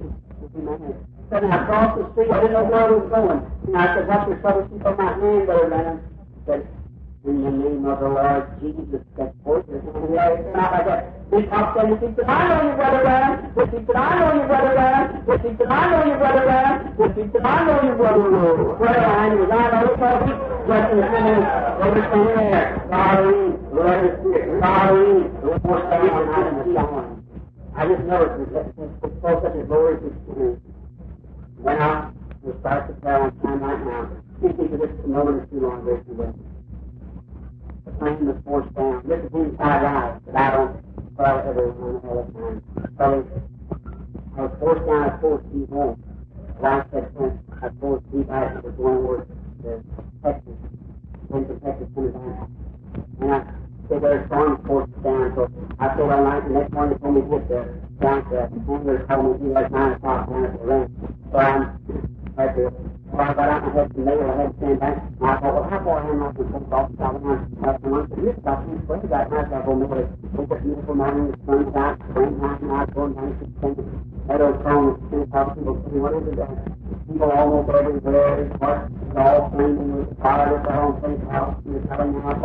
Said, 1.30 1.44
and 1.44 1.54
I 1.54 1.60
crossed 1.68 2.00
the 2.00 2.08
street, 2.16 2.32
I 2.32 2.42
didn't 2.42 2.58
know 2.58 2.66
where 2.66 2.88
I 2.88 2.92
was 2.96 3.06
going. 3.12 3.40
And 3.68 3.78
I 3.78 3.86
said, 3.94 4.08
what's 4.08 4.26
your 4.26 4.40
trouble? 4.40 4.66
She 4.72 4.80
put 4.82 4.98
my 4.98 5.14
hand 5.20 5.46
there. 5.46 6.02
Said, 6.48 6.64
in 7.26 7.44
the 7.44 7.52
name 7.52 7.86
of 7.86 8.00
the 8.00 8.08
Lord 8.08 8.48
Jesus, 8.62 9.04
that 9.18 9.34
forth 9.44 9.68
his 9.68 9.84
hand 9.84 10.16
there. 10.16 10.40
It's 10.40 10.56
not 10.56 10.72
like 10.72 10.86
that. 10.88 11.20
He 11.30 11.36
in 11.36 11.46
and 11.46 12.00
he 12.00 12.24
I 12.24 12.48
know 12.48 12.64
you, 12.64 12.76
Brother. 12.80 13.44
He 13.60 13.86
said, 13.86 13.96
I 13.96 14.20
know 14.20 14.32
you, 14.40 14.48
Brother. 14.48 15.20
He 15.28 15.52
said, 15.60 15.68
I 15.68 15.84
know 15.92 16.02
you, 16.08 16.16
Brother. 16.16 16.80
He 16.96 17.24
said, 17.28 17.44
I 17.44 17.64
know 17.68 17.78
you, 17.84 17.94
Brother 18.00 18.30
Ram. 18.30 18.78
Brother 18.80 19.36
was 19.36 19.50
I 19.52 19.68
know 19.70 19.96
coffee. 20.00 20.36
Just 20.70 20.92
in 20.94 21.00
a 21.00 21.10
minute, 21.12 21.46
everything 21.84 22.26
there. 22.40 22.88
Sorry, 22.90 23.36
Lord 23.74 24.00
is 24.06 24.16
here. 24.24 24.60
Sorry, 24.64 25.12
Lord 25.44 25.60
is 25.60 25.84
here. 26.70 27.20
I 27.76 27.88
just 27.88 28.04
know 28.04 28.20
it's, 28.24 28.52
it's 28.80 29.22
so 29.22 29.40
such 29.44 29.56
a 29.56 29.64
glorious 29.68 30.04
experience. 30.04 30.62
Went 31.60 31.80
out, 31.80 32.14
we 32.44 32.52
start 32.60 32.88
to 32.88 32.94
tell 33.02 33.22
on 33.24 33.40
time 33.42 33.60
right 33.62 33.86
now. 33.86 34.10
Think 34.42 34.72
of 34.72 34.80
this 34.80 34.92
moment 35.06 35.44
is 35.44 35.50
too 35.50 35.60
long, 35.60 36.59
the 38.00 38.06
plane 38.06 38.26
was 38.26 38.38
forced 38.46 38.76
down. 38.76 39.04
This 39.08 39.20
is 39.20 39.32
inside 39.34 39.86
out, 39.86 40.22
but 40.26 40.36
I 40.36 40.52
don't 40.52 41.18
tell 41.18 41.40
everyone 41.40 42.02
all 42.08 42.24
the 42.24 42.40
time. 42.40 42.64
So 42.98 43.04
I 44.38 44.42
was 44.42 44.52
forced 44.60 44.86
down 44.86 45.04
at 45.10 45.22
four 45.22 45.44
feet 45.52 45.70
home. 45.70 46.04
Had 46.62 46.92
sent 46.92 47.40
at 47.64 47.80
four 47.80 48.02
feet 48.12 48.30
out 48.30 48.56
to 48.56 48.62
the 48.62 48.72
going 48.76 49.04
work 49.04 49.28
to 49.64 49.84
Texas. 50.24 50.54
Went 51.30 51.48
to 51.48 51.56
Texas 51.60 51.88
coming 51.96 52.12
down. 52.12 52.56
And 53.22 53.32
I 53.32 53.44
stayed 53.88 54.02
there 54.02 54.26
storm 54.28 54.64
forced 54.66 55.04
down. 55.04 55.34
So 55.36 55.52
I 55.80 55.94
stayed 55.96 56.02
all 56.02 56.24
night. 56.24 56.44
The 56.48 56.54
next 56.54 56.72
morning 56.74 56.98
they 56.98 57.04
told 57.04 57.16
me 57.16 57.22
to 57.22 57.28
get 57.28 57.50
there. 57.50 57.66
Down 58.02 58.24
to 58.24 58.30
that. 58.36 58.52
Handler 58.52 59.08
told 59.08 59.42
me 59.42 59.48
to 59.48 59.54
like 59.54 59.72
nine 59.72 59.92
o'clock 59.94 60.30
down 60.30 60.46
at 60.46 60.60
the 60.60 60.66
ranch. 60.66 60.92
So 61.32 61.38
I'm 61.38 61.80
had 62.38 62.56
to 62.56 62.72
well, 63.12 63.22
I 63.30 63.34
got 63.34 63.50
out 63.50 63.64
and 63.64 63.72
I 63.72 63.82
had 63.82 63.92
some 63.94 64.06
mail, 64.06 64.22
I 64.22 64.36
had 64.42 64.50
to 64.52 64.58
stand 64.58 64.80
back. 64.80 64.98
And 65.00 65.28
I 65.30 65.36
thought, 65.40 65.54
well, 65.56 65.68
how 65.70 65.80
far 65.84 66.00
am 66.06 66.24
I 66.24 66.34
from 66.34 66.48
some 66.54 66.74
off 66.74 66.92
the 66.92 66.98
top 66.98 67.16
of 67.16 67.24
my 67.24 67.36
house? 67.36 67.82
And 67.84 67.96
I 67.96 68.04
said, 68.10 68.26
it's 68.30 68.40
about 68.40 68.60
two 68.66 68.78
square. 68.86 69.02
That 69.10 69.32
night 69.32 69.50
I 69.54 69.60
go 69.66 69.74
mail 69.76 69.98
it. 70.00 70.10
It's 70.10 70.52
a 70.52 70.56
beautiful 70.62 70.96
morning, 70.96 71.26
the 71.32 71.38
sun's 71.46 71.76
out, 71.76 71.98
springtime, 72.12 72.60
and 72.64 72.72
I 72.72 72.86
was 72.86 72.92
going 72.94 73.14
down 73.16 73.32
to 73.34 73.46
the 73.46 73.84
That 74.30 74.42
old 74.42 74.58
song 74.64 74.84
is 74.94 74.98
ten 75.10 75.24
thousand 75.34 75.56
people 75.58 75.78
saying, 75.90 76.02
what 76.02 76.14
is 76.14 76.26
it 76.30 76.38
everywhere, 77.76 78.46
it's 78.46 78.56
what, 78.62 78.90
it's 78.92 79.18
all 79.18 79.50
flaming 79.52 79.92
with 79.98 80.22
fire 80.22 80.54
with 80.54 80.64
their 80.64 80.82
own 80.82 81.02
face 81.02 81.26
house, 81.32 81.56
and 81.66 81.76
they're 81.76 81.98
telling 81.98 82.14
you 82.14 82.22
how 82.22 82.34
to 82.34 82.40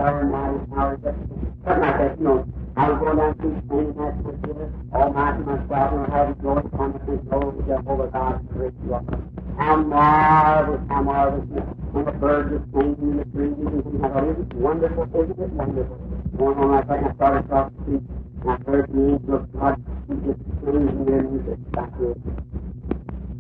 go 6.42 6.60
come 6.76 6.94
and 7.08 7.30
go 7.30 7.50
to 7.50 7.62
Jehovah 7.66 8.10
God, 8.12 8.48
great 8.50 8.74
How 9.58 9.76
marvelous, 9.76 10.80
how 10.88 11.02
marvelous. 11.02 11.46
And 11.94 12.06
the 12.06 12.12
birds 12.12 12.52
are 12.52 12.64
singing 12.72 12.96
in 13.00 13.16
the 13.18 13.24
trees 13.26 13.54
and 13.58 13.84
things 13.84 14.00
like 14.02 14.14
that. 14.14 14.24
Isn't 14.24 14.52
it 14.52 14.54
wonderful? 14.56 15.04
Isn't 15.04 15.40
it 15.40 15.50
wonderful? 15.50 15.96
Going 16.38 16.58
on 16.58 16.70
like 16.72 16.88
that, 16.88 17.04
I 17.04 17.14
started 17.14 17.44
across 17.46 17.72
the 17.72 17.82
street, 17.84 18.02
and 18.42 18.50
I 18.50 18.56
heard 18.70 18.90
the 18.90 19.00
angel 19.14 19.34
of 19.36 19.52
God 19.52 19.76
just 20.26 20.40
singing 20.64 21.04
their 21.06 21.22
music 21.22 21.72
back 21.72 21.90
here. 21.98 22.14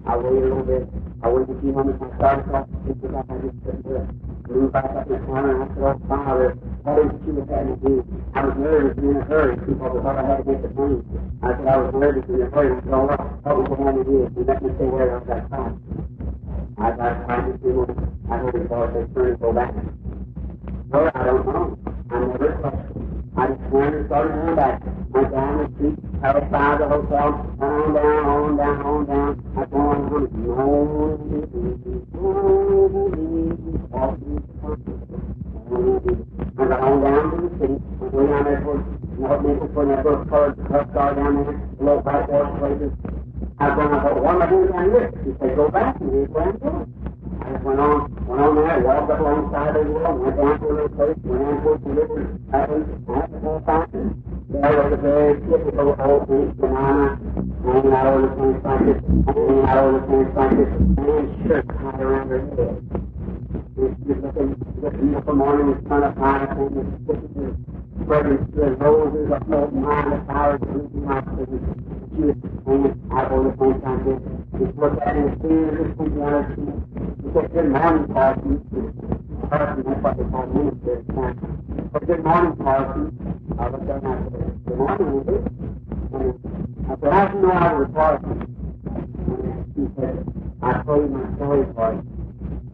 I 0.06 0.16
waited 0.16 0.44
a 0.44 0.48
little 0.52 0.64
bit. 0.64 0.84
I 1.24 1.28
waited 1.32 1.56
a 1.56 1.60
few 1.60 1.72
moments, 1.72 2.00
the 2.00 2.08
street, 2.12 3.12
like 3.12 3.24
I 3.30 3.36
just 3.40 3.56
couldn't 3.64 3.82
do 3.88 3.96
it. 3.96 4.08
Moved 4.48 4.72
back 4.72 4.92
up 4.92 5.08
in 5.08 5.18
corner, 5.24 5.64
I 5.64 5.68
said, 5.72 5.80
oh, 5.80 5.96
Father, 6.08 6.48
what 6.84 7.00
is 7.00 7.12
you 7.24 7.32
had 7.48 7.64
to 7.72 7.76
do? 7.80 8.04
I 8.36 8.44
was 8.44 8.56
nervous 8.60 8.98
and 9.00 9.10
in 9.10 9.16
a 9.16 9.24
hurry, 9.24 9.56
people 9.64 9.88
thought 10.04 10.20
I 10.20 10.24
had 10.28 10.44
to 10.44 10.44
make 10.44 10.60
the 10.60 10.68
plane. 10.76 11.00
I 11.40 11.56
said, 11.56 11.68
I 11.68 11.76
was 11.80 11.94
nervous 11.96 12.24
and 12.28 12.36
in 12.36 12.46
a 12.46 12.50
hurry, 12.52 12.76
I 12.76 12.80
said, 12.84 12.92
oh, 12.92 13.08
what 13.08 13.56
was 13.56 13.68
the 13.72 13.76
hand 13.80 13.96
to 13.96 14.04
do? 14.04 14.16
And 14.28 14.46
let 14.46 14.60
me 14.60 14.68
stay 14.76 14.88
there, 14.92 15.16
I 15.16 15.20
got 15.24 15.42
time. 15.48 15.72
I 16.76 16.88
got 16.92 17.12
time 17.28 17.44
to 17.52 17.58
do 17.64 17.82
it. 17.88 17.96
I 18.28 18.38
hope 18.44 18.54
it's 18.54 18.72
all 18.72 18.88
they 18.92 19.08
turn 19.16 19.32
and 19.32 19.40
go 19.40 19.52
back. 19.52 19.72
Well, 20.92 21.10
I 21.14 21.24
don't 21.24 21.46
know. 21.46 21.78
I 22.10 22.18
never 22.20 22.52
questioned. 22.60 23.03
I 23.36 23.48
just 23.48 23.60
turned 23.72 23.94
and 23.96 24.06
started 24.06 24.30
going 24.30 24.54
back. 24.54 24.80
Went 25.10 25.32
down 25.32 25.58
the 25.58 25.66
street, 25.74 25.98
outside 26.22 26.78
the 26.80 26.86
hotel, 26.86 27.34
on 27.58 27.94
down, 27.94 28.26
on 28.30 28.56
down, 28.56 28.82
on 28.86 29.06
down. 29.06 29.42
I 29.58 29.64
go 29.66 29.76
on, 29.76 30.06
no, 30.06 30.18
I 36.56 36.68
got 36.68 36.80
on 36.80 37.02
down 37.02 37.30
to 37.30 37.36
the 37.42 37.58
city, 37.58 37.74
went 37.98 38.14
way 38.14 38.26
down 38.26 38.44
there 38.44 38.60
towards 38.62 38.86
North 39.18 39.74
for 39.74 39.84
that 39.86 40.04
little 40.04 40.24
colored 40.26 40.54
truck 40.68 40.92
car 40.94 41.14
down 41.16 41.34
there, 41.42 41.58
little 41.80 42.02
white 42.02 42.30
horse 42.30 42.58
places. 42.60 42.92
I 43.58 43.68
was 43.68 43.74
going, 43.74 43.94
I 43.94 44.02
thought, 44.02 44.22
what 44.22 44.34
am 44.34 44.42
I 44.42 44.46
doing 44.46 44.70
down 44.70 44.90
here? 44.90 45.10
He 45.26 45.30
said, 45.40 45.56
go 45.56 45.68
back 45.70 46.00
and 46.00 46.12
here's 46.12 46.28
what 46.30 46.46
I'm 46.46 46.58
doing. 46.58 47.03
Went 47.44 47.78
on, 47.78 48.26
went 48.26 48.40
on 48.40 48.54
there, 48.56 48.80
walked 48.80 49.10
up 49.10 49.20
alongside 49.20 49.74
the 49.74 49.82
wall, 49.92 50.16
went 50.16 50.36
down 50.36 50.60
to 50.60 50.66
a 50.80 50.88
place, 50.88 51.16
went 51.24 51.42
down 51.44 51.62
towards 51.62 51.84
the 51.84 51.90
river, 51.90 52.40
that 52.50 52.68
was, 52.70 52.84
that 53.04 53.30
was 53.30 53.64
all. 53.68 53.84
There 54.48 54.72
was 54.80 54.92
a 54.92 54.96
very 54.96 55.34
typical 55.44 55.96
old 56.00 56.28
Saint 56.28 56.56
banana, 56.56 57.20
hanging 57.60 57.92
out 57.92 58.06
over 58.06 58.22
the 58.24 58.32
fence 58.32 58.64
like 58.64 58.80
hanging 59.28 59.64
out 59.68 59.78
over 59.84 60.00
the 60.00 60.06
fence 60.08 60.32
like 60.36 60.56
this, 60.56 60.72
and 60.72 61.48
shirt 61.48 61.68
tied 61.68 62.00
around 62.00 62.28
her 62.32 62.40
head. 62.56 63.13
This 63.76 63.90
this 64.06 64.94
beautiful 65.02 65.34
morning, 65.34 65.74
the 65.74 65.88
sun 65.88 66.04
up 66.04 66.16
high, 66.16 66.46
and 66.46 66.78
this, 66.78 66.86
this 67.10 67.18
is 67.26 67.54
spread 68.04 68.26
his 68.30 68.38
his 68.54 68.78
roses 68.78 69.32
up 69.34 69.42
the 69.50 69.66
mind, 69.74 70.12
the 70.14 70.22
flowers, 70.30 70.62
everything 70.62 71.02
like 71.02 71.26
that. 71.26 71.50
She 72.14 72.22
was 72.22 72.38
hanging 72.62 72.94
out 73.10 73.32
over 73.32 73.50
the 73.50 73.56
phone 73.58 73.82
time. 73.82 74.06
Just 74.62 74.78
look 74.78 74.94
at 75.02 75.16
him, 75.18 75.26
see 75.42 75.50
him, 75.50 75.74
just 75.74 75.98
think 75.98 76.14
one 76.14 76.34
or 76.38 76.46
two. 76.54 76.70
He 77.18 77.26
said, 77.34 77.50
good 77.50 77.68
morning, 77.74 78.06
Parson. 78.14 78.62
Parson, 79.50 79.82
that's 79.82 80.02
what 80.06 80.14
they 80.22 80.26
call 80.30 80.46
minister 80.54 80.94
at 80.94 81.06
the 81.06 81.12
time. 81.18 81.90
But 81.90 82.06
good 82.06 82.22
morning, 82.22 82.54
Parson. 82.62 83.10
I 83.58 83.68
looked 83.74 83.90
at 83.90 84.02
him 84.06 84.14
and 84.14 84.22
I 84.22 84.38
said, 84.38 84.54
good 84.70 84.78
morning, 84.78 85.10
it? 85.34 85.42
And 86.14 86.30
I 86.86 86.94
said, 86.94 87.10
how 87.10 87.26
do 87.26 87.34
you 87.34 87.42
know 87.42 87.58
I 87.58 87.72
was 87.74 87.90
Parson? 87.90 88.38
And 88.38 89.66
he 89.74 89.82
said, 89.98 90.22
I 90.62 90.78
told 90.86 91.02
you 91.02 91.10
my 91.10 91.26
story, 91.34 91.66
Parson. 91.74 92.13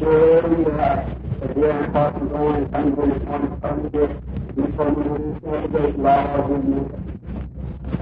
Surely 0.00 0.64
you 0.64 0.70
have. 0.72 1.16
But 1.40 1.50
here 1.54 1.70
I'm 1.70 2.28
going 2.28 2.64
when 2.96 3.10
it's 3.12 3.24
one 3.24 3.60
from 3.60 3.90
here. 3.92 4.20
You 4.56 4.66
told 4.76 4.98
me 4.98 5.04
when 5.08 5.22
you 5.22 5.38
said 5.44 5.62
the 5.62 5.68
great 5.68 5.98
Lord 5.98 6.50
when 6.50 6.62
you 6.72 6.82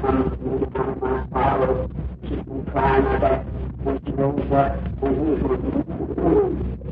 come 0.00 0.18
to 0.30 0.36
me 0.42 0.54
on 0.74 1.00
my 1.00 1.26
sorrow. 1.30 1.90
Keep 2.22 2.46
me 2.48 2.62
crying 2.72 3.20
got 3.20 3.44
when 3.84 4.00
she 4.06 4.12
rose 4.12 4.52
up 4.52 4.76
and 5.02 5.12
he 5.12 5.24
was 5.42 5.60
and 5.62 6.64
she 6.82 6.91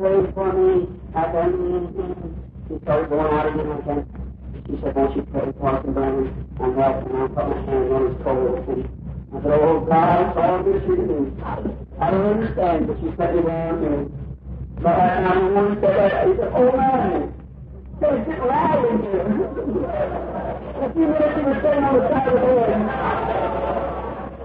pray 0.00 0.32
for 0.32 0.48
me. 0.54 0.88
I 1.14 1.28
said, 1.28 1.52
mmm, 1.52 2.32
she 2.68 2.74
started 2.84 3.10
going 3.10 3.34
out 3.36 3.52
again. 3.52 3.68
I 3.68 3.84
said, 3.84 4.08
she 4.64 4.80
said, 4.80 4.96
won't 4.96 5.14
you 5.14 5.22
pray, 5.28 5.52
Parson 5.60 5.92
Brown? 5.92 6.32
I'm 6.58 6.74
helping. 6.74 7.12
And 7.12 7.20
I 7.20 7.28
put 7.28 7.36
my 7.36 7.60
hand 7.68 7.92
on 7.92 8.08
his 8.08 8.16
cold. 8.24 8.64
And 8.64 8.88
I 9.28 9.42
said, 9.44 9.60
oh, 9.60 9.84
God, 9.84 10.24
it's 10.24 10.38
all 10.40 10.64
this 10.64 10.82
you 10.88 10.96
do. 11.04 11.36
I 12.00 12.10
don't 12.10 12.32
understand, 12.32 12.86
but 12.88 12.96
she 12.96 13.12
said 13.12 13.36
it 13.36 13.44
down 13.44 13.80
there. 13.84 14.08
But 14.80 14.96
I, 14.96 15.20
and 15.20 15.34
don't 15.34 15.54
want 15.54 15.68
to 15.68 15.80
say 15.84 15.92
that. 15.92 16.28
He 16.28 16.32
said, 16.40 16.52
oh, 16.56 16.72
man. 16.72 17.34
There's 18.00 18.26
get 18.26 18.40
loud 18.40 18.84
in 18.88 19.02
here. 19.04 19.20
A 20.80 20.88
few 20.96 21.06
minutes 21.12 21.36
he 21.36 21.42
was 21.44 21.60
sitting 21.60 21.84
on 21.84 21.92
the 21.92 22.08
side 22.08 22.28
of 22.28 22.40
the 22.40 22.48
bed. 22.48 22.72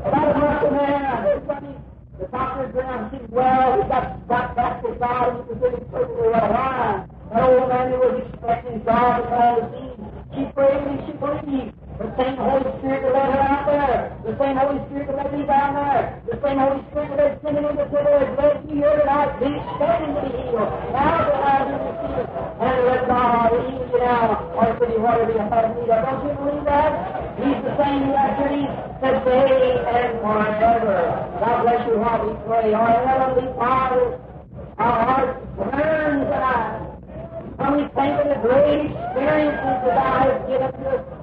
About 0.04 0.36
a 0.36 0.38
month 0.38 0.68
and 0.68 0.76
a 0.76 0.86
half, 0.86 1.24
somebody, 1.48 1.75
the 2.20 2.28
doctor's 2.28 2.76
around, 2.76 3.12
she's 3.12 3.30
well, 3.30 3.82
he 3.82 3.90
got, 3.90 4.28
got 4.28 4.56
back 4.56 4.82
to 4.84 4.96
God, 5.00 5.46
he 5.48 5.54
was 5.54 5.60
sitting 5.62 5.86
perfectly 5.92 6.30
well. 6.30 6.50
Why? 6.52 7.06
That 7.34 7.44
old 7.44 7.70
man 7.70 7.92
who 7.92 7.98
was 8.00 8.24
expecting 8.34 8.84
God 8.84 9.30
call 9.30 9.62
the 9.62 9.68
seed. 9.72 10.00
She 10.36 10.54
prayed 10.54 10.88
and 10.88 11.00
she 11.08 11.14
believed. 11.18 11.85
The 11.96 12.12
same 12.20 12.36
Holy 12.36 12.68
Spirit 12.84 13.08
that 13.08 13.14
led 13.16 13.32
her 13.32 13.40
out 13.40 13.64
there. 13.72 14.12
The 14.28 14.36
same 14.36 14.58
Holy 14.60 14.84
Spirit 14.92 15.08
that 15.08 15.16
led 15.16 15.32
me 15.32 15.48
down 15.48 15.80
there. 15.80 16.20
The 16.28 16.36
same 16.44 16.60
Holy 16.60 16.84
Spirit 16.92 17.08
that 17.08 17.20
led 17.24 17.34
Simeon 17.40 17.72
in 17.72 17.76
the 17.80 17.88
Twitter 17.88 18.16
has 18.20 18.32
led 18.36 18.68
me 18.68 18.84
here 18.84 19.00
tonight. 19.00 19.32
Be 19.40 19.48
expecting 19.56 20.12
to 20.12 20.22
be 20.28 20.32
healed. 20.36 20.72
Now 20.92 21.24
that 21.24 21.40
I 21.40 21.56
have 21.56 21.72
receive 21.72 22.20
it. 22.20 22.28
And 22.36 22.78
let 22.84 23.02
God 23.08 23.48
heal 23.48 23.80
you 23.80 24.00
now. 24.04 24.44
Or 24.60 24.68
for 24.76 24.88
you 24.92 25.00
whatever 25.00 25.32
you 25.32 25.40
have 25.40 25.72
need 25.72 25.88
of. 25.88 26.00
Don't 26.04 26.20
you 26.20 26.32
believe 26.36 26.66
that? 26.68 26.92
He's 27.40 27.60
the 27.64 27.74
same 27.80 28.04
yesterday, 28.12 28.68
today, 29.00 29.56
and 29.88 30.12
forever. 30.20 31.00
God 31.40 31.56
bless 31.64 31.80
you 31.88 31.96
while 31.96 32.20
we 32.28 32.36
pray. 32.44 32.76
Our 32.76 32.92
Heavenly 33.08 33.48
Father, 33.56 34.20
our 34.84 34.96
hearts 35.00 35.40
burn 35.56 36.28
tonight. 36.28 36.92
When 37.56 37.72
we 37.80 37.84
think 37.96 38.14
of 38.20 38.28
the 38.28 38.40
great 38.44 38.92
experiences 38.92 39.80
that 39.88 39.96
I 39.96 40.28
have 40.28 40.44
given 40.52 40.72
to 40.76 41.15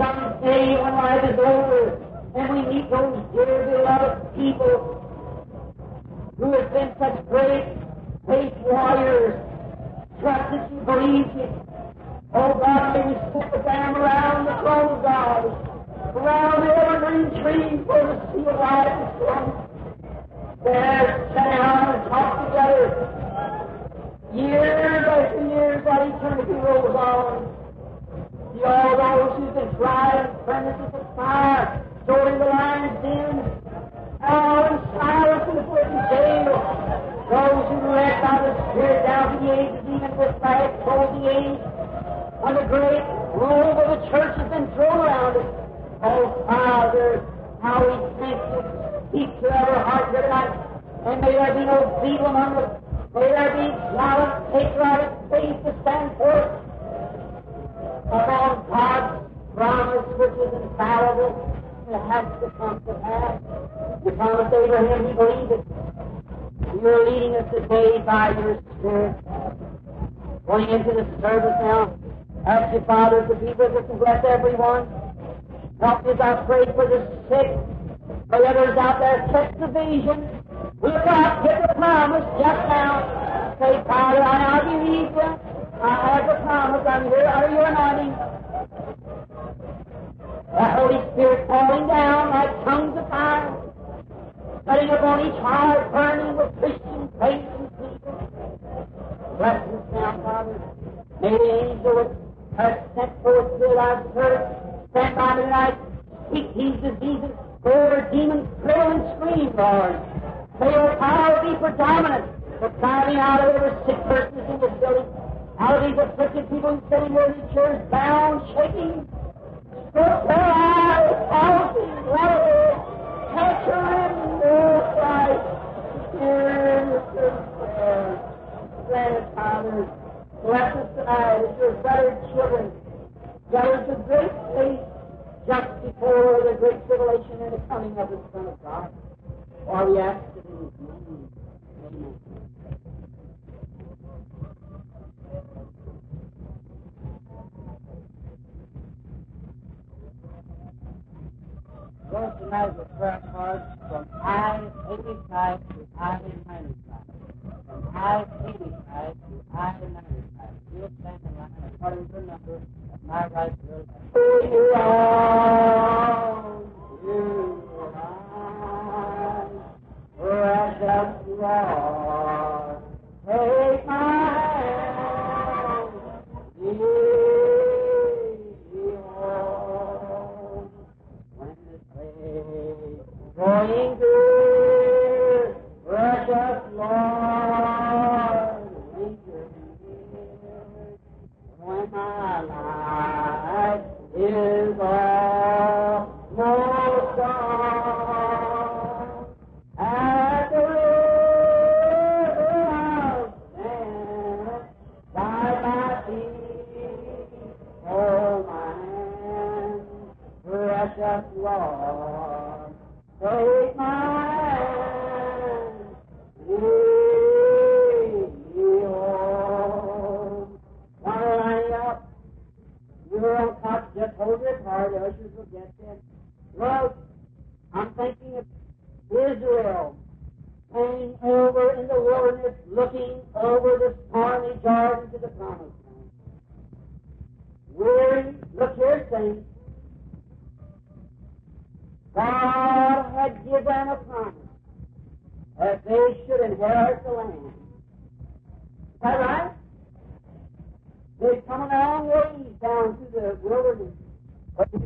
us, 0.00 0.40
someday 0.40 0.76
when 0.80 0.92
oh, 0.92 0.96
life 0.96 1.24
is 1.24 1.38
over 1.38 2.02
and 2.34 2.52
we 2.52 2.74
meet 2.74 2.90
those 2.90 3.24
dear 3.32 3.66
beloved 3.70 4.36
people 4.36 5.02
who 6.38 6.52
have 6.52 6.72
been 6.72 6.92
such 6.98 7.28
great 7.28 7.64
faith 8.26 8.52
warriors, 8.64 9.40
trusted 10.20 10.60
and 10.60 10.86
believed 10.86 11.32
you. 11.36 11.48
Oh 12.34 12.60
God, 12.60 12.92
may 12.92 13.06
we 13.06 13.14
sit 13.32 13.52
with 13.52 13.64
them 13.64 13.96
around 13.96 14.44
the 14.44 14.54
throne 14.60 14.96
of 14.96 15.02
God, 15.02 15.44
around 16.16 16.66
the 16.66 16.76
evergreen 16.76 17.30
tree 17.42 17.84
for 17.86 18.00
the 18.04 18.16
sea 18.32 18.44
of 18.48 18.60
life 18.60 18.92
and 18.92 19.10
sun. 19.20 19.44
There, 20.64 21.28
sit 21.28 21.34
down 21.36 21.94
and 21.94 22.10
talk 22.10 22.46
together. 22.46 23.12
Years 24.34 25.04
after 25.06 25.48
years, 25.48 25.84
that 25.84 26.06
eternity 26.08 26.52
rolls 26.52 26.96
on. 26.96 27.65
All 28.64 29.36
who've 29.36 29.54
been 29.54 29.76
tried 29.76 30.30
in 30.30 30.44
furnaces 30.46 30.94
of 30.94 31.04
fire, 31.14 31.84
in 32.08 32.14
oh, 32.14 32.38
the 32.38 32.44
lion's 32.46 32.96
den, 33.04 33.36
out 34.22 34.72
in 34.72 34.78
silence 34.96 35.44
in 35.50 35.56
the 35.56 35.62
prison 35.68 36.00
jail. 36.08 36.56
Those 37.28 37.64
who 37.68 37.76
led 37.92 38.16
by 38.24 38.36
the 38.48 38.52
Spirit 38.72 39.02
down 39.04 39.34
to 39.34 39.36
the 39.44 39.52
ages, 39.52 39.84
even 39.92 40.10
this 40.16 40.34
last 40.40 40.72
closing 40.88 41.26
age, 41.28 41.60
when 42.40 42.54
the 42.56 42.66
great 42.72 43.04
robe 43.36 43.76
of 43.76 43.88
the 43.92 44.00
church 44.08 44.36
has 44.40 44.48
been 44.48 44.66
thrown 44.72 45.04
around 45.04 45.36
it. 45.36 45.48
Oh, 46.02 46.44
Father, 46.48 47.28
how 47.60 47.84
we 47.84 47.92
thank 48.24 48.40
you. 48.40 48.62
Speak 49.12 49.40
to 49.42 49.52
our 49.52 49.84
heart 49.84 50.16
tonight. 50.16 50.54
And 51.04 51.20
may 51.20 51.32
there 51.32 51.54
be 51.54 51.64
no 51.66 52.00
feeble 52.00 52.26
among 52.26 52.56
us. 52.56 52.82
May 53.12 53.28
there 53.28 53.52
be 53.52 53.68
gallant, 53.92 54.52
patriotic 54.52 55.12
faith 55.30 55.60
to 55.60 55.74
stand 55.82 56.16
forth 56.16 56.65
upon 58.06 58.66
God's 58.70 59.26
promise, 59.54 60.06
which 60.18 60.36
is 60.36 60.52
infallible. 60.62 61.52
It 61.88 62.02
has 62.10 62.26
to 62.42 62.50
come 62.58 62.82
to 62.86 62.94
pass. 63.02 63.40
You 64.04 64.12
promised 64.12 64.54
Abraham, 64.54 65.06
he 65.06 65.12
believed 65.14 65.52
it. 65.52 65.64
You're 66.82 67.10
leading 67.10 67.34
us 67.36 67.46
today 67.54 68.02
by 68.04 68.30
your 68.38 68.60
Spirit. 68.78 69.16
Going 70.46 70.68
into 70.68 70.92
the 70.92 71.06
service 71.20 71.56
now. 71.60 71.98
Ask 72.46 72.72
your 72.72 72.84
Father 72.84 73.26
to 73.26 73.34
be 73.34 73.52
with 73.54 73.72
us 73.74 73.84
and 73.90 73.98
bless 73.98 74.24
everyone. 74.24 74.86
Help 75.80 76.06
us, 76.06 76.20
I 76.20 76.42
pray, 76.46 76.64
for 76.74 76.86
the 76.86 77.02
sick. 77.28 77.50
For 78.30 78.44
others 78.46 78.76
out 78.78 78.98
there, 79.00 79.26
catch 79.30 79.58
the 79.58 79.66
vision. 79.66 80.42
Look 80.82 81.06
up, 81.06 81.44
get 81.44 81.62
the 81.66 81.74
promise 81.74 82.26
just 82.38 82.62
now. 82.68 83.56
Say, 83.58 83.82
Father, 83.86 84.22
I 84.22 84.38
now 84.38 84.62
believe 84.62 85.10
you. 85.10 85.56
I 85.82 85.92
have 86.06 86.26
the 87.04 87.10
promise. 87.10 87.28
I'm 87.34 87.52
your 87.52 87.66
anointing. 87.66 88.14
The 90.52 90.64
Holy 90.76 91.12
Spirit 91.12 91.46
falling 91.48 91.86
down 91.88 92.15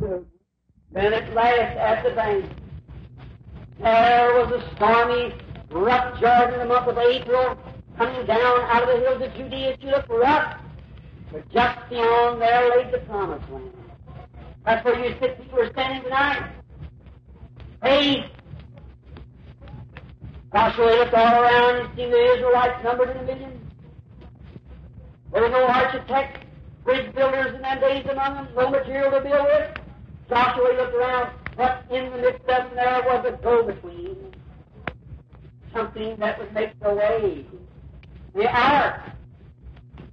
Then 0.01 1.13
at 1.13 1.33
last, 1.35 1.77
at 1.77 2.03
the 2.03 2.09
bank, 2.15 2.45
there 3.79 4.33
was 4.33 4.51
a 4.51 4.75
stormy, 4.75 5.35
rough 5.69 6.19
Jordan 6.19 6.55
in 6.55 6.59
the 6.59 6.65
month 6.65 6.87
of 6.87 6.97
April, 6.97 7.55
coming 7.97 8.25
down 8.25 8.61
out 8.61 8.81
of 8.83 8.89
the 8.89 9.05
hills 9.05 9.21
of 9.21 9.33
Judea. 9.35 9.73
It 9.73 9.83
looked 9.83 10.09
rough, 10.09 10.59
but 11.31 11.47
just 11.51 11.89
beyond 11.89 12.41
there 12.41 12.69
lay 12.71 12.91
the 12.91 12.97
promised 12.99 13.47
land. 13.51 13.71
That's 14.65 14.83
where 14.83 15.05
you 15.05 15.15
sit 15.19 15.39
people 15.39 15.59
are 15.59 15.71
standing 15.71 16.03
tonight. 16.03 16.51
Faith. 17.83 18.25
Joshua 20.51 20.83
looked 20.83 21.13
all 21.13 21.43
around 21.43 21.75
and 21.77 21.95
seen 21.95 22.09
the 22.09 22.33
Israelites 22.35 22.83
numbered 22.83 23.11
in 23.11 23.17
a 23.17 23.23
million. 23.23 23.71
There 25.31 25.43
were 25.43 25.49
no 25.49 25.65
architects, 25.65 26.45
bridge 26.83 27.13
builders 27.15 27.55
in 27.55 27.61
them 27.61 27.79
days 27.79 28.05
among 28.11 28.33
them, 28.33 28.47
no 28.55 28.69
material 28.69 29.11
to 29.11 29.21
build 29.21 29.45
with. 29.45 29.80
Joshua 30.31 30.73
looked 30.77 30.95
around, 30.95 31.33
but 31.57 31.83
in 31.91 32.09
the 32.09 32.17
midst 32.19 32.39
of 32.43 32.47
them 32.47 32.69
there 32.73 33.03
was 33.03 33.25
a 33.27 33.43
go-between. 33.43 34.15
Something 35.73 36.15
that 36.19 36.39
would 36.39 36.53
make 36.53 36.79
the 36.79 36.93
way. 36.93 37.45
The 38.33 38.47
ark 38.47 39.01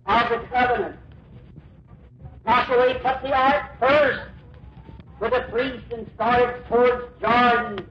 of 0.06 0.28
the 0.28 0.46
covenant. 0.48 0.96
Joshua 2.44 2.94
put 2.94 3.22
the 3.22 3.32
ark 3.32 3.78
first 3.78 4.20
with 5.20 5.30
the 5.30 5.46
priest 5.52 5.84
and 5.92 6.10
started 6.16 6.66
towards 6.66 7.04
Jordan. 7.20 7.86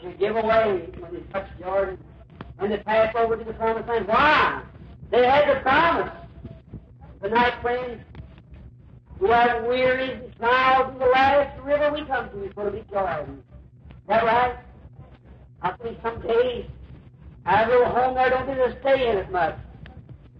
Should 0.00 0.20
give 0.20 0.36
away 0.36 0.88
when 1.00 1.16
he 1.16 1.20
touched 1.32 1.58
Jordan. 1.58 1.98
and 2.60 2.70
they 2.70 2.78
pass 2.78 3.12
over 3.16 3.36
to 3.36 3.42
the 3.42 3.54
promised 3.54 3.88
land. 3.88 4.06
Why? 4.06 4.62
They 5.10 5.26
had 5.26 5.48
the 5.48 5.60
promise. 5.62 6.12
Tonight, 7.20 7.54
friends, 7.60 8.02
we 9.20 9.30
are 9.30 9.66
weary 9.66 10.20
miles 10.40 10.92
in 10.92 10.98
the 10.98 11.06
last 11.06 11.60
river 11.62 11.90
we 11.92 12.04
come 12.06 12.30
to 12.30 12.44
is 12.44 12.52
going 12.54 12.72
to 12.72 12.78
be 12.78 12.84
Jordan. 12.90 13.42
Is 13.90 13.94
that 14.08 14.24
right? 14.24 14.58
I 15.62 15.72
think 15.78 15.98
some 16.02 16.20
days 16.20 16.66
I 17.44 17.56
have 17.56 17.68
a 17.68 17.70
little 17.70 17.92
home 17.92 18.14
there, 18.14 18.30
don't 18.30 18.46
get 18.46 18.56
to 18.56 18.76
stay 18.80 19.08
in 19.10 19.18
it 19.18 19.30
much. 19.30 19.56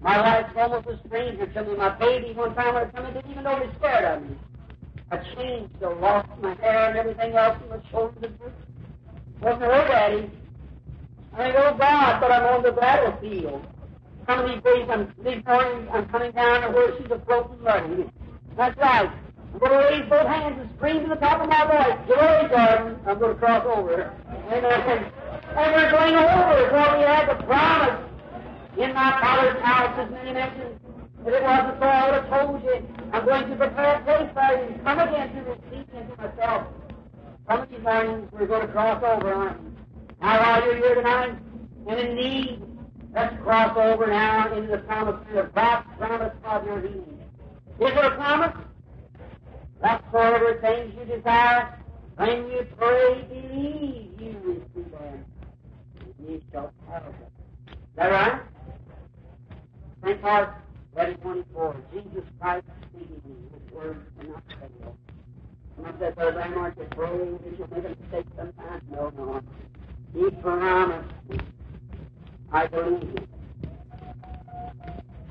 My 0.03 0.21
wife's 0.21 0.55
almost 0.57 0.87
a 0.89 1.09
stranger 1.09 1.47
to 1.47 1.65
me. 1.65 1.77
My 1.77 1.91
baby, 1.99 2.33
one 2.35 2.55
time 2.55 2.75
when 2.75 2.85
I 2.85 2.91
come 2.91 3.07
in, 3.07 3.15
didn't 3.15 3.31
even 3.31 3.45
know 3.45 3.57
he 3.57 3.77
scared 3.79 4.05
of 4.05 4.29
me. 4.29 4.37
I 5.11 5.19
changed, 5.35 5.73
so 5.81 5.97
lost 6.01 6.29
my 6.43 6.55
hair 6.57 6.91
and 6.91 6.99
everything 6.99 7.35
else, 7.35 7.57
and 7.61 7.71
my 7.71 7.91
shoulders 7.91 8.23
and. 8.23 8.39
Wasn't 9.41 9.63
her 9.63 9.89
daddy. 9.89 10.31
I 11.35 11.37
think, 11.37 11.57
oh 11.59 11.77
God, 11.79 12.21
but 12.21 12.33
I'm 12.33 12.45
on 12.57 12.63
the 12.63 12.73
battlefield. 12.73 13.67
Some 14.27 14.41
of 14.41 14.51
these 14.51 14.63
days, 14.63 14.89
I'm, 14.91 15.13
mornings, 15.45 15.89
I'm 15.93 16.09
coming 16.09 16.33
down 16.33 16.63
to 16.63 16.71
where 16.71 16.97
she's 16.97 17.11
a 17.11 17.21
floating 17.27 17.63
muddy. 17.63 18.11
That's 18.57 18.77
right. 18.79 19.11
I'm 19.53 19.59
going 19.59 19.73
to 19.73 19.79
raise 19.79 20.09
both 20.09 20.27
hands 20.27 20.59
and 20.61 20.71
scream 20.77 21.03
to 21.03 21.09
the 21.11 21.17
top 21.17 21.43
of 21.43 21.49
my 21.49 21.65
voice, 21.67 22.01
away, 22.09 22.49
Jordan. 22.49 22.99
I'm 23.07 23.19
going 23.19 23.35
to 23.35 23.39
cross 23.39 23.65
over. 23.67 24.15
Amen. 24.51 25.13
And 25.57 25.75
we're 25.75 25.91
going 25.91 26.15
over 26.15 26.69
for 26.71 26.97
we 26.97 27.05
had 27.05 27.29
the 27.29 27.43
promise 27.45 28.01
in 28.79 28.95
my 28.95 29.21
father's 29.21 29.63
house, 29.63 29.99
as 29.99 30.11
many 30.11 30.33
mentioned. 30.33 30.81
If 31.27 31.35
it 31.35 31.43
wasn't 31.43 31.81
so, 31.81 31.87
I 31.87 32.11
would 32.11 32.15
have 32.15 32.29
told 32.29 32.63
you. 32.65 32.89
I'm 33.13 33.25
going 33.27 33.51
to 33.51 33.57
prepare 33.57 33.95
a 33.97 34.05
place 34.05 34.31
for 34.33 34.51
you. 34.57 34.81
Come 34.85 34.99
again 35.01 35.35
to 35.35 35.41
receive 35.43 35.93
me 35.93 36.01
into 36.01 36.17
myself. 36.17 36.67
Some 37.49 37.61
of 37.61 37.71
these 37.71 37.81
mornings 37.81 38.29
we're 38.33 38.47
going 38.47 38.67
to 38.67 38.73
cross 38.73 39.03
over 39.03 39.35
on. 39.35 39.77
Now, 40.21 40.41
while 40.41 40.65
you're 40.65 40.77
here 40.77 40.95
tonight 40.95 41.39
and 41.89 42.01
in 42.01 42.15
need, 42.17 42.63
let's 43.15 43.37
cross 43.43 43.77
over 43.77 44.07
now 44.07 44.53
into 44.55 44.71
the 44.71 44.79
promise 44.79 45.21
of 45.35 45.55
God's 45.55 45.89
promise 45.99 46.33
of 46.45 46.65
your 46.65 46.81
healing. 46.81 47.16
Is 47.79 47.93
there 47.93 48.13
a 48.13 48.17
promise? 48.17 48.57
Whatsoever 49.81 50.59
things 50.63 50.95
you 50.99 51.17
desire, 51.17 51.79
when 52.17 52.49
you 52.51 52.67
pray, 52.79 53.27
believe 53.29 54.19
you 54.19 54.37
receive 54.45 54.91
them. 54.93 55.25
You 56.19 56.41
shall 56.51 56.73
have 56.91 57.03
them. 57.05 57.15
Is 57.69 57.77
that 57.97 58.11
right? 58.11 58.41
St. 60.03 60.23
Mark 60.23 60.55
11, 60.95 61.17
24. 61.19 61.77
Jesus 61.93 62.25
Christ 62.41 62.65
speaking, 62.91 63.51
his 63.53 63.73
words 63.73 64.01
cannot 64.19 64.43
fail. 64.49 64.97
Someone 65.75 65.95
said, 65.99 66.15
Brother 66.15 66.33
Branham, 66.33 66.59
aren't 66.59 66.79
you 66.79 66.85
afraid 66.85 67.45
that 67.45 67.59
you'll 67.59 67.71
make 67.71 67.85
a 67.85 68.03
mistake 68.03 68.27
sometimes? 68.39 68.83
No, 68.91 69.11
no. 69.11 69.43
He 70.15 70.31
promised. 70.41 71.15
I 72.51 72.67
believe 72.69 73.03
him. 73.03 73.36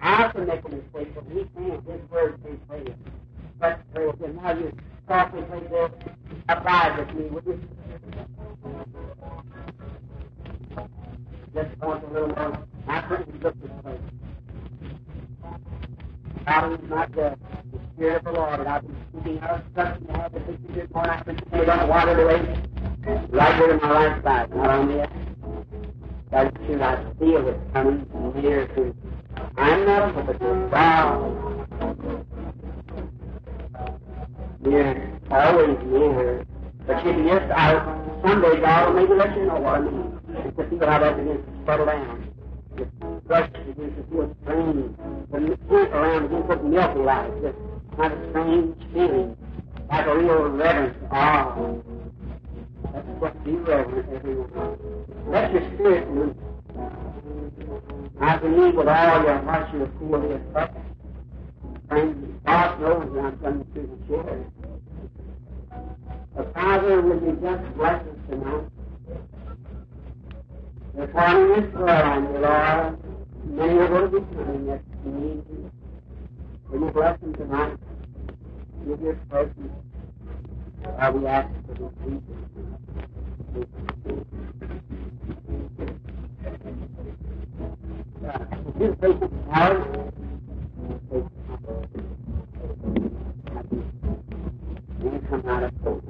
I 0.06 0.30
can 0.32 0.46
make 0.46 0.64
a 0.64 0.70
mistake, 0.70 1.16
but 1.16 1.24
he 1.32 1.46
can't. 1.58 1.84
His 1.90 2.10
word 2.12 2.40
can't 2.44 2.60
fail. 2.70 2.96
Let's 3.60 3.82
pray 3.92 4.10
again. 4.10 4.36
Now 4.36 4.52
you 4.52 4.72
softly 5.08 5.42
play 5.42 5.62
this. 5.62 5.92
Abide 6.48 7.00
with 7.00 7.16
me, 7.16 7.26
would 7.32 7.46
you? 7.46 7.60
Just 11.56 11.82
want 11.82 12.04
a 12.04 12.14
little 12.14 12.28
more. 12.28 12.68
I 12.88 13.02
couldn't 13.02 13.42
look 13.42 13.60
this 13.60 13.72
way. 13.84 13.98
God 16.46 16.74
is 16.74 16.88
not 16.88 17.12
the, 17.14 17.36
the 17.74 17.80
Spirit 17.96 18.18
of 18.18 18.24
the 18.26 18.32
Lord. 18.34 18.60
And 18.60 18.70
I've 18.70 18.84
been 18.84 18.96
speaking 19.12 19.40
out 19.42 19.50
of 19.50 19.62
such 19.76 20.06
to 20.06 20.14
have 20.14 20.34
the 20.34 20.40
picture 20.42 20.74
this 20.74 20.90
morning. 20.94 21.12
I've 21.12 21.26
been 21.26 21.70
on 21.70 21.80
the 21.80 21.86
water 21.88 22.22
away. 22.22 22.64
Right 23.32 23.56
here 23.56 23.72
in 23.72 23.78
my 23.78 24.22
side, 24.22 24.56
not 24.56 24.70
on 24.70 24.88
the 24.88 25.02
other. 25.02 25.14
That's 26.30 26.56
true. 26.58 26.82
I 26.84 27.04
feel 27.18 27.48
it 27.48 27.60
coming 27.74 28.06
near 28.36 28.68
to. 28.68 28.96
I'm 29.58 29.86
not 29.86 30.10
a 30.10 30.14
hypocrite. 30.14 30.72
Wow. 30.72 31.66
Near, 34.62 35.20
always 35.32 35.78
near. 35.86 36.46
But 36.86 37.02
can 37.04 37.28
just, 37.28 37.52
I, 37.52 38.22
someday 38.22 38.60
God 38.60 38.94
will 38.94 39.02
maybe 39.02 39.14
let 39.14 39.36
you 39.36 39.46
know 39.46 39.60
what 39.60 39.76
I 39.76 39.80
mean. 39.82 40.20
Just 40.34 40.58
to 40.58 40.70
feel 40.70 40.90
how 40.90 41.00
that 41.00 41.16
to 41.16 41.44
settle 41.66 41.86
down. 41.86 42.34
The 42.76 42.88
flesh 43.28 43.52
begins 43.66 43.96
to 43.96 44.04
feel 44.12 44.36
strange. 44.44 44.98
The 45.32 45.40
heat 45.40 45.90
around 45.94 46.28
begins 46.28 46.50
to 46.50 46.64
milky 46.64 47.00
like. 47.00 47.42
Just 47.42 47.58
kind 47.96 48.14
of 48.14 48.30
strange 48.32 48.76
feeling. 48.92 49.38
Like 49.90 50.06
a 50.08 50.18
real 50.18 50.50
reverence. 50.50 50.98
Ah. 51.12 51.56
That's 52.94 53.08
what 53.20 53.44
be 53.46 53.52
reverent, 53.52 54.14
everyone. 54.14 54.78
Let 55.30 55.54
your 55.54 55.64
spirit 55.76 56.10
move. 56.12 56.36
I 58.22 58.38
believe 58.38 58.76
with 58.76 58.88
all 58.88 59.24
your 59.24 59.42
heart 59.44 59.74
you'll 59.74 59.92
feel 60.00 60.22
His 60.30 60.42
touch. 60.54 60.72
And 61.90 62.42
God 62.46 62.82
knows 62.82 63.14
that 63.14 63.26
I'm 63.26 63.40
coming 63.40 63.68
through 63.74 64.00
the 64.08 64.24
chair. 64.24 64.46
The 66.36 66.44
Father, 66.54 67.02
will 67.02 67.20
be 67.20 67.42
just 67.42 67.76
bless 67.76 68.02
us 68.02 68.18
tonight? 68.30 68.68
We're 70.94 71.08
calling 71.08 71.62
this 71.62 71.74
prayer 71.74 72.22
the 72.22 72.40
Lord. 72.40 72.98
Many 73.46 73.80
are 73.80 73.88
going 73.88 74.12
to 74.12 74.20
be 74.20 74.36
coming 74.36 74.66
that 74.68 74.82
need 75.06 75.44
you. 75.50 75.72
Will 76.70 76.80
you 76.86 76.92
bless 76.92 77.20
them 77.20 77.34
tonight? 77.36 77.78
Give 78.88 79.02
your 79.02 79.16
presence. 79.30 79.72
While 80.84 81.14
we 81.14 81.28
ask 81.28 81.50
for 81.68 81.74
this 81.74 81.92
people. 82.04 82.36
You 88.22 88.30
come 95.30 95.44
out 95.48 95.64
of 95.64 95.72
hope. 95.84 96.05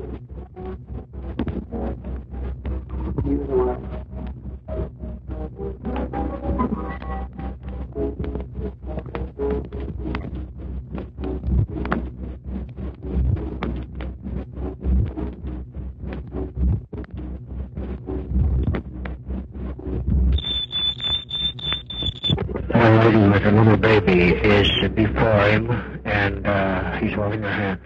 Little 23.55 23.77
baby 23.77 24.33
is 24.35 24.69
before 24.89 25.47
him, 25.47 25.71
and 26.03 26.45
uh, 26.45 26.97
he's 26.97 27.13
holding 27.13 27.41
her 27.41 27.49
hand. 27.49 27.79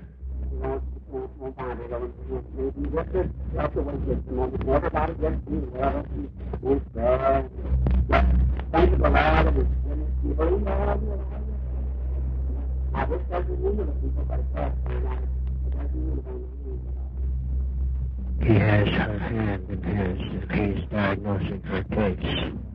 He 18.41 18.55
has 18.55 18.88
her 18.88 19.20
hand 19.20 19.70
in 19.70 19.84
his, 19.84 20.20
and 20.20 20.51
he's 20.51 20.89
diagnosing 20.89 21.61
her 21.63 21.84
case. 21.84 22.68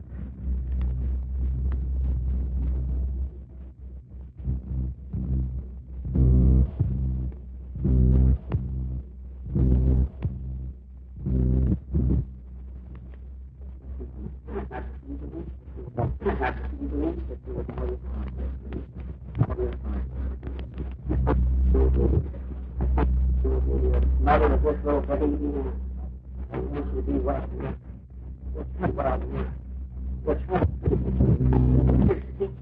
What 30.25 30.39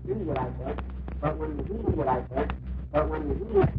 you 0.05 0.25
like 0.25 0.57
that, 0.59 0.77
but 1.21 1.37
when 1.37 1.51
you 1.57 1.63
hear 1.65 1.83
but 2.91 3.09
when 3.09 3.21
you 3.29 3.33
some 3.33 3.45
people 3.45 3.61
are 3.61 3.71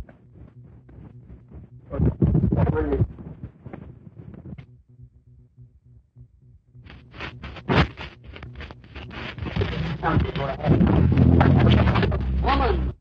woman. 12.42 12.94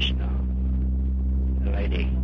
Krishna. 0.00 0.30
Lady. 1.62 2.19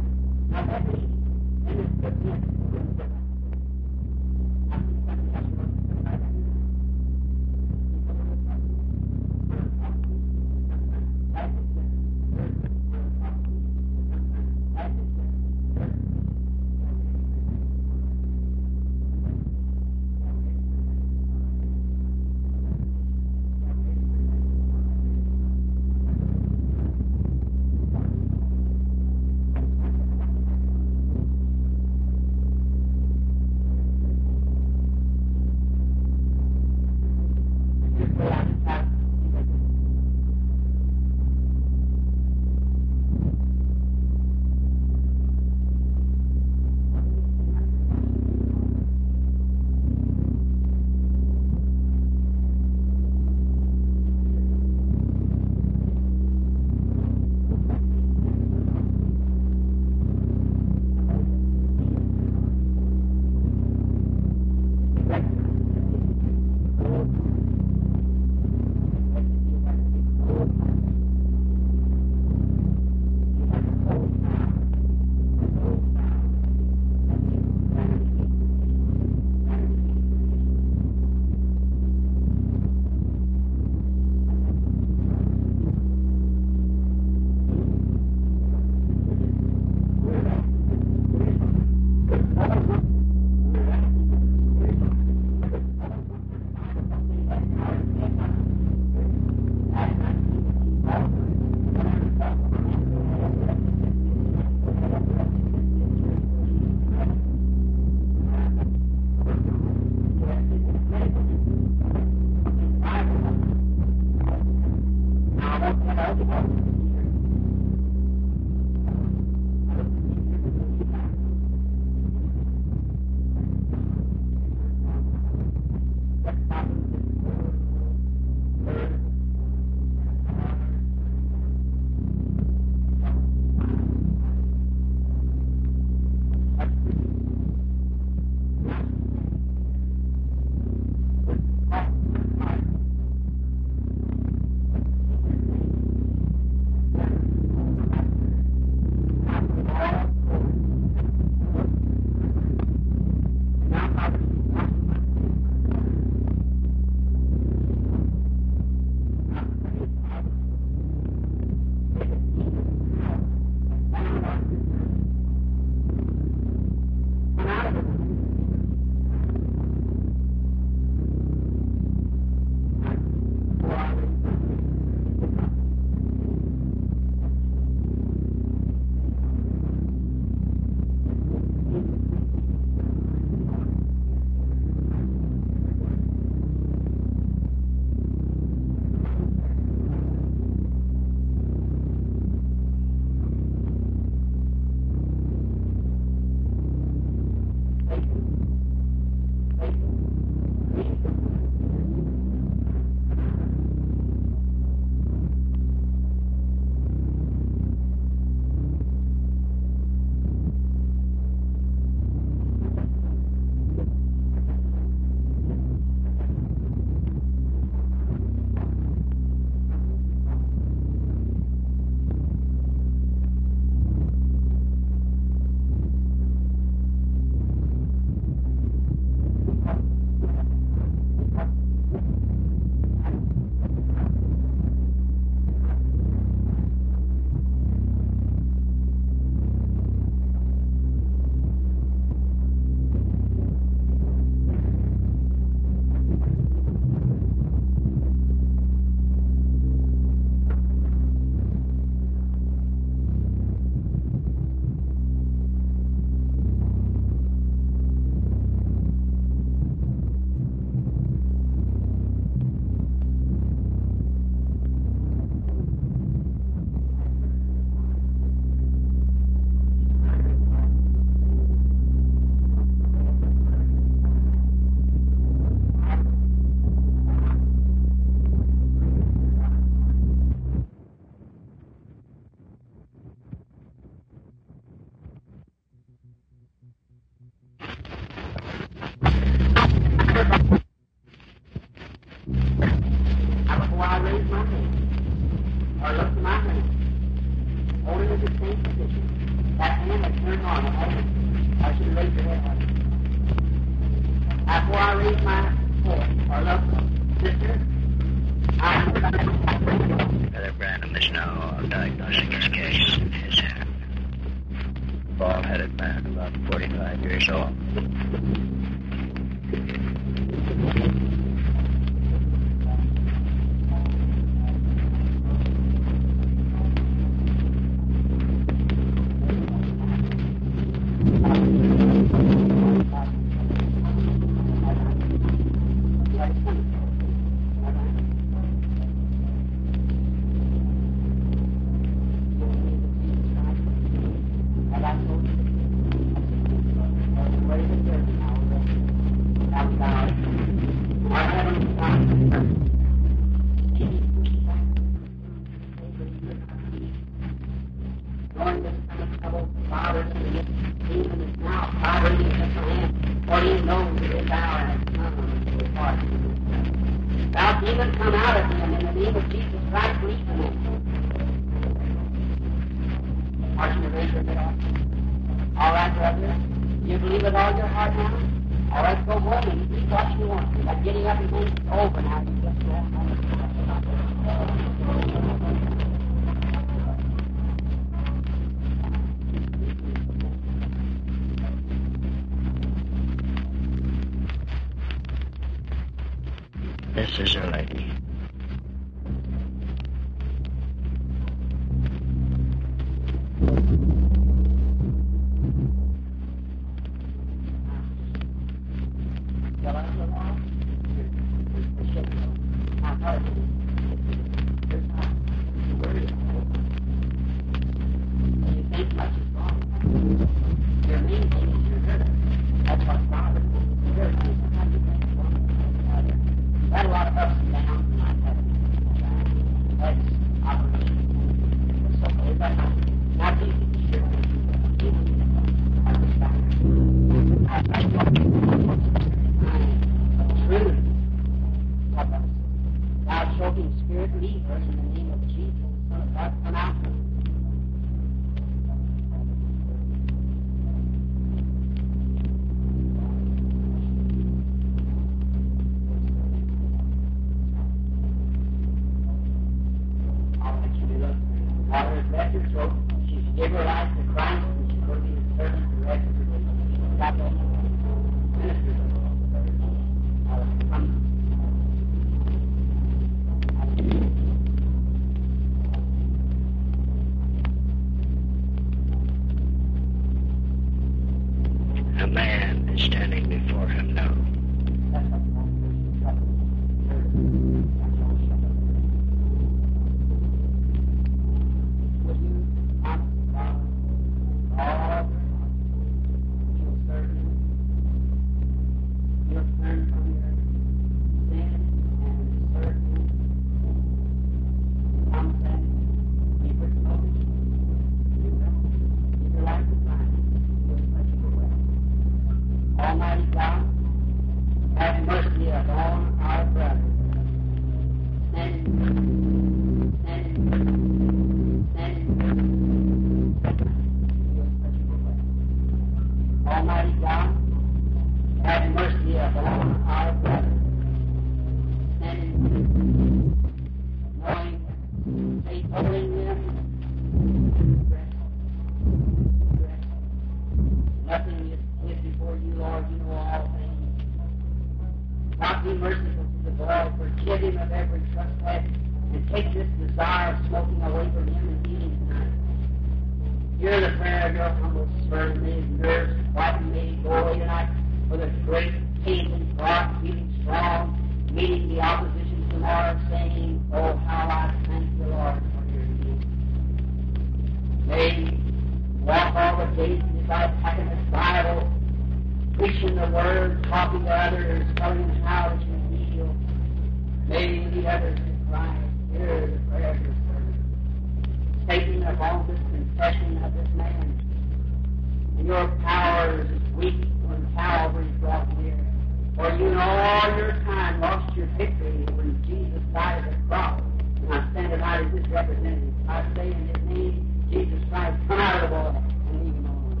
your 591.36 591.46
victory 591.58 592.04
when 592.16 592.42
Jesus 592.46 592.80
died 592.94 593.24
at 593.24 593.30
the 593.30 593.36
cross. 593.48 593.82
And 594.22 594.32
I 594.32 594.50
stand 594.52 594.72
and 594.72 594.82
as 594.82 595.12
his 595.12 595.28
representative. 595.28 595.92
I 596.08 596.24
say 596.34 596.46
in 596.48 596.68
his 596.68 596.82
name, 596.88 597.46
Jesus 597.50 597.78
Christ, 597.90 598.16
come 598.26 598.40
out 598.40 598.64
of 598.64 598.70
the 598.70 598.76
water 598.76 598.96
and 598.96 599.44
leave 599.44 599.54
him 599.54 599.66
alone. 599.66 600.00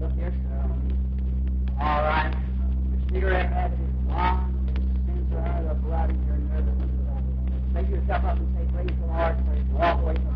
Look 0.00 0.12
here, 0.16 0.32
sir. 0.32 0.64
All 1.78 2.02
right. 2.08 2.32
Your 2.90 3.00
cigarette 3.12 3.52
has 3.52 3.72
is 3.72 3.78
long. 4.08 4.48
Sins 5.06 5.32
are 5.34 5.44
out 5.44 5.60
of 5.60 5.68
the 5.68 5.74
blood 5.86 6.08
You're 6.26 6.38
nervous 6.38 6.74
system. 6.80 7.70
Make 7.74 7.88
yourself 7.90 8.24
up 8.24 8.38
and 8.38 8.48
say, 8.56 8.64
praise 8.72 8.96
the 8.98 9.06
Lord, 9.06 9.36
praise 9.46 9.64
the 9.68 9.76
Lord. 9.76 9.84
Walk 9.84 10.00
away 10.00 10.14
from 10.14 10.33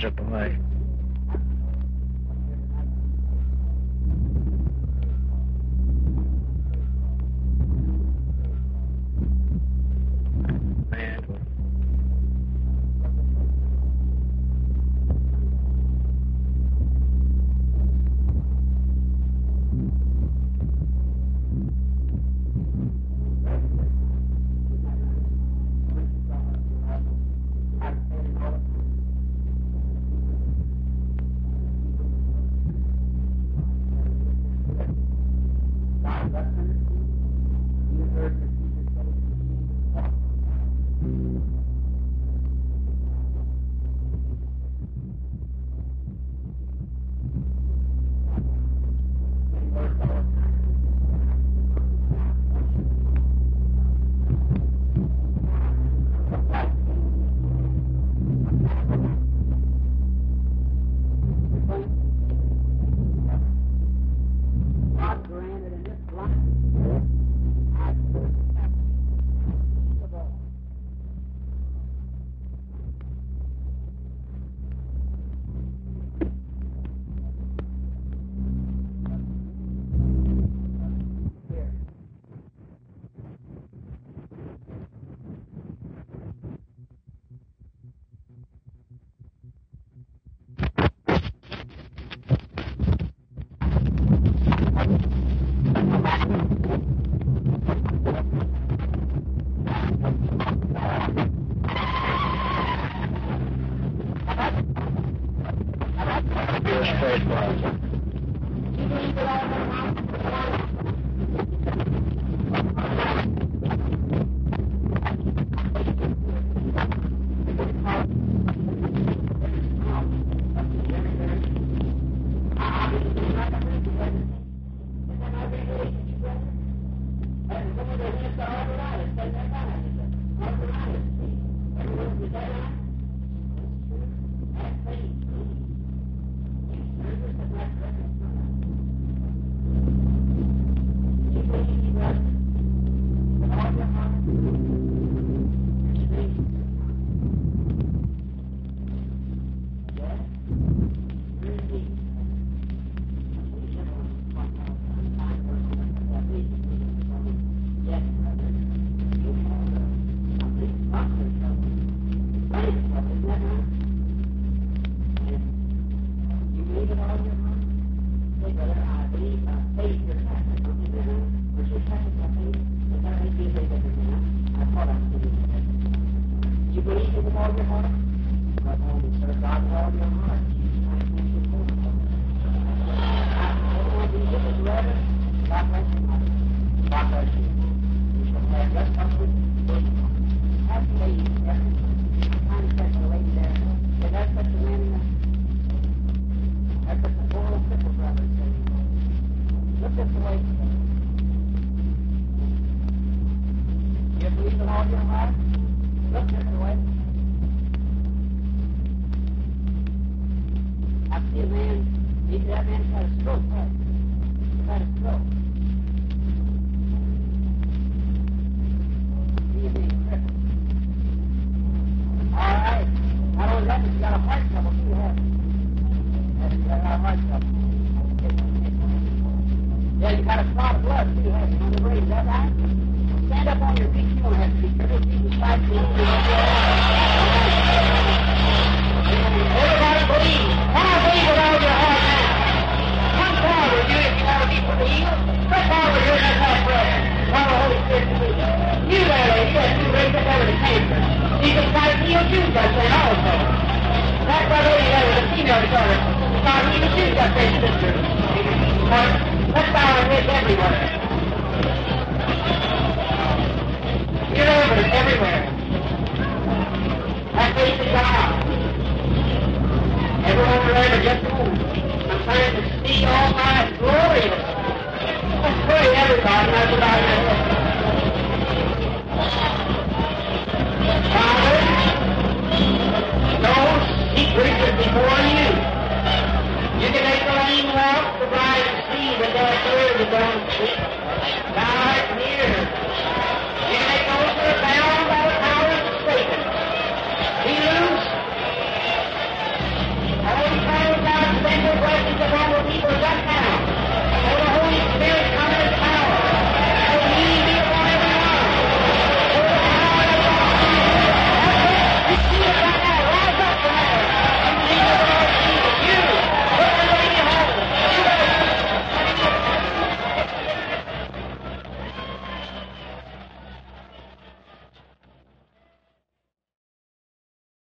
Here 0.00 0.12
comes 0.12 0.67